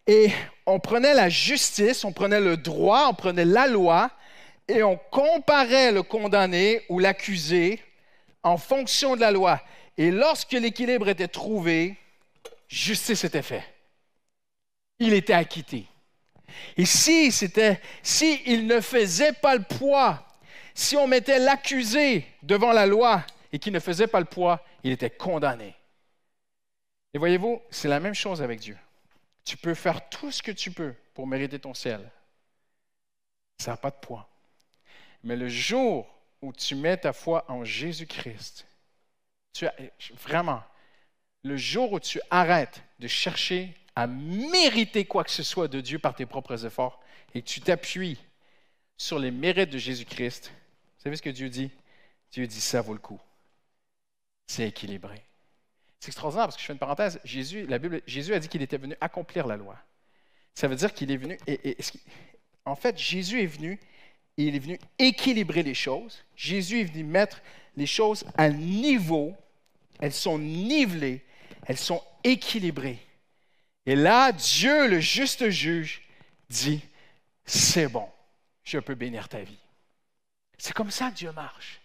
Et 0.07 0.31
on 0.67 0.81
prenait 0.81 1.15
la 1.15 1.29
justice, 1.29 2.05
on 2.05 2.13
prenait 2.13 2.41
le 2.41 2.57
droit, 2.57 3.09
on 3.09 3.15
prenait 3.15 3.45
la 3.45 3.67
loi, 3.67 4.11
et 4.69 4.83
on 4.83 4.97
comparait 4.97 5.93
le 5.93 6.03
condamné 6.03 6.83
ou 6.89 6.99
l'accusé 6.99 7.83
en 8.43 8.57
fonction 8.57 9.17
de 9.17 9.21
la 9.21 9.31
loi. 9.31 9.61
Et 9.97 10.11
lorsque 10.11 10.53
l'équilibre 10.53 11.09
était 11.09 11.29
trouvé, 11.29 11.97
justice 12.69 13.25
était 13.25 13.43
faite. 13.43 13.65
Il 14.99 15.13
était 15.13 15.33
acquitté. 15.33 15.87
Et 16.77 16.85
si 16.85 17.33
c'était, 17.33 17.81
si 18.03 18.41
il 18.47 18.67
ne 18.67 18.81
faisait 18.81 19.33
pas 19.33 19.57
le 19.57 19.63
poids, 19.63 20.27
si 20.75 20.97
on 20.97 21.07
mettait 21.07 21.39
l'accusé 21.39 22.27
devant 22.43 22.73
la 22.73 22.87
loi 22.87 23.25
et 23.53 23.59
qu'il 23.59 23.73
ne 23.73 23.81
faisait 23.81 24.07
pas 24.07 24.21
le 24.21 24.27
poids, 24.27 24.65
il 24.83 24.93
était 24.93 25.11
condamné. 25.11 25.75
Et 27.13 27.19
voyez-vous, 27.19 27.63
c'est 27.71 27.89
la 27.89 28.01
même 28.01 28.15
chose 28.15 28.43
avec 28.43 28.61
Dieu. 28.61 28.77
Tu 29.45 29.57
peux 29.57 29.75
faire 29.75 30.09
tout 30.09 30.33
ce 30.33 30.43
que 30.43 30.51
tu 30.51 30.71
peux 30.71 30.95
pour 31.15 31.27
mériter 31.27 31.59
ton 31.59 31.75
ciel. 31.75 32.11
Ça 33.59 33.73
n'a 33.73 33.77
pas 33.77 33.91
de 33.91 33.97
poids. 33.97 34.29
Mais 35.23 35.37
le 35.37 35.49
jour 35.49 36.07
où 36.43 36.53
tu 36.53 36.75
mets 36.75 36.97
ta 36.97 37.13
foi 37.13 37.45
en 37.49 37.65
Jésus-Christ, 37.65 38.67
tu 39.53 39.67
as, 39.67 39.75
vraiment, 40.15 40.63
le 41.45 41.57
jour 41.57 41.93
où 41.93 42.01
tu 42.01 42.21
arrêtes 42.31 42.83
de 42.99 43.07
chercher 43.07 43.75
à 43.95 44.07
mériter 44.07 45.05
quoi 45.05 45.23
que 45.23 45.31
ce 45.31 45.43
soit 45.43 45.69
de 45.69 45.81
Dieu 45.81 45.99
par 45.99 46.15
tes 46.15 46.27
propres 46.27 46.67
efforts 46.67 47.01
et 47.35 47.43
tu 47.43 47.61
t'appuies 47.61 48.19
sur 48.97 49.19
les 49.19 49.31
mérites 49.31 49.71
de 49.71 49.79
Jésus-Christ, 49.79 50.51
vous 50.51 51.03
savez 51.03 51.17
ce 51.17 51.23
que 51.23 51.31
Dieu 51.31 51.49
dit? 51.49 51.71
Dieu 52.33 52.47
dit 52.47 52.61
ça 52.61 52.81
vaut 52.81 52.95
le 52.95 52.99
coup. 52.99 53.21
C'est 54.47 54.69
équilibré. 54.69 55.23
C'est 56.01 56.09
extraordinaire 56.09 56.47
parce 56.47 56.57
que 56.57 56.63
je 56.63 56.67
fais 56.67 56.73
une 56.73 56.79
parenthèse. 56.79 57.21
Jésus, 57.25 57.67
la 57.67 57.79
Bible, 57.79 58.03
Jésus 58.07 58.35
a 58.35 58.39
dit 58.39 58.49
qu'il 58.49 58.63
était 58.63 58.77
venu 58.77 58.95
accomplir 59.01 59.47
la 59.47 59.57
loi. 59.57 59.77
Ça 60.55 60.69
veut 60.69 60.77
dire 60.77 60.93
qu'il 60.93 61.11
est 61.11 61.17
venu. 61.17 61.39
Et, 61.47 61.77
en 62.65 62.77
fait, 62.77 62.99
Jésus 62.99 63.43
est 63.43 63.47
venu 63.47 63.79
et 64.37 64.45
il 64.45 64.55
est 64.55 64.59
venu 64.59 64.79
équilibrer 64.99 65.63
les 65.63 65.75
choses. 65.75 66.25
Jésus 66.37 66.81
est 66.81 66.85
venu 66.85 67.05
mettre 67.05 67.41
les 67.77 67.87
choses 67.87 68.25
à 68.37 68.51
niveau. 68.51 69.35
Elles 70.01 70.13
sont 70.13 70.39
nivelées, 70.39 71.25
elles 71.67 71.79
sont 71.79 72.03
équilibrées. 72.23 73.05
Et 73.87 73.97
là, 73.97 74.33
Dieu, 74.33 74.89
le 74.89 75.01
juste 75.01 75.49
juge, 75.51 76.03
dit, 76.49 76.83
c'est 77.45 77.89
bon, 77.89 78.09
je 78.63 78.79
peux 78.79 78.95
bénir 78.95 79.29
ta 79.29 79.41
vie. 79.41 79.59
C'est 80.57 80.73
comme 80.73 80.91
ça 80.91 81.11
que 81.11 81.17
Dieu 81.17 81.33
marche. 81.33 81.81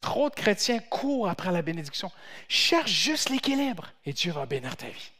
Trop 0.00 0.30
de 0.30 0.34
chrétiens 0.34 0.78
courent 0.78 1.28
après 1.28 1.52
la 1.52 1.62
bénédiction. 1.62 2.10
Cherche 2.48 2.90
juste 2.90 3.30
l'équilibre 3.30 3.92
et 4.04 4.12
Dieu 4.12 4.32
va 4.32 4.46
bénir 4.46 4.76
ta 4.76 4.86
vie. 4.86 5.12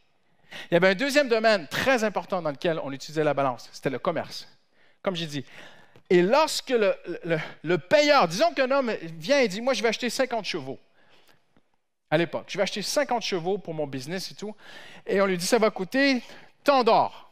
Il 0.69 0.73
y 0.73 0.77
avait 0.77 0.89
un 0.89 0.95
deuxième 0.95 1.29
domaine 1.29 1.67
très 1.67 2.03
important 2.03 2.41
dans 2.41 2.51
lequel 2.51 2.79
on 2.83 2.91
utilisait 2.91 3.23
la 3.23 3.33
balance, 3.33 3.69
c'était 3.71 3.89
le 3.89 3.99
commerce. 3.99 4.47
Comme 5.01 5.15
j'ai 5.15 5.27
dit. 5.27 5.45
Et 6.09 6.21
lorsque 6.21 6.71
le, 6.71 6.93
le 7.63 7.77
payeur, 7.77 8.27
disons 8.27 8.53
qu'un 8.53 8.69
homme 8.69 8.91
vient 9.17 9.39
et 9.39 9.47
dit, 9.47 9.61
moi 9.61 9.73
je 9.73 9.81
vais 9.81 9.89
acheter 9.89 10.09
50 10.09 10.43
chevaux 10.45 10.79
à 12.11 12.17
l'époque. 12.17 12.45
Je 12.49 12.57
vais 12.57 12.63
acheter 12.63 12.81
50 12.81 13.23
chevaux 13.23 13.57
pour 13.57 13.73
mon 13.73 13.87
business 13.87 14.29
et 14.31 14.35
tout. 14.35 14.53
Et 15.07 15.21
on 15.21 15.25
lui 15.25 15.37
dit, 15.37 15.45
ça 15.45 15.57
va 15.57 15.71
coûter 15.71 16.21
tant 16.63 16.83
d'or. 16.83 17.31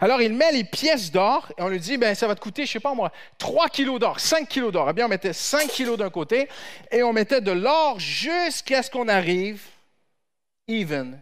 Alors, 0.00 0.20
il 0.20 0.32
met 0.32 0.50
les 0.50 0.64
pièces 0.64 1.12
d'or 1.12 1.52
et 1.56 1.62
on 1.62 1.68
lui 1.68 1.78
dit, 1.78 1.96
ben, 1.96 2.14
ça 2.14 2.26
va 2.26 2.34
te 2.34 2.40
coûter, 2.40 2.66
je 2.66 2.72
sais 2.72 2.80
pas 2.80 2.94
moi, 2.94 3.12
3 3.38 3.68
kilos 3.68 4.00
d'or, 4.00 4.18
5 4.18 4.48
kilos 4.48 4.72
d'or. 4.72 4.90
Eh 4.90 4.92
bien, 4.92 5.06
on 5.06 5.08
mettait 5.08 5.32
5 5.32 5.68
kilos 5.68 5.96
d'un 5.96 6.10
côté 6.10 6.48
et 6.90 7.02
on 7.02 7.12
mettait 7.12 7.40
de 7.40 7.52
l'or 7.52 8.00
jusqu'à 8.00 8.82
ce 8.82 8.90
qu'on 8.90 9.08
arrive 9.08 9.62
even, 10.66 11.20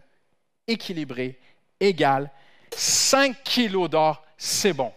équilibré, 0.67 1.37
égal. 1.79 2.31
5 2.75 3.43
kilos 3.43 3.89
d'or, 3.89 4.23
c'est 4.37 4.73
bon. 4.73 4.91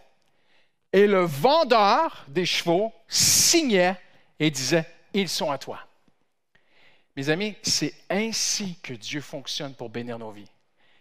Et 0.91 1.05
le 1.05 1.21
vendeur 1.21 2.25
des 2.27 2.47
chevaux 2.47 2.91
signait 3.07 3.95
et 4.39 4.49
disait, 4.49 4.85
ils 5.13 5.29
sont 5.29 5.51
à 5.51 5.59
toi. 5.59 5.79
Mes 7.15 7.29
amis, 7.29 7.55
c'est 7.63 7.93
ainsi 8.09 8.77
que 8.81 8.93
Dieu 8.93 9.21
fonctionne 9.21 9.75
pour 9.75 9.89
bénir 9.89 10.19
nos 10.19 10.31
vies. 10.31 10.49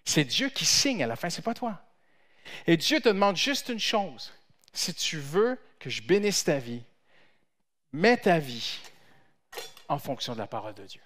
C'est 0.04 0.24
Dieu 0.24 0.48
qui 0.48 0.64
signe 0.64 1.02
à 1.02 1.06
la 1.06 1.16
fin, 1.16 1.30
ce 1.30 1.38
n'est 1.38 1.44
pas 1.44 1.54
toi. 1.54 1.82
Et 2.66 2.76
Dieu 2.76 3.00
te 3.00 3.08
demande 3.08 3.36
juste 3.36 3.68
une 3.68 3.78
chose. 3.78 4.32
Si 4.72 4.94
tu 4.94 5.18
veux 5.18 5.58
que 5.78 5.90
je 5.90 6.02
bénisse 6.02 6.44
ta 6.44 6.58
vie, 6.58 6.82
mets 7.92 8.16
ta 8.16 8.38
vie 8.38 8.78
en 9.88 9.98
fonction 9.98 10.32
de 10.32 10.38
la 10.38 10.46
parole 10.46 10.74
de 10.74 10.84
Dieu. 10.84 11.02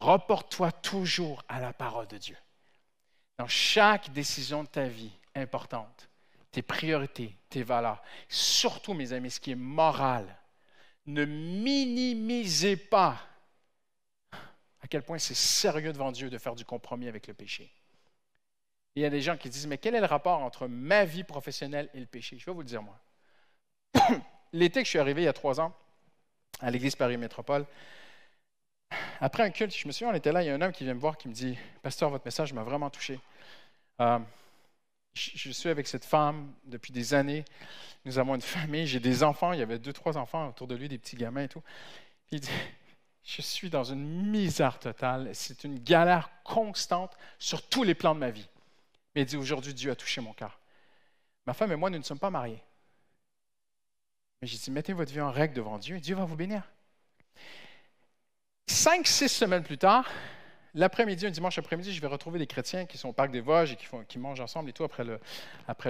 Reporte-toi 0.00 0.72
toujours 0.72 1.42
à 1.48 1.60
la 1.60 1.72
parole 1.72 2.08
de 2.08 2.18
Dieu. 2.18 2.36
Dans 3.38 3.48
chaque 3.48 4.12
décision 4.12 4.64
de 4.64 4.68
ta 4.68 4.86
vie 4.86 5.12
importante, 5.34 6.08
tes 6.50 6.62
priorités, 6.62 7.36
tes 7.48 7.62
valeurs, 7.62 8.02
surtout, 8.28 8.94
mes 8.94 9.12
amis, 9.12 9.30
ce 9.30 9.40
qui 9.40 9.52
est 9.52 9.56
moral, 9.56 10.26
ne 11.06 11.24
minimisez 11.24 12.76
pas 12.76 13.18
à 14.82 14.88
quel 14.88 15.02
point 15.02 15.18
c'est 15.18 15.34
sérieux 15.34 15.92
devant 15.92 16.12
Dieu 16.12 16.28
de 16.28 16.38
faire 16.38 16.54
du 16.54 16.64
compromis 16.64 17.08
avec 17.08 17.26
le 17.26 17.34
péché. 17.34 17.72
il 18.94 19.02
y 19.02 19.06
a 19.06 19.10
des 19.10 19.22
gens 19.22 19.36
qui 19.36 19.48
disent, 19.48 19.66
mais 19.66 19.78
quel 19.78 19.94
est 19.94 20.00
le 20.00 20.06
rapport 20.06 20.42
entre 20.42 20.66
ma 20.66 21.04
vie 21.04 21.24
professionnelle 21.24 21.88
et 21.94 22.00
le 22.00 22.06
péché? 22.06 22.38
Je 22.38 22.44
vais 22.44 22.52
vous 22.52 22.60
le 22.60 22.66
dire, 22.66 22.82
moi. 22.82 22.98
L'été 24.52 24.80
que 24.80 24.84
je 24.84 24.90
suis 24.90 24.98
arrivé 24.98 25.22
il 25.22 25.24
y 25.24 25.28
a 25.28 25.32
trois 25.32 25.60
ans 25.60 25.74
à 26.60 26.70
l'Église 26.70 26.96
Paris 26.96 27.16
Métropole, 27.16 27.64
après 29.20 29.42
un 29.42 29.50
culte, 29.50 29.74
je 29.74 29.86
me 29.86 29.92
souviens, 29.92 30.10
on 30.10 30.14
était 30.14 30.32
là, 30.32 30.42
il 30.42 30.46
y 30.46 30.50
a 30.50 30.54
un 30.54 30.60
homme 30.60 30.72
qui 30.72 30.84
vient 30.84 30.94
me 30.94 31.00
voir 31.00 31.16
qui 31.16 31.28
me 31.28 31.32
dit, 31.32 31.56
Pasteur, 31.82 32.10
votre 32.10 32.24
message 32.24 32.52
m'a 32.52 32.62
vraiment 32.62 32.90
touché. 32.90 33.18
Euh, 34.00 34.18
je 35.14 35.50
suis 35.50 35.68
avec 35.68 35.86
cette 35.86 36.04
femme 36.04 36.52
depuis 36.64 36.92
des 36.92 37.14
années. 37.14 37.44
Nous 38.04 38.18
avons 38.18 38.34
une 38.34 38.40
famille, 38.42 38.86
j'ai 38.86 39.00
des 39.00 39.22
enfants. 39.22 39.52
Il 39.52 39.60
y 39.60 39.62
avait 39.62 39.78
deux, 39.78 39.92
trois 39.92 40.16
enfants 40.16 40.48
autour 40.48 40.66
de 40.66 40.74
lui, 40.74 40.88
des 40.88 40.98
petits 40.98 41.16
gamins 41.16 41.42
et 41.42 41.48
tout. 41.48 41.62
Je 43.24 43.42
suis 43.42 43.70
dans 43.70 43.84
une 43.84 44.30
misère 44.30 44.78
totale. 44.78 45.30
C'est 45.34 45.64
une 45.64 45.78
galère 45.78 46.30
constante 46.44 47.16
sur 47.38 47.66
tous 47.68 47.84
les 47.84 47.94
plans 47.94 48.14
de 48.14 48.20
ma 48.20 48.30
vie. 48.30 48.48
Mais 49.14 49.22
il 49.22 49.26
dit 49.26 49.36
aujourd'hui, 49.36 49.74
Dieu 49.74 49.90
a 49.90 49.96
touché 49.96 50.20
mon 50.20 50.32
cœur. 50.32 50.58
Ma 51.46 51.54
femme 51.54 51.72
et 51.72 51.76
moi, 51.76 51.90
nous 51.90 51.98
ne 51.98 52.02
sommes 52.02 52.18
pas 52.18 52.30
mariés. 52.30 52.62
Mais 54.40 54.48
j'ai 54.48 54.58
dit, 54.58 54.70
mettez 54.70 54.92
votre 54.92 55.12
vie 55.12 55.20
en 55.20 55.30
règle 55.30 55.54
devant 55.54 55.78
Dieu 55.78 55.96
et 55.96 56.00
Dieu 56.00 56.16
va 56.16 56.24
vous 56.24 56.36
bénir. 56.36 56.62
Cinq, 58.66 59.06
six 59.06 59.28
semaines 59.28 59.62
plus 59.62 59.78
tard, 59.78 60.08
L'après-midi, 60.74 61.26
un 61.26 61.30
dimanche 61.30 61.58
après-midi, 61.58 61.92
je 61.92 62.00
vais 62.00 62.06
retrouver 62.06 62.38
des 62.38 62.46
chrétiens 62.46 62.86
qui 62.86 62.96
sont 62.96 63.10
au 63.10 63.12
parc 63.12 63.30
des 63.30 63.42
Vosges 63.42 63.72
et 63.72 63.78
qui, 64.08 64.18
mangent 64.18 64.40
ensemble 64.40 64.70
et 64.70 64.72
tout 64.72 64.84
après 64.84 65.04
le, 65.04 65.20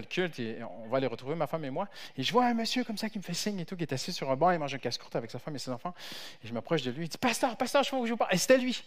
culte. 0.09 0.41
Et 0.41 0.59
on 0.65 0.89
va 0.89 0.99
les 0.99 1.07
retrouver, 1.07 1.37
ma 1.37 1.47
femme 1.47 1.65
et 1.65 1.71
moi. 1.71 1.87
Et 2.17 2.25
je 2.25 2.33
vois 2.33 2.47
un 2.47 2.55
monsieur 2.55 2.83
comme 2.83 2.99
ça 2.99 3.09
qui 3.09 3.19
me 3.19 3.23
fait 3.23 3.35
signe 3.35 3.61
et 3.61 3.65
tout, 3.65 3.77
qui 3.77 3.85
est 3.85 3.93
assis 3.93 4.13
sur 4.13 4.29
un 4.29 4.35
banc 4.35 4.51
et 4.51 4.59
mange 4.59 4.75
un 4.75 4.79
casse-croûte 4.79 5.15
avec 5.15 5.31
sa 5.31 5.39
femme 5.39 5.55
et 5.55 5.61
ses 5.61 5.71
enfants. 5.71 5.95
Et 6.43 6.49
je 6.49 6.53
m'approche 6.53 6.83
de 6.83 6.91
lui. 6.91 7.05
Il 7.05 7.09
dit 7.09 7.19
Pasteur, 7.19 7.57
pasteur, 7.57 7.85
je 7.85 7.95
veux 7.95 8.07
je 8.07 8.11
vous 8.11 8.17
parle. 8.17 8.35
Et 8.35 8.39
c'était 8.39 8.59
lui. 8.59 8.83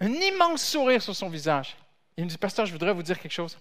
Un 0.00 0.12
immense 0.12 0.64
sourire 0.64 1.00
sur 1.00 1.14
son 1.14 1.28
visage. 1.28 1.76
Il 2.16 2.24
me 2.24 2.28
dit 2.28 2.38
Pasteur, 2.38 2.66
je 2.66 2.72
voudrais 2.72 2.92
vous 2.92 3.04
dire 3.04 3.20
quelque 3.20 3.32
chose. 3.32 3.56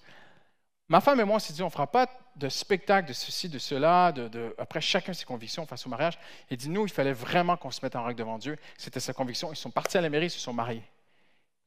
Ma 0.90 1.00
femme 1.00 1.20
et 1.20 1.24
moi, 1.26 1.36
on 1.36 1.40
s'est 1.40 1.54
dit, 1.54 1.62
on 1.62 1.66
ne 1.66 1.72
fera 1.72 1.92
pas 1.92 2.08
de 2.36 2.50
spectacle 2.50 3.08
de 3.08 3.14
ceci, 3.14 3.50
de 3.50 3.58
cela, 3.58 4.14
après 4.58 4.82
chacun 4.82 5.14
ses 5.14 5.26
convictions 5.26 5.66
face 5.66 5.86
au 5.86 5.90
mariage. 5.90 6.18
Il 6.50 6.58
dit, 6.58 6.70
nous, 6.70 6.86
il 6.86 6.92
fallait 6.92 7.14
vraiment 7.14 7.58
qu'on 7.58 7.72
se 7.72 7.80
mette 7.84 7.96
en 7.96 8.04
règle 8.04 8.20
devant 8.20 8.38
Dieu. 8.38 8.58
C'était 8.78 9.00
sa 9.00 9.14
conviction. 9.14 9.52
Ils 9.52 9.56
sont 9.56 9.72
partis 9.72 9.98
à 9.98 10.02
la 10.02 10.10
mairie, 10.10 10.28
ils 10.28 10.32
se 10.32 10.40
sont 10.40 10.54
mariés. 10.54 10.84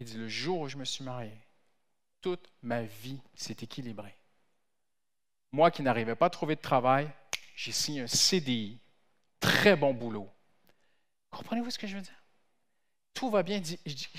Il 0.00 0.06
dit, 0.06 0.16
le 0.16 0.28
jour 0.28 0.60
où 0.60 0.68
je 0.68 0.76
me 0.76 0.84
suis 0.84 1.04
marié, 1.04 1.32
toute 2.20 2.50
ma 2.62 2.82
vie 2.82 3.20
s'est 3.34 3.56
équilibrée. 3.62 4.14
Moi 5.52 5.70
qui 5.70 5.82
n'arrivais 5.82 6.14
pas 6.14 6.26
à 6.26 6.30
trouver 6.30 6.56
de 6.56 6.60
travail, 6.60 7.10
j'ai 7.56 7.72
signé 7.72 8.02
un 8.02 8.06
CDI, 8.06 8.78
très 9.40 9.76
bon 9.76 9.94
boulot. 9.94 10.28
Comprenez-vous 11.30 11.70
ce 11.70 11.78
que 11.78 11.86
je 11.86 11.96
veux 11.96 12.02
dire? 12.02 12.22
Tout 13.14 13.30
va 13.30 13.42
bien. 13.42 13.60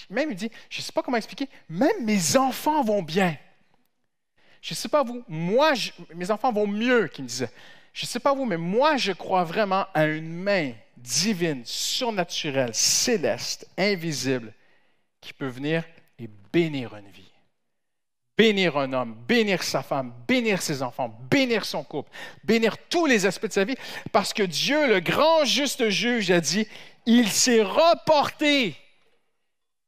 Même 0.09 0.32
il 0.32 0.36
dit, 0.36 0.51
je 0.69 0.80
ne 0.80 0.84
sais 0.84 0.91
pas 0.91 1.01
comment 1.01 1.17
expliquer, 1.17 1.47
même 1.69 2.03
mes 2.03 2.36
enfants 2.36 2.84
vont 2.84 3.01
bien. 3.01 3.38
Je 4.61 4.73
ne 4.73 4.75
sais 4.75 4.89
pas 4.89 5.03
vous, 5.03 5.23
moi, 5.27 5.73
mes 6.13 6.32
enfants 6.32 6.51
vont 6.51 6.67
mieux, 6.67 7.07
qu'il 7.07 7.23
me 7.23 7.30
disait. 7.30 7.51
Je 7.93 8.03
ne 8.03 8.07
sais 8.07 8.19
pas 8.19 8.34
vous, 8.34 8.45
mais 8.45 8.57
moi, 8.57 8.97
je 8.97 9.13
crois 9.13 9.43
vraiment 9.43 9.86
à 9.93 10.05
une 10.05 10.30
main 10.30 10.73
divine, 10.97 11.63
surnaturelle, 11.65 12.75
céleste, 12.75 13.69
invisible, 13.77 14.53
qui 15.22 15.34
peut 15.34 15.47
venir 15.47 15.84
et 16.17 16.30
bénir 16.51 16.95
une 16.95 17.09
vie. 17.09 17.24
Bénir 18.38 18.78
un 18.78 18.93
homme, 18.93 19.15
bénir 19.28 19.63
sa 19.63 19.84
femme, 19.84 20.13
bénir 20.26 20.61
ses 20.61 20.82
enfants, 20.82 21.13
bénir 21.30 21.65
son 21.65 21.84
couple, 21.84 22.09
bénir 22.43 22.78
tous 22.89 23.05
les 23.05 23.26
aspects 23.26 23.47
de 23.47 23.51
sa 23.51 23.65
vie, 23.65 23.76
parce 24.13 24.34
que 24.34 24.43
Dieu, 24.43 24.88
le 24.88 25.01
grand 25.01 25.43
juste 25.43 25.89
juge, 25.89 26.32
a 26.32 26.39
dit, 26.39 26.65
il 27.05 27.30
s'est 27.30 27.63
reporté 27.63 28.78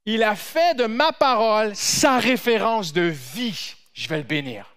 Il 0.06 0.24
a 0.24 0.36
fait 0.36 0.76
de 0.76 0.86
ma 0.86 1.12
parole 1.12 1.76
sa 1.76 2.18
référence 2.18 2.92
de 2.92 3.04
vie. 3.04 3.76
Je 3.94 4.08
vais 4.10 4.18
le 4.18 4.24
bénir. 4.24 4.76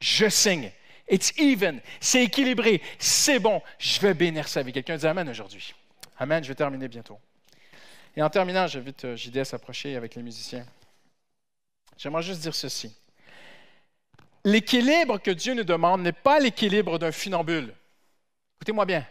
Je 0.00 0.28
signe. 0.28 0.70
It's 1.08 1.32
even. 1.38 1.80
C'est 2.00 2.24
équilibré. 2.24 2.82
C'est 2.98 3.38
bon. 3.38 3.62
Je 3.78 4.00
vais 4.00 4.14
bénir 4.14 4.48
sa 4.48 4.62
vie. 4.62 4.72
Quelqu'un 4.72 4.96
dit 4.96 5.06
Amen 5.06 5.28
aujourd'hui. 5.28 5.74
Amen. 6.18 6.42
Je 6.42 6.48
vais 6.48 6.54
terminer 6.54 6.88
bientôt. 6.88 7.18
Et 8.16 8.22
en 8.22 8.30
terminant, 8.30 8.66
j'invite 8.66 9.16
JD 9.16 9.38
à 9.38 9.44
s'approcher 9.44 9.96
avec 9.96 10.14
les 10.14 10.22
musiciens. 10.22 10.64
J'aimerais 11.96 12.22
juste 12.22 12.40
dire 12.40 12.54
ceci. 12.54 12.94
L'équilibre 14.44 15.18
que 15.18 15.30
Dieu 15.30 15.54
nous 15.54 15.64
demande 15.64 16.02
n'est 16.02 16.12
pas 16.12 16.38
l'équilibre 16.38 16.98
d'un 16.98 17.12
funambule. 17.12 17.74
Écoutez-moi 18.58 18.84
bien. 18.84 19.06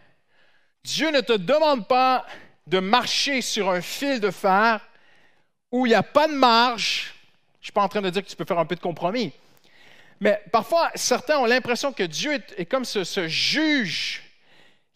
Dieu 0.83 1.11
ne 1.11 1.21
te 1.21 1.33
demande 1.33 1.87
pas 1.87 2.25
de 2.67 2.79
marcher 2.79 3.41
sur 3.41 3.69
un 3.69 3.81
fil 3.81 4.19
de 4.19 4.31
fer 4.31 4.79
où 5.71 5.85
il 5.85 5.89
n'y 5.89 5.95
a 5.95 6.03
pas 6.03 6.27
de 6.27 6.33
marge. 6.33 7.13
Je 7.55 7.61
ne 7.61 7.63
suis 7.65 7.71
pas 7.73 7.81
en 7.81 7.89
train 7.89 8.01
de 8.01 8.09
dire 8.09 8.23
que 8.23 8.29
tu 8.29 8.35
peux 8.35 8.45
faire 8.45 8.59
un 8.59 8.65
peu 8.65 8.75
de 8.75 8.81
compromis. 8.81 9.33
Mais 10.19 10.41
parfois, 10.51 10.91
certains 10.95 11.39
ont 11.39 11.45
l'impression 11.45 11.91
que 11.91 12.03
Dieu 12.03 12.41
est, 12.57 12.65
comme 12.65 12.85
ce, 12.85 13.03
ce, 13.03 13.27
juge 13.27 14.23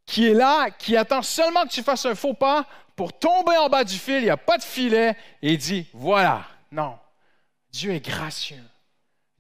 qui 0.06 0.28
est 0.28 0.34
là, 0.34 0.70
qui 0.70 0.96
attend 0.96 1.22
seulement 1.22 1.64
que 1.64 1.72
tu 1.72 1.84
fasses 1.84 2.06
un 2.06 2.16
faux 2.16 2.34
pas 2.34 2.66
pour 2.98 3.18
tomber 3.18 3.56
en 3.58 3.70
bas 3.70 3.84
du 3.84 3.96
fil, 3.96 4.18
il 4.18 4.24
n'y 4.24 4.30
a 4.30 4.38
pas 4.38 4.58
de 4.58 4.64
filet, 4.64 5.16
et 5.44 5.54
il 5.54 5.58
dit, 5.58 5.88
voilà. 5.94 6.46
Non, 6.72 7.00
Dieu 7.72 7.92
est 7.92 8.04
gracieux. 8.04 8.64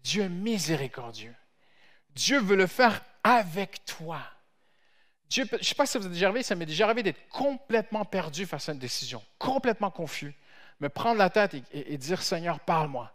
Dieu 0.04 0.24
est 0.24 0.30
miséricordieux. 0.30 1.36
Dieu 2.12 2.40
veut 2.40 2.56
le 2.56 2.68
faire 2.68 3.02
avec 3.24 3.84
toi. 3.84 4.20
Dieu, 5.30 5.46
je 5.52 5.58
ne 5.58 5.64
sais 5.64 5.76
pas 5.76 5.88
si 5.88 5.94
ça 5.94 6.00
vous 6.00 6.06
est 6.06 6.12
déjà 6.12 6.28
arrivé, 6.28 6.44
ça 6.44 6.54
m'est 6.54 6.68
déjà 6.68 6.86
arrivé 6.86 7.02
d'être 7.02 7.28
complètement 7.30 8.06
perdu 8.06 8.46
face 8.46 8.70
à 8.70 8.74
une 8.74 8.80
décision, 8.80 9.24
complètement 9.40 9.90
confus, 9.90 10.36
me 10.80 10.88
prendre 10.88 11.18
la 11.18 11.32
tête 11.32 11.56
et, 11.74 11.98
dire 11.98 12.22
Seigneur, 12.22 12.60
parle-moi. 12.60 13.12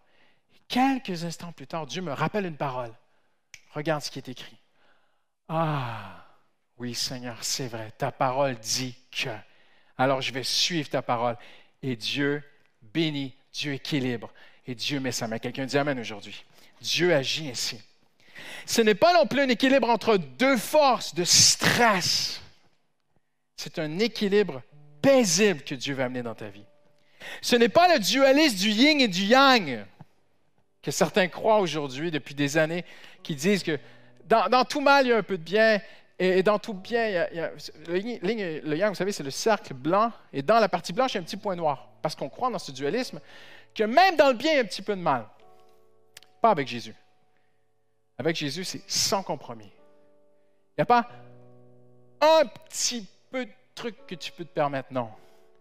Quelques 0.67 1.25
instants 1.25 1.53
plus 1.53 1.69
tard, 1.69 1.87
Dieu 1.87 2.03
me 2.03 2.13
rappelle 2.13 2.47
une 2.47 2.57
parole. 2.57 2.93
Regarde 3.71 4.03
ce 4.03 4.11
qui 4.11 4.19
est 4.19 4.29
écrit. 4.29 4.59
Ah, 5.49 6.27
oui 6.79 6.97
Seigneur, 6.97 7.45
c'est 7.45 7.69
vrai, 7.69 7.93
ta 7.93 8.11
parole 8.11 8.57
dit 8.57 8.97
que. 9.13 9.31
Alors 9.99 10.21
je 10.21 10.33
vais 10.33 10.43
suivre 10.43 10.89
ta 10.89 11.03
parole. 11.03 11.37
Et 11.83 11.97
Dieu 11.97 12.43
bénit, 12.95 13.35
Dieu 13.53 13.75
équilibre. 13.75 14.33
Et 14.67 14.75
Dieu 14.75 15.01
met 15.01 15.13
sa 15.13 15.27
main. 15.27 15.39
Quelqu'un 15.39 15.67
dit 15.67 15.79
Amen 15.79 15.99
aujourd'hui. 15.99 16.45
Dieu 16.81 17.15
agit 17.15 17.49
ainsi. 17.51 17.81
Ce 18.67 18.81
n'est 18.81 18.95
pas 18.95 19.13
non 19.13 19.27
plus 19.27 19.41
un 19.41 19.49
équilibre 19.49 19.89
entre 19.89 20.17
deux 20.17 20.57
forces 20.57 21.15
de 21.15 21.25
stress. 21.25 22.41
C'est 23.57 23.79
un 23.79 23.99
équilibre 23.99 24.63
paisible 25.01 25.63
que 25.63 25.75
Dieu 25.75 25.95
va 25.95 26.05
amener 26.05 26.23
dans 26.23 26.35
ta 26.35 26.49
vie. 26.49 26.65
Ce 27.41 27.55
n'est 27.55 27.69
pas 27.69 27.93
le 27.93 28.01
dualisme 28.01 28.57
du 28.57 28.71
yin 28.71 29.01
et 29.01 29.09
du 29.09 29.23
yang 29.23 29.85
que 30.83 30.91
certains 30.91 31.29
croient 31.29 31.61
aujourd'hui 31.61 32.11
depuis 32.11 32.35
des 32.35 32.59
années, 32.59 32.85
qui 33.23 33.37
disent 33.37 33.63
que 33.63 33.79
dans, 34.25 34.65
tout 34.65 34.81
mal, 34.81 35.07
il 35.07 35.11
y 35.11 35.13
a 35.13 35.19
un 35.19 35.23
peu 35.23 35.39
de 35.39 35.43
bien, 35.43 35.81
et, 36.25 36.43
dans 36.43 36.59
tout 36.59 36.75
bien, 36.75 37.09
y 37.09 37.17
a, 37.17 37.51
le, 37.89 37.99
yin, 37.99 38.19
le 38.23 38.77
yang, 38.77 38.91
vous 38.91 38.95
savez, 38.95 39.13
c'est 39.13 39.25
le 39.25 39.31
cercle 39.31 39.75
blanc, 39.75 40.13
et 40.33 40.43
dans 40.43 40.61
la 40.61 40.69
partie 40.69 40.93
blanche, 40.93 41.15
il 41.15 41.17
y 41.17 41.19
a 41.19 41.21
un 41.21 41.25
petit 41.25 41.37
point 41.37 41.57
noir, 41.57 41.89
parce 42.01 42.15
qu'on 42.15 42.29
croit 42.29 42.51
dans 42.51 42.59
ce 42.59 42.71
dualisme 42.71 43.21
que 43.75 43.85
même 43.85 44.17
dans 44.17 44.29
le 44.29 44.35
bien, 44.35 44.53
il 44.53 44.57
y 44.57 44.59
a 44.59 44.63
un 44.63 44.67
petit 44.67 44.83
peu 44.83 44.95
de 44.95 45.01
mal. 45.01 45.27
Pas 46.41 46.51
avec 46.51 46.69
Jésus. 46.69 46.95
Avec 48.19 48.37
Jésus, 48.37 48.65
c'est 48.65 48.83
sans 48.89 49.23
compromis. 49.23 49.65
Il 49.65 50.79
n'y 50.79 50.83
a 50.83 50.87
pas 50.87 51.09
un 52.21 52.47
petit 52.47 53.07
peu 53.31 53.45
de 53.45 53.51
truc 53.75 54.07
que 54.07 54.15
tu 54.15 54.31
peux 54.31 54.45
te 54.45 54.53
permettre. 54.53 54.93
Non. 54.93 55.11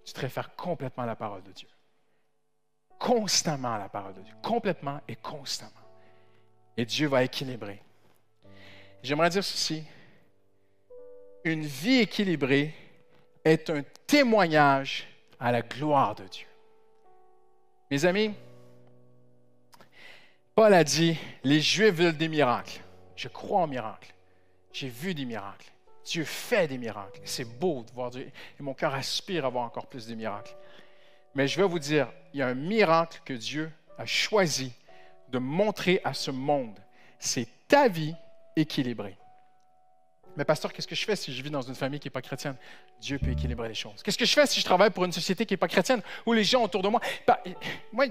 Tu 0.05 0.13
te 0.13 0.19
réfères 0.19 0.55
complètement 0.55 1.03
à 1.03 1.07
la 1.07 1.15
parole 1.15 1.43
de 1.43 1.51
Dieu. 1.51 1.67
Constamment 2.99 3.75
à 3.75 3.79
la 3.79 3.89
parole 3.89 4.13
de 4.13 4.21
Dieu. 4.21 4.33
Complètement 4.43 4.99
et 5.07 5.15
constamment. 5.15 5.71
Et 6.77 6.85
Dieu 6.85 7.07
va 7.07 7.23
équilibrer. 7.23 7.81
J'aimerais 9.01 9.29
dire 9.29 9.43
ceci. 9.43 9.83
Une 11.43 11.65
vie 11.65 11.99
équilibrée 11.99 12.73
est 13.43 13.69
un 13.69 13.83
témoignage 14.05 15.07
à 15.39 15.51
la 15.51 15.61
gloire 15.61 16.15
de 16.15 16.23
Dieu. 16.25 16.47
Mes 17.89 18.05
amis, 18.05 18.33
Paul 20.53 20.73
a 20.73 20.83
dit, 20.83 21.17
les 21.43 21.59
Juifs 21.59 21.95
veulent 21.95 22.17
des 22.17 22.27
miracles. 22.27 22.79
Je 23.15 23.27
crois 23.27 23.61
en 23.61 23.67
miracles. 23.67 24.13
J'ai 24.71 24.89
vu 24.89 25.13
des 25.13 25.25
miracles. 25.25 25.71
Dieu 26.05 26.23
fait 26.23 26.67
des 26.67 26.77
miracles. 26.77 27.21
C'est 27.25 27.59
beau 27.59 27.83
de 27.83 27.91
voir 27.91 28.11
Dieu. 28.11 28.31
Et 28.59 28.63
mon 28.63 28.73
cœur 28.73 28.93
aspire 28.93 29.45
à 29.45 29.49
voir 29.49 29.65
encore 29.65 29.87
plus 29.87 30.07
de 30.07 30.15
miracles. 30.15 30.55
Mais 31.33 31.47
je 31.47 31.59
vais 31.59 31.67
vous 31.67 31.79
dire, 31.79 32.07
il 32.33 32.39
y 32.39 32.43
a 32.43 32.47
un 32.47 32.53
miracle 32.53 33.21
que 33.25 33.33
Dieu 33.33 33.71
a 33.97 34.05
choisi 34.05 34.73
de 35.29 35.39
montrer 35.39 36.01
à 36.03 36.13
ce 36.13 36.31
monde. 36.31 36.77
C'est 37.19 37.47
ta 37.67 37.87
vie 37.87 38.15
équilibrée. 38.55 39.17
Mais 40.37 40.45
pasteur, 40.45 40.71
qu'est-ce 40.71 40.87
que 40.87 40.95
je 40.95 41.05
fais 41.05 41.15
si 41.15 41.33
je 41.33 41.43
vis 41.43 41.49
dans 41.49 41.61
une 41.61 41.75
famille 41.75 41.99
qui 41.99 42.07
n'est 42.07 42.11
pas 42.11 42.21
chrétienne? 42.21 42.55
Dieu 42.99 43.19
peut 43.19 43.31
équilibrer 43.31 43.67
les 43.67 43.75
choses. 43.75 44.01
Qu'est-ce 44.03 44.17
que 44.17 44.25
je 44.25 44.33
fais 44.33 44.45
si 44.45 44.59
je 44.59 44.65
travaille 44.65 44.89
pour 44.89 45.05
une 45.05 45.11
société 45.11 45.45
qui 45.45 45.53
n'est 45.53 45.57
pas 45.57 45.67
chrétienne, 45.67 46.01
où 46.25 46.33
les 46.33 46.43
gens 46.43 46.63
autour 46.63 46.81
de 46.81 46.87
moi... 46.87 47.01
Bah, 47.27 47.41
moi, 47.91 48.05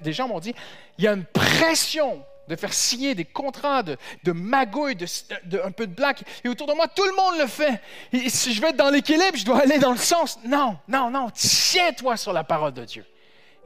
des 0.00 0.12
gens 0.12 0.28
m'ont 0.28 0.40
dit, 0.40 0.54
il 0.98 1.04
y 1.04 1.08
a 1.08 1.12
une 1.12 1.24
pression 1.24 2.24
de 2.48 2.56
faire 2.56 2.72
signer 2.72 3.14
des 3.14 3.24
contrats 3.24 3.82
de, 3.82 3.96
de 4.24 4.32
magouilles, 4.32 4.96
de, 4.96 5.60
un 5.60 5.70
peu 5.72 5.86
de 5.86 5.94
blague. 5.94 6.18
Et 6.44 6.48
autour 6.48 6.66
de 6.66 6.74
moi, 6.74 6.86
tout 6.88 7.04
le 7.04 7.16
monde 7.16 7.40
le 7.40 7.46
fait. 7.46 7.80
Et 8.12 8.28
si 8.30 8.54
je 8.54 8.62
veux 8.62 8.68
être 8.68 8.76
dans 8.76 8.90
l'équilibre, 8.90 9.36
je 9.36 9.44
dois 9.44 9.60
aller 9.60 9.78
dans 9.78 9.92
le 9.92 9.96
sens. 9.96 10.38
Non, 10.44 10.78
non, 10.88 11.10
non. 11.10 11.28
Tiens-toi 11.34 12.16
sur 12.16 12.32
la 12.32 12.44
parole 12.44 12.72
de 12.72 12.84
Dieu. 12.84 13.04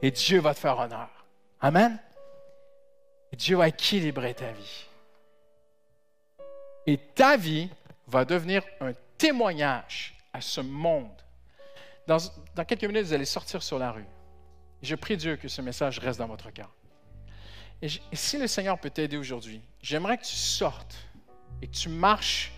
Et 0.01 0.11
Dieu 0.11 0.39
va 0.39 0.53
te 0.53 0.59
faire 0.59 0.79
honneur. 0.79 1.09
Amen. 1.59 1.99
Et 3.31 3.35
Dieu 3.35 3.57
va 3.57 3.67
équilibrer 3.67 4.33
ta 4.33 4.51
vie. 4.51 4.85
Et 6.87 6.97
ta 6.97 7.37
vie 7.37 7.69
va 8.07 8.25
devenir 8.25 8.63
un 8.79 8.93
témoignage 9.17 10.15
à 10.33 10.41
ce 10.41 10.61
monde. 10.61 11.09
Dans, 12.07 12.17
quelques 12.65 12.83
minutes, 12.83 13.05
vous 13.05 13.13
allez 13.13 13.25
sortir 13.25 13.61
sur 13.63 13.79
la 13.79 13.91
rue. 13.91 14.05
Je 14.81 14.95
prie 14.95 15.17
Dieu 15.17 15.35
que 15.35 15.47
ce 15.47 15.61
message 15.61 15.99
reste 15.99 16.19
dans 16.19 16.27
votre 16.27 16.51
cœur. 16.51 16.69
Et, 17.81 17.87
si 18.13 18.37
le 18.37 18.47
Seigneur 18.47 18.79
peut 18.79 18.89
t'aider 18.89 19.17
aujourd'hui, 19.17 19.61
j'aimerais 19.81 20.17
que 20.17 20.25
tu 20.25 20.35
sortes 20.35 20.97
et 21.61 21.67
que 21.67 21.75
tu 21.75 21.89
marches 21.89 22.51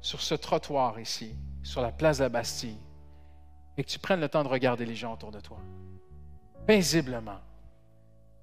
sur 0.00 0.20
ce 0.20 0.34
trottoir 0.34 0.98
ici, 1.00 1.34
sur 1.62 1.82
la 1.82 1.92
place 1.92 2.18
de 2.18 2.24
la 2.24 2.28
Bastille, 2.28 2.78
et 3.76 3.84
que 3.84 3.88
tu 3.88 3.98
prennes 3.98 4.20
le 4.20 4.28
temps 4.28 4.42
de 4.42 4.48
regarder 4.48 4.86
les 4.86 4.96
gens 4.96 5.12
autour 5.12 5.30
de 5.30 5.40
toi. 5.40 5.58
Paisiblement. 6.66 7.40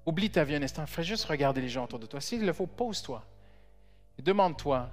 Oublie 0.06 0.30
ta 0.30 0.44
vie 0.44 0.54
un 0.54 0.62
instant. 0.62 0.86
Fais 0.86 1.02
juste 1.02 1.24
regarder 1.24 1.60
les 1.60 1.68
gens 1.68 1.84
autour 1.84 1.98
de 1.98 2.06
toi. 2.06 2.20
S'il 2.20 2.46
le 2.46 2.52
faut, 2.52 2.66
pose-toi. 2.66 3.24
Et 4.18 4.22
demande-toi, 4.22 4.88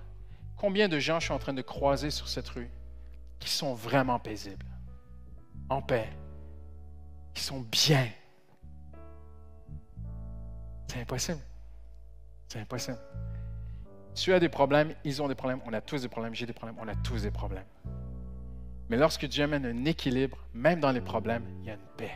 Combien 0.58 0.88
de 0.88 1.00
gens 1.00 1.20
je 1.20 1.26
suis 1.26 1.34
en 1.34 1.40
train 1.40 1.54
de 1.54 1.62
croiser 1.62 2.10
sur 2.10 2.28
cette 2.28 2.48
rue 2.50 2.70
qui 3.40 3.50
sont 3.50 3.74
vraiment 3.74 4.20
paisibles, 4.20 4.66
en 5.70 5.82
paix, 5.82 6.10
qui 7.34 7.44
sont 7.44 7.62
bien? 7.62 8.08
C'est 10.88 11.02
impossible. 11.02 11.42
C'est 12.48 12.60
impossible. 12.60 13.00
Tu 14.16 14.32
as 14.32 14.40
des 14.40 14.50
problèmes, 14.50 14.94
ils 15.04 15.22
ont 15.22 15.28
des 15.28 15.36
problèmes, 15.36 15.60
on 15.66 15.74
a 15.74 15.82
tous 15.82 16.04
des 16.04 16.08
problèmes, 16.08 16.36
j'ai 16.36 16.46
des 16.46 16.54
problèmes, 16.54 16.78
on 16.80 16.88
a 16.88 16.96
tous 16.96 17.24
des 17.24 17.32
problèmes. 17.32 17.66
Mais 18.90 18.98
lorsque 18.98 19.26
Dieu 19.26 19.44
amène 19.44 19.66
un 19.66 19.86
équilibre, 19.86 20.38
même 20.54 20.80
dans 20.80 20.92
les 20.92 21.02
problèmes, 21.02 21.44
il 21.62 21.68
y 21.68 21.72
a 21.72 21.74
une 21.74 21.80
paix. 21.98 22.12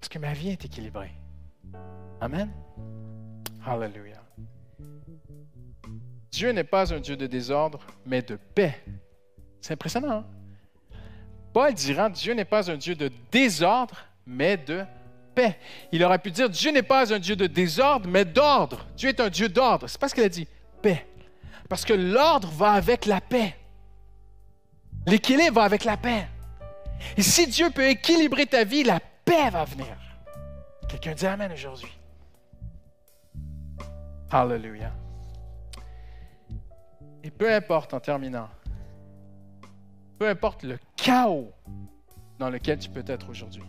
Parce 0.00 0.08
que 0.08 0.18
ma 0.18 0.32
vie 0.32 0.48
est 0.48 0.64
équilibrée. 0.64 1.12
Amen. 2.20 2.50
Hallelujah. 3.64 4.15
Dieu 6.36 6.50
n'est 6.50 6.64
pas 6.64 6.92
un 6.92 7.00
Dieu 7.00 7.16
de 7.16 7.26
désordre, 7.26 7.80
mais 8.04 8.20
de 8.20 8.36
paix. 8.36 8.78
C'est 9.62 9.72
impressionnant. 9.72 10.18
Hein? 10.18 10.26
Paul 11.54 11.72
dira, 11.72 12.10
Dieu 12.10 12.34
n'est 12.34 12.44
pas 12.44 12.70
un 12.70 12.76
Dieu 12.76 12.94
de 12.94 13.10
désordre, 13.32 13.96
mais 14.26 14.58
de 14.58 14.84
paix. 15.34 15.58
Il 15.92 16.04
aurait 16.04 16.18
pu 16.18 16.30
dire, 16.30 16.50
Dieu 16.50 16.72
n'est 16.72 16.82
pas 16.82 17.10
un 17.14 17.18
Dieu 17.18 17.36
de 17.36 17.46
désordre, 17.46 18.06
mais 18.06 18.26
d'ordre. 18.26 18.86
Dieu 18.98 19.08
est 19.08 19.20
un 19.20 19.30
Dieu 19.30 19.48
d'ordre. 19.48 19.88
C'est 19.88 19.98
pas 19.98 20.10
ce 20.10 20.14
qu'il 20.14 20.24
a 20.24 20.28
dit. 20.28 20.46
Paix. 20.82 21.06
Parce 21.70 21.86
que 21.86 21.94
l'ordre 21.94 22.48
va 22.48 22.72
avec 22.72 23.06
la 23.06 23.22
paix. 23.22 23.56
L'équilibre 25.06 25.54
va 25.54 25.62
avec 25.62 25.84
la 25.84 25.96
paix. 25.96 26.28
Et 27.16 27.22
si 27.22 27.46
Dieu 27.46 27.70
peut 27.70 27.88
équilibrer 27.88 28.44
ta 28.44 28.64
vie, 28.64 28.84
la 28.84 29.00
paix 29.24 29.48
va 29.48 29.64
venir. 29.64 29.96
Quelqu'un 30.86 31.14
dit 31.14 31.26
Amen 31.26 31.50
aujourd'hui. 31.50 31.96
Hallelujah. 34.30 34.92
Et 37.26 37.30
peu 37.32 37.52
importe, 37.52 37.92
en 37.92 37.98
terminant, 37.98 38.48
peu 40.16 40.28
importe 40.28 40.62
le 40.62 40.78
chaos 40.94 41.52
dans 42.38 42.50
lequel 42.50 42.78
tu 42.78 42.88
peux 42.88 43.02
être 43.04 43.28
aujourd'hui, 43.28 43.64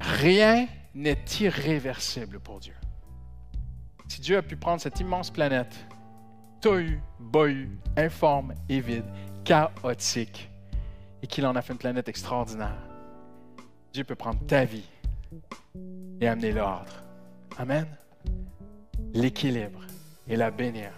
rien 0.00 0.68
n'est 0.94 1.24
irréversible 1.40 2.38
pour 2.38 2.60
Dieu. 2.60 2.76
Si 4.06 4.20
Dieu 4.20 4.36
a 4.36 4.42
pu 4.42 4.54
prendre 4.54 4.80
cette 4.80 5.00
immense 5.00 5.32
planète, 5.32 5.74
tohu, 6.60 7.00
bohu, 7.18 7.76
informe 7.96 8.54
et 8.68 8.78
vide, 8.78 9.04
chaotique, 9.44 10.48
et 11.20 11.26
qu'il 11.26 11.44
en 11.46 11.56
a 11.56 11.62
fait 11.62 11.72
une 11.72 11.80
planète 11.80 12.08
extraordinaire, 12.08 12.78
Dieu 13.92 14.04
peut 14.04 14.14
prendre 14.14 14.38
ta 14.46 14.64
vie 14.64 14.88
et 16.20 16.28
amener 16.28 16.52
l'ordre. 16.52 17.02
Amen. 17.58 17.88
L'équilibre 19.14 19.80
et 20.28 20.36
la 20.36 20.52
bénir. 20.52 20.92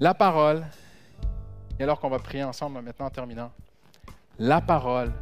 La 0.00 0.14
parole, 0.14 0.64
et 1.78 1.82
alors 1.82 1.98
qu'on 1.98 2.08
va 2.08 2.20
prier 2.20 2.44
ensemble 2.44 2.80
maintenant 2.80 3.06
en 3.06 3.10
terminant, 3.10 3.50
la 4.38 4.60
parole 4.60 5.12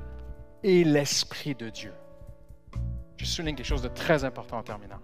et 0.62 0.84
l'Esprit 0.84 1.54
de 1.54 1.70
Dieu. 1.70 1.94
Je 3.16 3.24
souligne 3.24 3.56
quelque 3.56 3.66
chose 3.66 3.80
de 3.80 3.88
très 3.88 4.24
important 4.24 4.58
en 4.58 4.62
terminant. 4.62 5.00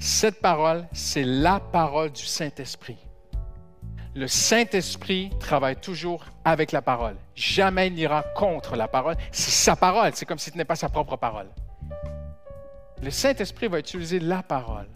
Cette 0.00 0.40
parole, 0.40 0.88
c'est 0.92 1.22
la 1.22 1.60
parole 1.60 2.10
du 2.10 2.24
Saint-Esprit. 2.24 2.98
Le 4.16 4.26
Saint-Esprit 4.26 5.30
travaille 5.38 5.76
toujours 5.76 6.24
avec 6.44 6.72
la 6.72 6.82
parole. 6.82 7.14
Jamais 7.36 7.86
il 7.86 7.94
n'ira 7.94 8.22
contre 8.34 8.74
la 8.74 8.88
parole. 8.88 9.14
C'est 9.30 9.52
sa 9.52 9.76
parole. 9.76 10.10
C'est 10.14 10.26
comme 10.26 10.38
si 10.38 10.50
ce 10.50 10.56
n'était 10.56 10.64
pas 10.64 10.74
sa 10.74 10.88
propre 10.88 11.16
parole. 11.16 11.46
Le 13.00 13.10
Saint-Esprit 13.10 13.68
va 13.68 13.78
utiliser 13.78 14.18
la 14.18 14.42
parole 14.42 14.88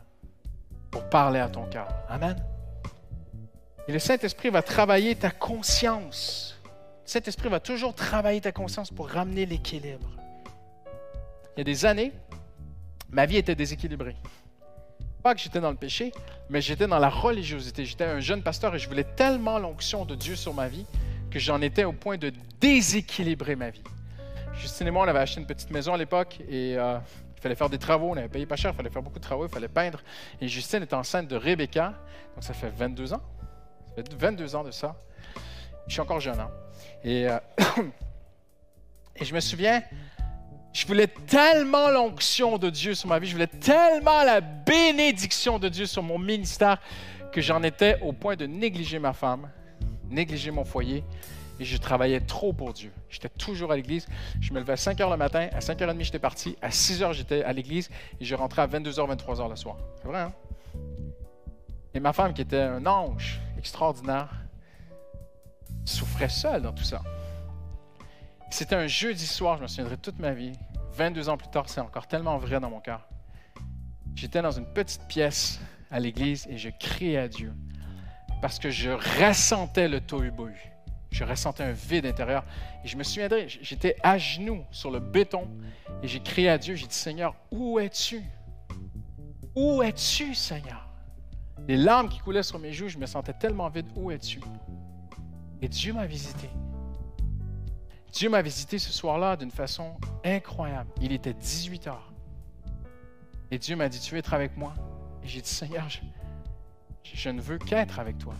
pour 0.90 1.08
parler 1.08 1.38
à 1.38 1.48
ton 1.48 1.66
cœur. 1.66 1.86
Amen. 2.08 2.36
Et 3.88 3.92
le 3.92 3.98
Saint-Esprit 3.98 4.50
va 4.50 4.62
travailler 4.62 5.14
ta 5.16 5.30
conscience. 5.30 6.60
Le 6.64 6.70
Saint-Esprit 7.10 7.48
va 7.48 7.58
toujours 7.58 7.94
travailler 7.94 8.40
ta 8.40 8.52
conscience 8.52 8.90
pour 8.90 9.08
ramener 9.08 9.44
l'équilibre. 9.44 10.08
Il 11.56 11.58
y 11.58 11.62
a 11.62 11.64
des 11.64 11.84
années, 11.84 12.12
ma 13.10 13.26
vie 13.26 13.36
était 13.36 13.56
déséquilibrée. 13.56 14.16
Pas 15.22 15.34
que 15.34 15.40
j'étais 15.40 15.60
dans 15.60 15.70
le 15.70 15.76
péché, 15.76 16.12
mais 16.48 16.60
j'étais 16.60 16.86
dans 16.86 16.98
la 16.98 17.08
religiosité. 17.08 17.84
J'étais 17.84 18.04
un 18.04 18.20
jeune 18.20 18.42
pasteur 18.42 18.74
et 18.74 18.78
je 18.78 18.88
voulais 18.88 19.04
tellement 19.04 19.58
l'onction 19.58 20.04
de 20.04 20.14
Dieu 20.14 20.36
sur 20.36 20.54
ma 20.54 20.68
vie 20.68 20.86
que 21.30 21.38
j'en 21.38 21.60
étais 21.60 21.84
au 21.84 21.92
point 21.92 22.18
de 22.18 22.32
déséquilibrer 22.60 23.56
ma 23.56 23.70
vie. 23.70 23.82
Justine 24.54 24.86
et 24.86 24.90
moi, 24.90 25.04
on 25.04 25.08
avait 25.08 25.18
acheté 25.18 25.40
une 25.40 25.46
petite 25.46 25.70
maison 25.70 25.94
à 25.94 25.96
l'époque 25.96 26.38
et 26.48 26.76
euh, 26.76 26.98
il 27.36 27.40
fallait 27.40 27.54
faire 27.54 27.70
des 27.70 27.78
travaux. 27.78 28.10
On 28.10 28.16
avait 28.16 28.28
payé 28.28 28.46
pas 28.46 28.56
cher, 28.56 28.72
il 28.72 28.76
fallait 28.76 28.90
faire 28.90 29.02
beaucoup 29.02 29.18
de 29.18 29.24
travaux, 29.24 29.46
il 29.46 29.52
fallait 29.52 29.68
peindre. 29.68 30.00
Et 30.40 30.48
Justine 30.48 30.82
est 30.82 30.92
enceinte 30.92 31.28
de 31.28 31.36
Rebecca, 31.36 31.94
donc 32.34 32.44
ça 32.44 32.54
fait 32.54 32.70
22 32.70 33.14
ans. 33.14 33.22
Ça 33.96 34.02
fait 34.02 34.14
22 34.14 34.56
ans 34.56 34.64
de 34.64 34.70
ça. 34.70 34.96
Je 35.86 35.92
suis 35.92 36.00
encore 36.00 36.20
jeune. 36.20 36.40
Hein? 36.40 36.50
Et, 37.04 37.28
euh, 37.28 37.38
et 39.16 39.24
je 39.24 39.34
me 39.34 39.40
souviens, 39.40 39.82
je 40.72 40.86
voulais 40.86 41.06
tellement 41.06 41.90
l'onction 41.90 42.56
de 42.56 42.70
Dieu 42.70 42.94
sur 42.94 43.08
ma 43.08 43.18
vie, 43.18 43.26
je 43.26 43.32
voulais 43.32 43.46
tellement 43.46 44.22
la 44.24 44.40
bénédiction 44.40 45.58
de 45.58 45.68
Dieu 45.68 45.86
sur 45.86 46.02
mon 46.02 46.18
ministère 46.18 46.78
que 47.30 47.40
j'en 47.40 47.62
étais 47.62 47.98
au 48.00 48.12
point 48.12 48.36
de 48.36 48.46
négliger 48.46 48.98
ma 48.98 49.12
femme, 49.12 49.50
négliger 50.08 50.50
mon 50.50 50.64
foyer 50.64 51.04
et 51.60 51.64
je 51.64 51.76
travaillais 51.76 52.20
trop 52.20 52.52
pour 52.52 52.72
Dieu. 52.72 52.90
J'étais 53.10 53.28
toujours 53.28 53.72
à 53.72 53.76
l'église. 53.76 54.06
Je 54.40 54.52
me 54.52 54.60
levais 54.60 54.72
à 54.72 54.76
5 54.76 54.98
h 54.98 55.10
le 55.10 55.16
matin, 55.16 55.48
à 55.52 55.58
5h30 55.58 56.02
j'étais 56.02 56.18
parti, 56.18 56.56
à 56.62 56.70
6 56.70 57.02
h 57.02 57.12
j'étais 57.12 57.42
à 57.42 57.52
l'église 57.52 57.90
et 58.20 58.24
je 58.24 58.34
rentrais 58.34 58.62
à 58.62 58.66
22h, 58.66 59.16
23h 59.16 59.50
le 59.50 59.56
soir. 59.56 59.76
C'est 60.00 60.08
vrai, 60.08 60.20
hein? 60.20 60.32
Et 61.94 62.00
ma 62.00 62.14
femme, 62.14 62.32
qui 62.32 62.40
était 62.40 62.60
un 62.60 62.86
ange 62.86 63.38
extraordinaire, 63.62 64.28
souffrait 65.84 66.28
seule 66.28 66.62
dans 66.62 66.72
tout 66.72 66.82
ça. 66.82 67.00
C'était 68.50 68.74
un 68.74 68.88
jeudi 68.88 69.24
soir, 69.24 69.56
je 69.58 69.62
me 69.62 69.68
souviendrai 69.68 69.98
toute 69.98 70.18
ma 70.18 70.32
vie. 70.32 70.50
22 70.94 71.28
ans 71.28 71.36
plus 71.36 71.48
tard, 71.48 71.68
c'est 71.68 71.80
encore 71.80 72.08
tellement 72.08 72.38
vrai 72.38 72.58
dans 72.58 72.70
mon 72.70 72.80
cœur. 72.80 73.06
J'étais 74.16 74.42
dans 74.42 74.50
une 74.50 74.66
petite 74.66 75.06
pièce 75.06 75.60
à 75.92 76.00
l'église 76.00 76.44
et 76.50 76.58
je 76.58 76.70
criais 76.70 77.18
à 77.18 77.28
Dieu 77.28 77.54
parce 78.40 78.58
que 78.58 78.68
je 78.68 78.90
ressentais 78.90 79.86
le 79.86 80.00
tohu-bohu. 80.00 80.56
Je 81.12 81.22
ressentais 81.22 81.62
un 81.62 81.70
vide 81.72 82.06
intérieur. 82.06 82.44
Et 82.84 82.88
je 82.88 82.96
me 82.96 83.04
souviendrai, 83.04 83.46
j'étais 83.48 83.94
à 84.02 84.18
genoux 84.18 84.64
sur 84.72 84.90
le 84.90 84.98
béton 84.98 85.48
et 86.02 86.08
j'ai 86.08 86.18
crié 86.18 86.48
à 86.48 86.58
Dieu. 86.58 86.74
J'ai 86.74 86.88
dit 86.88 86.96
Seigneur, 86.96 87.36
où 87.52 87.78
es-tu? 87.78 88.24
Où 89.54 89.84
es-tu, 89.84 90.34
Seigneur? 90.34 90.81
Les 91.68 91.76
larmes 91.76 92.08
qui 92.08 92.18
coulaient 92.18 92.42
sur 92.42 92.58
mes 92.58 92.72
joues, 92.72 92.88
je 92.88 92.98
me 92.98 93.06
sentais 93.06 93.32
tellement 93.32 93.68
vide. 93.68 93.86
Où 93.94 94.10
es-tu? 94.10 94.40
Et 95.60 95.68
Dieu 95.68 95.92
m'a 95.92 96.06
visité. 96.06 96.48
Dieu 98.12 98.28
m'a 98.28 98.42
visité 98.42 98.78
ce 98.78 98.92
soir-là 98.92 99.36
d'une 99.36 99.50
façon 99.50 99.94
incroyable. 100.24 100.90
Il 101.00 101.12
était 101.12 101.32
18 101.32 101.86
heures. 101.86 102.12
Et 103.50 103.58
Dieu 103.58 103.76
m'a 103.76 103.88
dit, 103.88 104.00
tu 104.00 104.12
veux 104.12 104.18
être 104.18 104.34
avec 104.34 104.56
moi? 104.56 104.74
Et 105.22 105.28
j'ai 105.28 105.40
dit, 105.40 105.48
Seigneur, 105.48 105.86
je, 107.04 107.30
ne 107.30 107.40
veux 107.40 107.58
qu'être 107.58 107.98
avec 108.00 108.18
toi. 108.18 108.34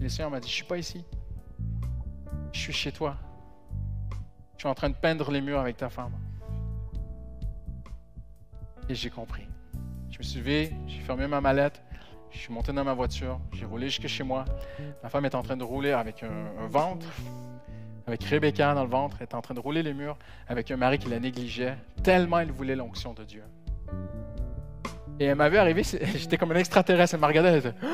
Et 0.00 0.04
le 0.04 0.08
Seigneur 0.08 0.30
m'a 0.30 0.40
dit, 0.40 0.48
je 0.48 0.52
ne 0.52 0.56
suis 0.56 0.64
pas 0.64 0.78
ici. 0.78 1.04
Je 2.52 2.58
suis 2.58 2.72
chez 2.72 2.90
toi. 2.90 3.16
Je 4.54 4.62
suis 4.62 4.68
en 4.68 4.74
train 4.74 4.88
de 4.88 4.94
peindre 4.94 5.30
les 5.30 5.40
murs 5.40 5.60
avec 5.60 5.76
ta 5.76 5.90
femme. 5.90 6.14
Et 8.88 8.94
j'ai 8.94 9.10
compris. 9.10 9.46
Je 10.10 10.18
me 10.18 10.22
suis 10.22 10.38
levé, 10.38 10.72
j'ai 10.86 11.00
fermé 11.00 11.26
ma 11.26 11.40
mallette, 11.40 11.82
je 12.30 12.38
suis 12.38 12.52
monté 12.52 12.72
dans 12.72 12.84
ma 12.84 12.94
voiture, 12.94 13.38
j'ai 13.52 13.64
roulé 13.64 13.86
jusque 13.88 14.06
chez 14.06 14.24
moi. 14.24 14.44
Ma 15.02 15.08
femme 15.08 15.24
est 15.24 15.34
en 15.34 15.42
train 15.42 15.56
de 15.56 15.64
rouler 15.64 15.92
avec 15.92 16.22
un 16.22 16.66
ventre 16.68 17.06
avec 18.06 18.22
Rebecca 18.24 18.72
dans 18.74 18.84
le 18.84 18.90
ventre, 18.90 19.16
elle 19.18 19.24
était 19.24 19.34
en 19.34 19.42
train 19.42 19.54
de 19.54 19.60
rouler 19.60 19.82
les 19.82 19.92
murs 19.92 20.16
avec 20.48 20.70
un 20.70 20.76
mari 20.76 20.98
qui 20.98 21.08
la 21.08 21.18
négligeait, 21.18 21.76
tellement 22.02 22.38
elle 22.38 22.52
voulait 22.52 22.76
l'onction 22.76 23.12
de 23.14 23.24
Dieu. 23.24 23.42
Et 25.18 25.24
elle 25.24 25.34
m'avait 25.34 25.58
arrivé, 25.58 25.82
j'étais 26.16 26.36
comme 26.36 26.52
un 26.52 26.56
extraterrestre, 26.56 27.14
elle 27.14 27.20
m'a 27.20 27.26
regardé, 27.26 27.50
elle 27.50 27.58
était 27.58 27.74
ah, 27.82 27.86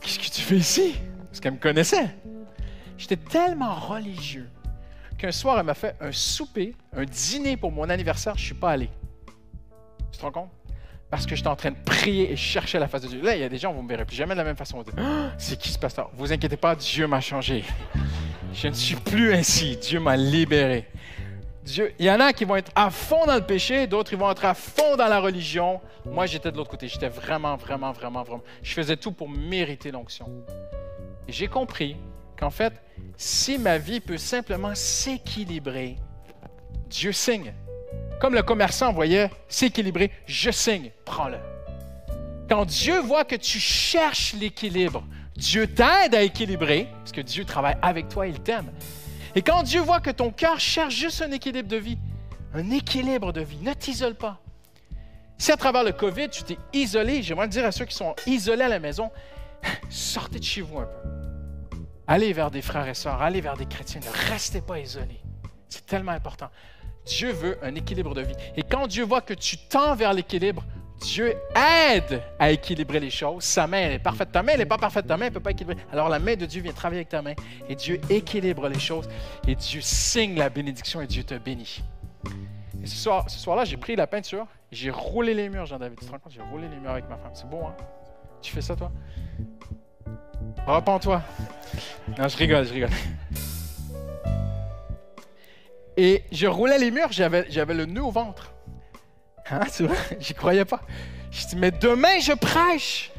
Qu'est-ce 0.00 0.18
que 0.18 0.34
tu 0.34 0.40
fais 0.40 0.56
ici? 0.56 0.94
Parce 1.28 1.40
qu'elle 1.40 1.52
me 1.52 1.58
connaissait. 1.58 2.14
J'étais 2.96 3.16
tellement 3.16 3.74
religieux 3.74 4.48
qu'un 5.18 5.32
soir, 5.32 5.58
elle 5.58 5.66
m'a 5.66 5.74
fait 5.74 5.96
un 6.00 6.12
souper, 6.12 6.74
un 6.96 7.04
dîner 7.04 7.56
pour 7.56 7.72
mon 7.72 7.88
anniversaire, 7.90 8.34
je 8.36 8.42
ne 8.42 8.46
suis 8.46 8.54
pas 8.54 8.70
allé. 8.70 8.90
Tu 10.10 10.18
te 10.18 10.22
rends 10.22 10.32
compte? 10.32 10.50
Parce 11.12 11.26
que 11.26 11.36
j'étais 11.36 11.48
en 11.48 11.56
train 11.56 11.72
de 11.72 11.76
prier 11.84 12.32
et 12.32 12.36
chercher 12.36 12.78
la 12.78 12.88
face 12.88 13.02
de 13.02 13.08
Dieu. 13.08 13.20
Là, 13.20 13.36
il 13.36 13.42
y 13.42 13.44
a 13.44 13.48
des 13.50 13.58
gens, 13.58 13.70
vous 13.70 13.80
ne 13.80 13.84
me 13.84 13.88
verrez 13.90 14.06
plus 14.06 14.16
jamais 14.16 14.32
de 14.32 14.38
la 14.38 14.44
même 14.44 14.56
façon. 14.56 14.82
Ah, 14.96 15.30
c'est 15.36 15.58
qui 15.58 15.68
ce 15.68 15.78
pasteur? 15.78 16.10
Vous 16.14 16.32
inquiétez 16.32 16.56
pas, 16.56 16.74
Dieu 16.74 17.06
m'a 17.06 17.20
changé. 17.20 17.64
Je 18.54 18.68
ne 18.68 18.72
suis 18.72 18.94
plus 18.94 19.34
ainsi. 19.34 19.76
Dieu 19.76 20.00
m'a 20.00 20.16
libéré. 20.16 20.88
Dieu, 21.64 21.92
il 21.98 22.06
y 22.06 22.10
en 22.10 22.18
a 22.18 22.32
qui 22.32 22.46
vont 22.46 22.56
être 22.56 22.72
à 22.74 22.88
fond 22.88 23.26
dans 23.26 23.34
le 23.34 23.42
péché, 23.42 23.86
d'autres 23.86 24.14
ils 24.14 24.18
vont 24.18 24.30
être 24.30 24.46
à 24.46 24.54
fond 24.54 24.96
dans 24.96 25.06
la 25.06 25.20
religion. 25.20 25.82
Moi, 26.06 26.24
j'étais 26.24 26.50
de 26.50 26.56
l'autre 26.56 26.70
côté. 26.70 26.88
J'étais 26.88 27.10
vraiment, 27.10 27.56
vraiment, 27.56 27.92
vraiment, 27.92 28.22
vraiment. 28.22 28.42
Je 28.62 28.72
faisais 28.72 28.96
tout 28.96 29.12
pour 29.12 29.28
mériter 29.28 29.90
l'onction. 29.90 30.30
Et 31.28 31.32
j'ai 31.32 31.46
compris 31.46 31.94
qu'en 32.38 32.48
fait, 32.48 32.72
si 33.18 33.58
ma 33.58 33.76
vie 33.76 34.00
peut 34.00 34.16
simplement 34.16 34.74
s'équilibrer, 34.74 35.96
Dieu 36.88 37.12
signe. 37.12 37.52
Comme 38.22 38.36
le 38.36 38.44
commerçant 38.44 38.92
voyait 38.92 39.32
s'équilibrer, 39.48 40.12
je 40.26 40.52
signe, 40.52 40.92
prends-le. 41.04 41.38
Quand 42.48 42.64
Dieu 42.64 43.00
voit 43.00 43.24
que 43.24 43.34
tu 43.34 43.58
cherches 43.58 44.34
l'équilibre, 44.34 45.02
Dieu 45.34 45.66
t'aide 45.66 46.14
à 46.14 46.22
équilibrer, 46.22 46.86
parce 47.00 47.10
que 47.10 47.20
Dieu 47.20 47.44
travaille 47.44 47.74
avec 47.82 48.08
toi, 48.08 48.28
il 48.28 48.38
t'aime. 48.38 48.70
Et 49.34 49.42
quand 49.42 49.64
Dieu 49.64 49.80
voit 49.80 49.98
que 49.98 50.10
ton 50.10 50.30
cœur 50.30 50.60
cherche 50.60 50.94
juste 50.94 51.20
un 51.20 51.32
équilibre 51.32 51.68
de 51.68 51.76
vie, 51.76 51.98
un 52.54 52.70
équilibre 52.70 53.32
de 53.32 53.40
vie, 53.40 53.58
ne 53.60 53.74
t'isole 53.74 54.14
pas. 54.14 54.38
Si 55.36 55.50
à 55.50 55.56
travers 55.56 55.82
le 55.82 55.90
COVID, 55.90 56.28
tu 56.28 56.44
t'es 56.44 56.58
isolé, 56.72 57.24
j'aimerais 57.24 57.48
dire 57.48 57.64
à 57.64 57.72
ceux 57.72 57.86
qui 57.86 57.96
sont 57.96 58.14
isolés 58.28 58.62
à 58.62 58.68
la 58.68 58.78
maison, 58.78 59.10
sortez 59.90 60.38
de 60.38 60.44
chez 60.44 60.60
vous 60.60 60.78
un 60.78 60.86
peu. 60.86 61.78
Allez 62.06 62.32
vers 62.32 62.52
des 62.52 62.62
frères 62.62 62.86
et 62.86 62.94
sœurs, 62.94 63.20
allez 63.20 63.40
vers 63.40 63.56
des 63.56 63.66
chrétiens, 63.66 64.00
ne 64.00 64.30
restez 64.30 64.60
pas 64.60 64.78
isolés. 64.78 65.20
C'est 65.68 65.86
tellement 65.86 66.12
important. 66.12 66.50
Dieu 67.06 67.32
veut 67.32 67.58
un 67.62 67.74
équilibre 67.74 68.14
de 68.14 68.22
vie. 68.22 68.34
Et 68.56 68.62
quand 68.62 68.86
Dieu 68.86 69.04
voit 69.04 69.20
que 69.20 69.34
tu 69.34 69.56
tends 69.56 69.94
vers 69.94 70.12
l'équilibre, 70.12 70.64
Dieu 71.00 71.34
aide 71.56 72.22
à 72.38 72.50
équilibrer 72.52 73.00
les 73.00 73.10
choses. 73.10 73.42
Sa 73.42 73.66
main 73.66 73.90
est 73.90 73.98
parfaite. 73.98 74.30
Ta 74.30 74.42
main, 74.42 74.52
elle 74.52 74.60
n'est 74.60 74.66
pas 74.66 74.78
parfaite. 74.78 75.06
Ta 75.06 75.16
main, 75.16 75.26
elle 75.26 75.32
ne 75.32 75.34
peut 75.34 75.40
pas 75.40 75.50
équilibrer. 75.50 75.76
Alors 75.92 76.08
la 76.08 76.20
main 76.20 76.36
de 76.36 76.46
Dieu 76.46 76.62
vient 76.62 76.72
travailler 76.72 77.00
avec 77.00 77.08
ta 77.08 77.22
main 77.22 77.34
et 77.68 77.74
Dieu 77.74 78.00
équilibre 78.08 78.68
les 78.68 78.78
choses 78.78 79.08
et 79.48 79.56
Dieu 79.56 79.80
signe 79.80 80.36
la 80.36 80.48
bénédiction 80.48 81.00
et 81.00 81.06
Dieu 81.06 81.24
te 81.24 81.34
bénit. 81.34 81.82
Et 82.82 82.86
ce 82.86 82.96
soir, 82.96 83.28
ce 83.28 83.38
soir-là, 83.38 83.64
j'ai 83.64 83.76
pris 83.76 83.96
la 83.96 84.06
peinture 84.06 84.46
j'ai 84.72 84.90
roulé 84.90 85.34
les 85.34 85.50
murs, 85.50 85.66
Jean-David. 85.66 85.98
Tu 86.00 86.06
te 86.06 86.10
rends 86.10 86.18
compte? 86.18 86.32
J'ai 86.32 86.40
roulé 86.40 86.66
les 86.66 86.76
murs 86.76 86.92
avec 86.92 87.08
ma 87.08 87.18
femme. 87.18 87.32
C'est 87.34 87.48
beau, 87.48 87.60
hein? 87.66 87.76
Tu 88.40 88.52
fais 88.52 88.62
ça, 88.62 88.74
toi? 88.74 88.90
Repends-toi. 90.66 91.22
Non, 92.18 92.26
je 92.26 92.36
rigole, 92.38 92.64
je 92.64 92.72
rigole. 92.72 92.90
Et 95.96 96.24
je 96.32 96.46
roulais 96.46 96.78
les 96.78 96.90
murs, 96.90 97.12
j'avais, 97.12 97.44
le 97.50 97.84
nœud 97.86 98.02
au 98.02 98.10
ventre. 98.10 98.52
Hein, 99.50 99.60
tu 99.74 99.86
vois? 99.86 99.96
J'y 100.20 100.34
croyais 100.34 100.64
pas. 100.64 100.80
Je 101.30 101.46
dis, 101.46 101.56
mais 101.56 101.70
demain, 101.70 102.18
je 102.20 102.32
prêche. 102.32 103.12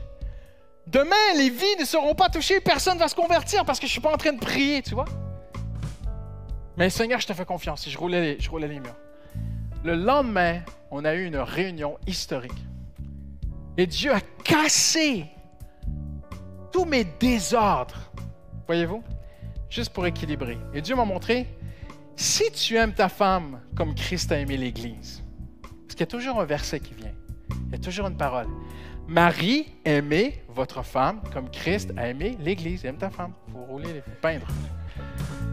Demain, 0.88 1.16
les 1.38 1.50
vies 1.50 1.76
ne 1.80 1.86
seront 1.86 2.16
pas 2.16 2.30
touchées, 2.30 2.60
personne 2.60 2.96
ne 2.96 3.00
va 3.00 3.08
se 3.08 3.16
convertir 3.16 3.64
parce 3.66 3.80
que 3.80 3.88
je 3.88 3.92
ne 3.92 3.94
suis 3.94 4.02
pas 4.02 4.14
en 4.14 4.18
train 4.18 4.34
de 4.34 4.40
prier, 4.40 4.82
tu 4.82 4.94
vois? 4.94 5.06
Mais 6.76 6.90
Seigneur, 6.90 7.20
je 7.20 7.28
te 7.28 7.34
fais 7.34 7.46
confiance 7.46 7.88
et 7.88 7.90
je 7.90 7.98
roulais 7.98 8.38
je 8.40 8.50
roulais 8.50 8.68
les 8.68 8.80
murs. 8.80 8.96
Le 9.84 9.96
lendemain, 9.96 10.62
on 10.92 11.06
a 11.06 11.14
eu 11.14 11.26
une 11.26 11.38
réunion 11.38 11.98
historique. 12.08 12.52
Et 13.78 13.88
Dieu 13.88 14.12
a 14.14 14.22
cassé 14.44 15.26
tous 16.72 16.86
mes 16.86 17.04
désordres. 17.04 18.12
Voyez-vous? 18.68 19.04
Juste 19.70 19.94
pour 19.94 20.06
équilibrer. 20.06 20.58
Et 20.74 20.82
Dieu 20.82 20.96
m'a 20.96 21.06
montré, 21.06 21.48
si 22.16 22.52
tu 22.52 22.76
aimes 22.76 22.94
ta 22.94 23.10
femme 23.10 23.60
comme 23.76 23.96
Christ 23.96 24.32
a 24.32 24.40
aimé 24.40 24.58
l'Église, 24.58 25.24
parce 25.62 25.96
qu'il 25.96 26.02
y 26.02 26.04
a 26.04 26.08
toujours 26.08 26.40
un 26.40 26.46
verset 26.46 26.80
qui 26.80 26.94
vient, 26.94 27.14
il 27.68 27.72
y 27.72 27.76
a 27.76 27.80
toujours 27.80 28.08
une 28.08 28.18
parole. 28.18 28.48
Marie, 29.08 29.68
aimez 29.84 30.44
votre 30.48 30.84
femme 30.84 31.22
comme 31.34 31.50
Christ 31.50 31.92
a 31.98 32.08
aimé 32.08 32.38
l'Église. 32.40 32.86
Aime 32.86 32.98
ta 32.98 33.10
femme. 33.10 33.34
Faut 33.52 33.64
rouler, 33.64 33.90
il 33.96 34.14
peindre. 34.22 34.48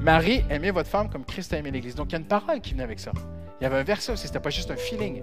Marie, 0.01 0.45
aimez 0.49 0.71
votre 0.71 0.89
femme 0.89 1.11
comme 1.11 1.25
Christ 1.25 1.53
a 1.53 1.59
aimé 1.59 1.71
l'Église. 1.71 1.95
Donc 1.95 2.09
il 2.09 2.13
y 2.13 2.15
a 2.17 2.19
une 2.19 2.27
parole 2.27 2.61
qui 2.61 2.73
venait 2.73 2.85
avec 2.85 3.01
ça. 3.01 3.13
Il 3.61 3.65
y 3.65 3.67
avait 3.67 3.79
un 3.79 3.83
verset 3.83 4.13
aussi, 4.13 4.23
ce 4.23 4.29
n'était 4.29 4.41
pas 4.41 4.51
juste 4.51 4.71
un 4.71 4.77
feeling. 4.77 5.23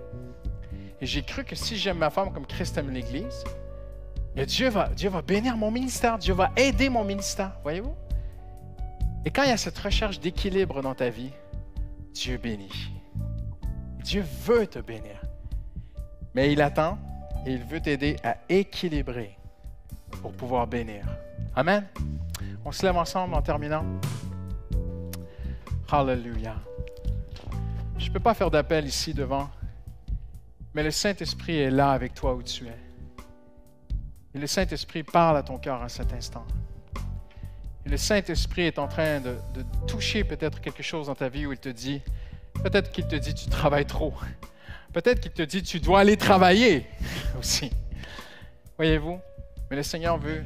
Et 0.99 1.05
j'ai 1.05 1.23
cru 1.23 1.43
que 1.43 1.55
si 1.55 1.77
j'aime 1.77 1.97
ma 1.97 2.09
femme 2.09 2.33
comme 2.33 2.45
Christ 2.45 2.77
aime 2.77 2.89
l'Église, 2.89 3.43
Dieu 4.35 4.69
Dieu 4.95 5.09
va 5.09 5.21
bénir 5.21 5.57
mon 5.57 5.71
ministère, 5.71 6.17
Dieu 6.17 6.33
va 6.33 6.51
aider 6.57 6.89
mon 6.89 7.03
ministère. 7.03 7.53
Voyez-vous? 7.63 7.95
Et 9.27 9.29
quand 9.29 9.43
il 9.43 9.49
y 9.49 9.51
a 9.51 9.57
cette 9.57 9.77
recherche 9.77 10.21
d'équilibre 10.21 10.81
dans 10.81 10.95
ta 10.95 11.09
vie, 11.09 11.33
Dieu 12.13 12.37
bénit. 12.37 12.93
Dieu 14.01 14.23
veut 14.45 14.65
te 14.67 14.79
bénir. 14.79 15.21
Mais 16.33 16.53
il 16.53 16.61
attend 16.61 16.97
et 17.45 17.51
il 17.51 17.61
veut 17.61 17.81
t'aider 17.81 18.15
à 18.23 18.37
équilibrer 18.47 19.37
pour 20.21 20.31
pouvoir 20.31 20.65
bénir. 20.65 21.05
Amen. 21.57 21.85
On 22.63 22.71
se 22.71 22.85
lève 22.85 22.95
ensemble 22.95 23.33
en 23.33 23.41
terminant. 23.41 23.83
Hallelujah. 25.91 26.55
Je 27.97 28.07
ne 28.07 28.13
peux 28.13 28.21
pas 28.21 28.33
faire 28.33 28.49
d'appel 28.49 28.85
ici 28.85 29.13
devant, 29.13 29.49
mais 30.73 30.83
le 30.83 30.91
Saint-Esprit 30.91 31.57
est 31.57 31.71
là 31.71 31.91
avec 31.91 32.13
toi 32.13 32.33
où 32.33 32.41
tu 32.41 32.65
es. 32.65 32.79
Et 34.33 34.39
le 34.39 34.47
Saint-Esprit 34.47 35.03
parle 35.03 35.35
à 35.35 35.43
ton 35.43 35.57
cœur 35.57 35.81
en 35.81 35.89
cet 35.89 36.13
instant 36.13 36.45
le 37.87 37.97
Saint-Esprit 37.97 38.63
est 38.63 38.79
en 38.79 38.87
train 38.87 39.19
de, 39.19 39.37
toucher 39.87 40.23
peut-être 40.23 40.59
quelque 40.61 40.83
chose 40.83 41.07
dans 41.07 41.15
ta 41.15 41.29
vie 41.29 41.45
où 41.45 41.53
il 41.53 41.57
te 41.57 41.69
dit, 41.69 42.01
peut-être 42.63 42.91
qu'il 42.91 43.07
te 43.07 43.15
dit 43.15 43.33
tu 43.33 43.49
travailles 43.49 43.85
trop. 43.85 44.13
Peut-être 44.93 45.19
qu'il 45.19 45.31
te 45.31 45.41
dit 45.41 45.63
tu 45.63 45.79
dois 45.79 46.01
aller 46.01 46.17
travailler 46.17 46.85
aussi. 47.39 47.71
Voyez-vous? 48.77 49.19
Mais 49.69 49.77
le 49.77 49.83
Seigneur 49.83 50.17
veut 50.17 50.43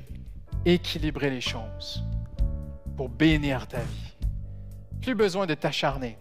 équilibrer 0.65 1.29
les 1.29 1.41
choses 1.41 2.03
pour 2.95 3.09
bénir 3.09 3.67
ta 3.67 3.79
vie. 3.79 4.16
Plus 5.01 5.16
besoin 5.16 5.45
de 5.45 5.53
t'acharner. 5.53 6.17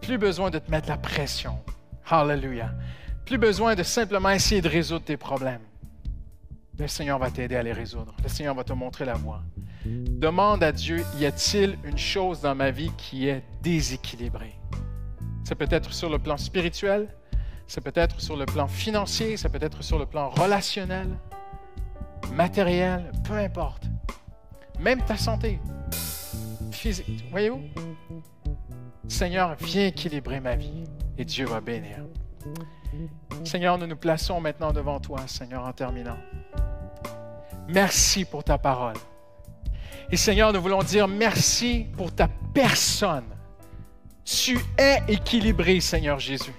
Plus 0.00 0.18
besoin 0.18 0.50
de 0.50 0.58
te 0.58 0.70
mettre 0.70 0.88
la 0.88 0.96
pression. 0.96 1.58
Hallelujah. 2.08 2.72
Plus 3.24 3.38
besoin 3.38 3.74
de 3.74 3.82
simplement 3.82 4.30
essayer 4.30 4.60
de 4.60 4.68
résoudre 4.68 5.04
tes 5.04 5.16
problèmes. 5.16 5.62
Le 6.78 6.86
Seigneur 6.86 7.18
va 7.18 7.30
t'aider 7.30 7.56
à 7.56 7.62
les 7.62 7.72
résoudre. 7.72 8.14
Le 8.22 8.28
Seigneur 8.28 8.54
va 8.54 8.62
te 8.62 8.72
montrer 8.72 9.04
la 9.04 9.14
voie. 9.14 9.42
Demande 9.86 10.62
à 10.62 10.72
Dieu, 10.72 11.04
y 11.18 11.24
a-t-il 11.24 11.78
une 11.84 11.96
chose 11.96 12.40
dans 12.42 12.54
ma 12.54 12.70
vie 12.70 12.90
qui 12.98 13.28
est 13.28 13.42
déséquilibrée? 13.62 14.58
C'est 15.44 15.54
peut-être 15.54 15.92
sur 15.94 16.10
le 16.10 16.18
plan 16.18 16.36
spirituel, 16.36 17.08
c'est 17.66 17.80
peut-être 17.80 18.20
sur 18.20 18.36
le 18.36 18.44
plan 18.46 18.66
financier, 18.66 19.36
c'est 19.36 19.48
peut-être 19.48 19.82
sur 19.82 19.98
le 19.98 20.06
plan 20.06 20.28
relationnel, 20.28 21.08
matériel, 22.34 23.10
peu 23.24 23.34
importe. 23.34 23.84
Même 24.78 25.02
ta 25.02 25.16
santé 25.16 25.60
physique. 26.72 27.24
Voyez-vous? 27.30 27.62
Seigneur, 29.08 29.56
viens 29.60 29.86
équilibrer 29.86 30.40
ma 30.40 30.56
vie 30.56 30.84
et 31.16 31.24
Dieu 31.24 31.46
va 31.46 31.60
bénir. 31.60 32.04
Seigneur, 33.44 33.78
nous 33.78 33.86
nous 33.86 33.96
plaçons 33.96 34.40
maintenant 34.40 34.72
devant 34.72 35.00
toi, 35.00 35.20
Seigneur, 35.26 35.64
en 35.64 35.72
terminant. 35.72 36.18
Merci 37.68 38.24
pour 38.24 38.44
ta 38.44 38.58
parole. 38.58 38.96
Et 40.10 40.16
Seigneur, 40.16 40.52
nous 40.52 40.60
voulons 40.60 40.82
dire 40.82 41.08
merci 41.08 41.86
pour 41.96 42.14
ta 42.14 42.28
personne. 42.54 43.24
Tu 44.24 44.58
es 44.78 45.02
équilibré, 45.08 45.80
Seigneur 45.80 46.18
Jésus. 46.18 46.54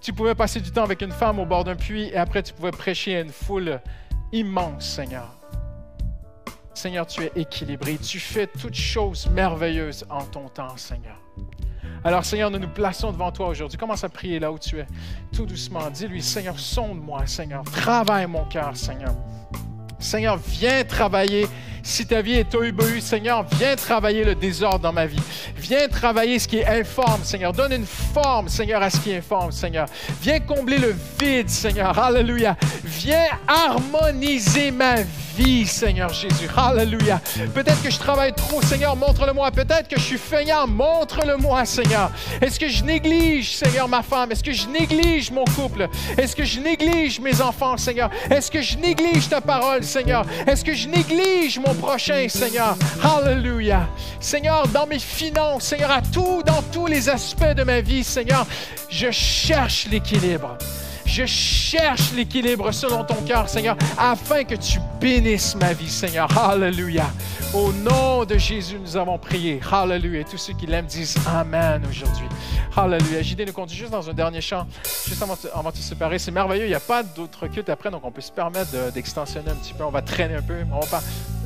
Tu 0.00 0.12
pouvais 0.12 0.34
passer 0.34 0.60
du 0.60 0.70
temps 0.72 0.84
avec 0.84 1.00
une 1.00 1.12
femme 1.12 1.38
au 1.38 1.46
bord 1.46 1.64
d'un 1.64 1.76
puits 1.76 2.08
et 2.08 2.16
après 2.16 2.42
tu 2.42 2.52
pouvais 2.52 2.72
prêcher 2.72 3.16
à 3.16 3.20
une 3.20 3.30
foule 3.30 3.80
immense, 4.32 4.84
Seigneur. 4.84 5.38
Seigneur, 6.74 7.06
tu 7.06 7.22
es 7.22 7.32
équilibré. 7.36 7.98
Tu 7.98 8.18
fais 8.18 8.48
toutes 8.48 8.74
choses 8.74 9.28
merveilleuses 9.28 10.04
en 10.10 10.24
ton 10.24 10.48
temps, 10.48 10.76
Seigneur. 10.76 11.21
Alors, 12.04 12.24
Seigneur, 12.24 12.50
nous 12.50 12.58
nous 12.58 12.68
plaçons 12.68 13.12
devant 13.12 13.30
toi 13.30 13.48
aujourd'hui. 13.48 13.78
Commence 13.78 14.02
à 14.02 14.08
prier 14.08 14.40
là 14.40 14.50
où 14.50 14.58
tu 14.58 14.78
es, 14.80 14.86
tout 15.32 15.46
doucement. 15.46 15.88
Dis-lui, 15.88 16.20
Seigneur, 16.20 16.58
sonde-moi, 16.58 17.26
Seigneur. 17.26 17.62
Travaille 17.64 18.26
mon 18.26 18.44
cœur, 18.46 18.76
Seigneur. 18.76 19.14
Seigneur, 20.00 20.36
viens 20.36 20.82
travailler 20.82 21.46
si 21.82 22.06
ta 22.06 22.22
vie 22.22 22.34
est 22.34 22.50
tohu 22.50 22.72
Seigneur, 23.00 23.44
viens 23.58 23.76
travailler 23.76 24.24
le 24.24 24.34
désordre 24.34 24.80
dans 24.80 24.92
ma 24.92 25.06
vie. 25.06 25.20
Viens 25.56 25.88
travailler 25.88 26.38
ce 26.38 26.48
qui 26.48 26.58
est 26.58 26.66
informe, 26.66 27.22
Seigneur. 27.24 27.52
Donne 27.52 27.72
une 27.72 27.86
forme, 27.86 28.48
Seigneur, 28.48 28.82
à 28.82 28.90
ce 28.90 28.98
qui 28.98 29.10
est 29.10 29.18
informe, 29.18 29.52
Seigneur. 29.52 29.86
Viens 30.20 30.40
combler 30.40 30.78
le 30.78 30.94
vide, 31.20 31.48
Seigneur. 31.48 31.98
Alléluia. 31.98 32.56
Viens 32.84 33.26
harmoniser 33.48 34.70
ma 34.70 34.96
vie 34.96 35.22
vie, 35.36 35.66
Seigneur 35.66 36.12
Jésus. 36.12 36.48
Alléluia. 36.56 37.20
Peut-être 37.54 37.82
que 37.82 37.90
je 37.90 37.98
travaille 37.98 38.32
trop, 38.32 38.60
Seigneur, 38.62 38.96
montre-le-moi. 38.96 39.50
Peut-être 39.50 39.88
que 39.88 39.98
je 39.98 40.04
suis 40.04 40.18
feignant, 40.18 40.66
montre-le-moi, 40.66 41.64
Seigneur. 41.64 42.10
Est-ce 42.40 42.58
que 42.58 42.68
je 42.68 42.84
néglige, 42.84 43.56
Seigneur, 43.56 43.88
ma 43.88 44.02
femme? 44.02 44.32
Est-ce 44.32 44.44
que 44.44 44.52
je 44.52 44.66
néglige 44.68 45.30
mon 45.30 45.44
couple? 45.44 45.88
Est-ce 46.16 46.36
que 46.36 46.44
je 46.44 46.60
néglige 46.60 47.20
mes 47.20 47.40
enfants, 47.40 47.76
Seigneur? 47.76 48.10
Est-ce 48.30 48.50
que 48.50 48.62
je 48.62 48.76
néglige 48.78 49.28
ta 49.28 49.40
parole, 49.40 49.84
Seigneur? 49.84 50.26
Est-ce 50.46 50.64
que 50.64 50.74
je 50.74 50.88
néglige 50.88 51.58
mon 51.58 51.71
prochain, 51.74 52.28
Seigneur? 52.28 52.76
Alléluia. 53.02 53.88
Seigneur, 54.20 54.68
dans 54.68 54.86
mes 54.86 54.98
finances, 54.98 55.64
Seigneur, 55.64 55.90
à 55.90 56.02
tout, 56.02 56.42
dans 56.44 56.62
tous 56.72 56.86
les 56.86 57.08
aspects 57.08 57.54
de 57.54 57.62
ma 57.62 57.80
vie, 57.80 58.04
Seigneur, 58.04 58.46
je 58.88 59.10
cherche 59.10 59.86
l'équilibre. 59.90 60.56
Je 61.04 61.26
cherche 61.26 62.12
l'équilibre 62.12 62.72
selon 62.72 63.04
ton 63.04 63.16
cœur, 63.26 63.48
Seigneur, 63.48 63.76
afin 63.98 64.44
que 64.44 64.54
tu 64.54 64.78
bénisses 65.00 65.54
ma 65.56 65.72
vie, 65.72 65.88
Seigneur. 65.88 66.28
Alléluia. 66.38 67.10
Au 67.54 67.70
nom 67.72 68.24
de 68.24 68.38
Jésus, 68.38 68.78
nous 68.78 68.96
avons 68.96 69.18
prié. 69.18 69.60
Alléluia. 69.70 70.20
Et 70.20 70.24
tous 70.24 70.38
ceux 70.38 70.54
qui 70.54 70.66
l'aiment 70.66 70.86
disent 70.86 71.16
Amen 71.26 71.82
aujourd'hui. 71.88 72.26
Alléluia. 72.74 73.20
JD 73.20 73.46
nous 73.46 73.52
conduit 73.52 73.76
juste 73.76 73.90
dans 73.90 74.08
un 74.08 74.14
dernier 74.14 74.40
chant, 74.40 74.66
juste 75.06 75.22
avant, 75.22 75.70
de 75.70 75.76
se 75.76 75.82
séparer. 75.82 76.18
C'est 76.18 76.30
merveilleux. 76.30 76.64
Il 76.64 76.68
n'y 76.70 76.74
a 76.74 76.80
pas 76.80 77.02
d'autre 77.02 77.46
culte 77.48 77.68
après, 77.68 77.90
donc 77.90 78.04
on 78.04 78.10
peut 78.10 78.22
se 78.22 78.32
permettre 78.32 78.70
d'extensionner 78.92 79.50
un 79.50 79.56
petit 79.56 79.74
peu. 79.74 79.84
On 79.84 79.90
va 79.90 80.00
traîner 80.00 80.36
un 80.36 80.42
peu. 80.42 80.54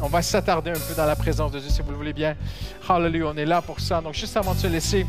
On 0.01 0.09
va, 0.09 0.23
s'attarder 0.23 0.71
un 0.71 0.75
peu 0.75 0.95
dans 0.97 1.07
la 1.07 1.17
présence 1.17 1.51
de 1.51 1.59
Dieu, 1.59 1.71
si 1.71 1.83
vous 1.83 1.91
le 1.91 1.97
voulez 1.97 2.13
bien. 2.13 2.37
Alléluia. 2.89 3.27
On 3.35 3.37
est 3.37 3.47
là 3.47 3.63
pour 3.63 3.81
ça. 3.81 4.01
Donc, 4.01 4.15
juste 4.15 4.37
avant 4.37 4.55
de 4.55 4.61
se 4.61 4.69
laisser. 4.69 5.07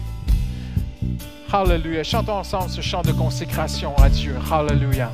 Hallelujah. 1.51 2.03
Chantons 2.03 2.37
ensemble 2.37 2.69
ce 2.69 2.81
chant 2.81 3.01
de 3.01 3.11
consécration 3.11 3.95
à 3.97 4.09
Dieu. 4.09 4.35
Hallelujah. 4.51 5.11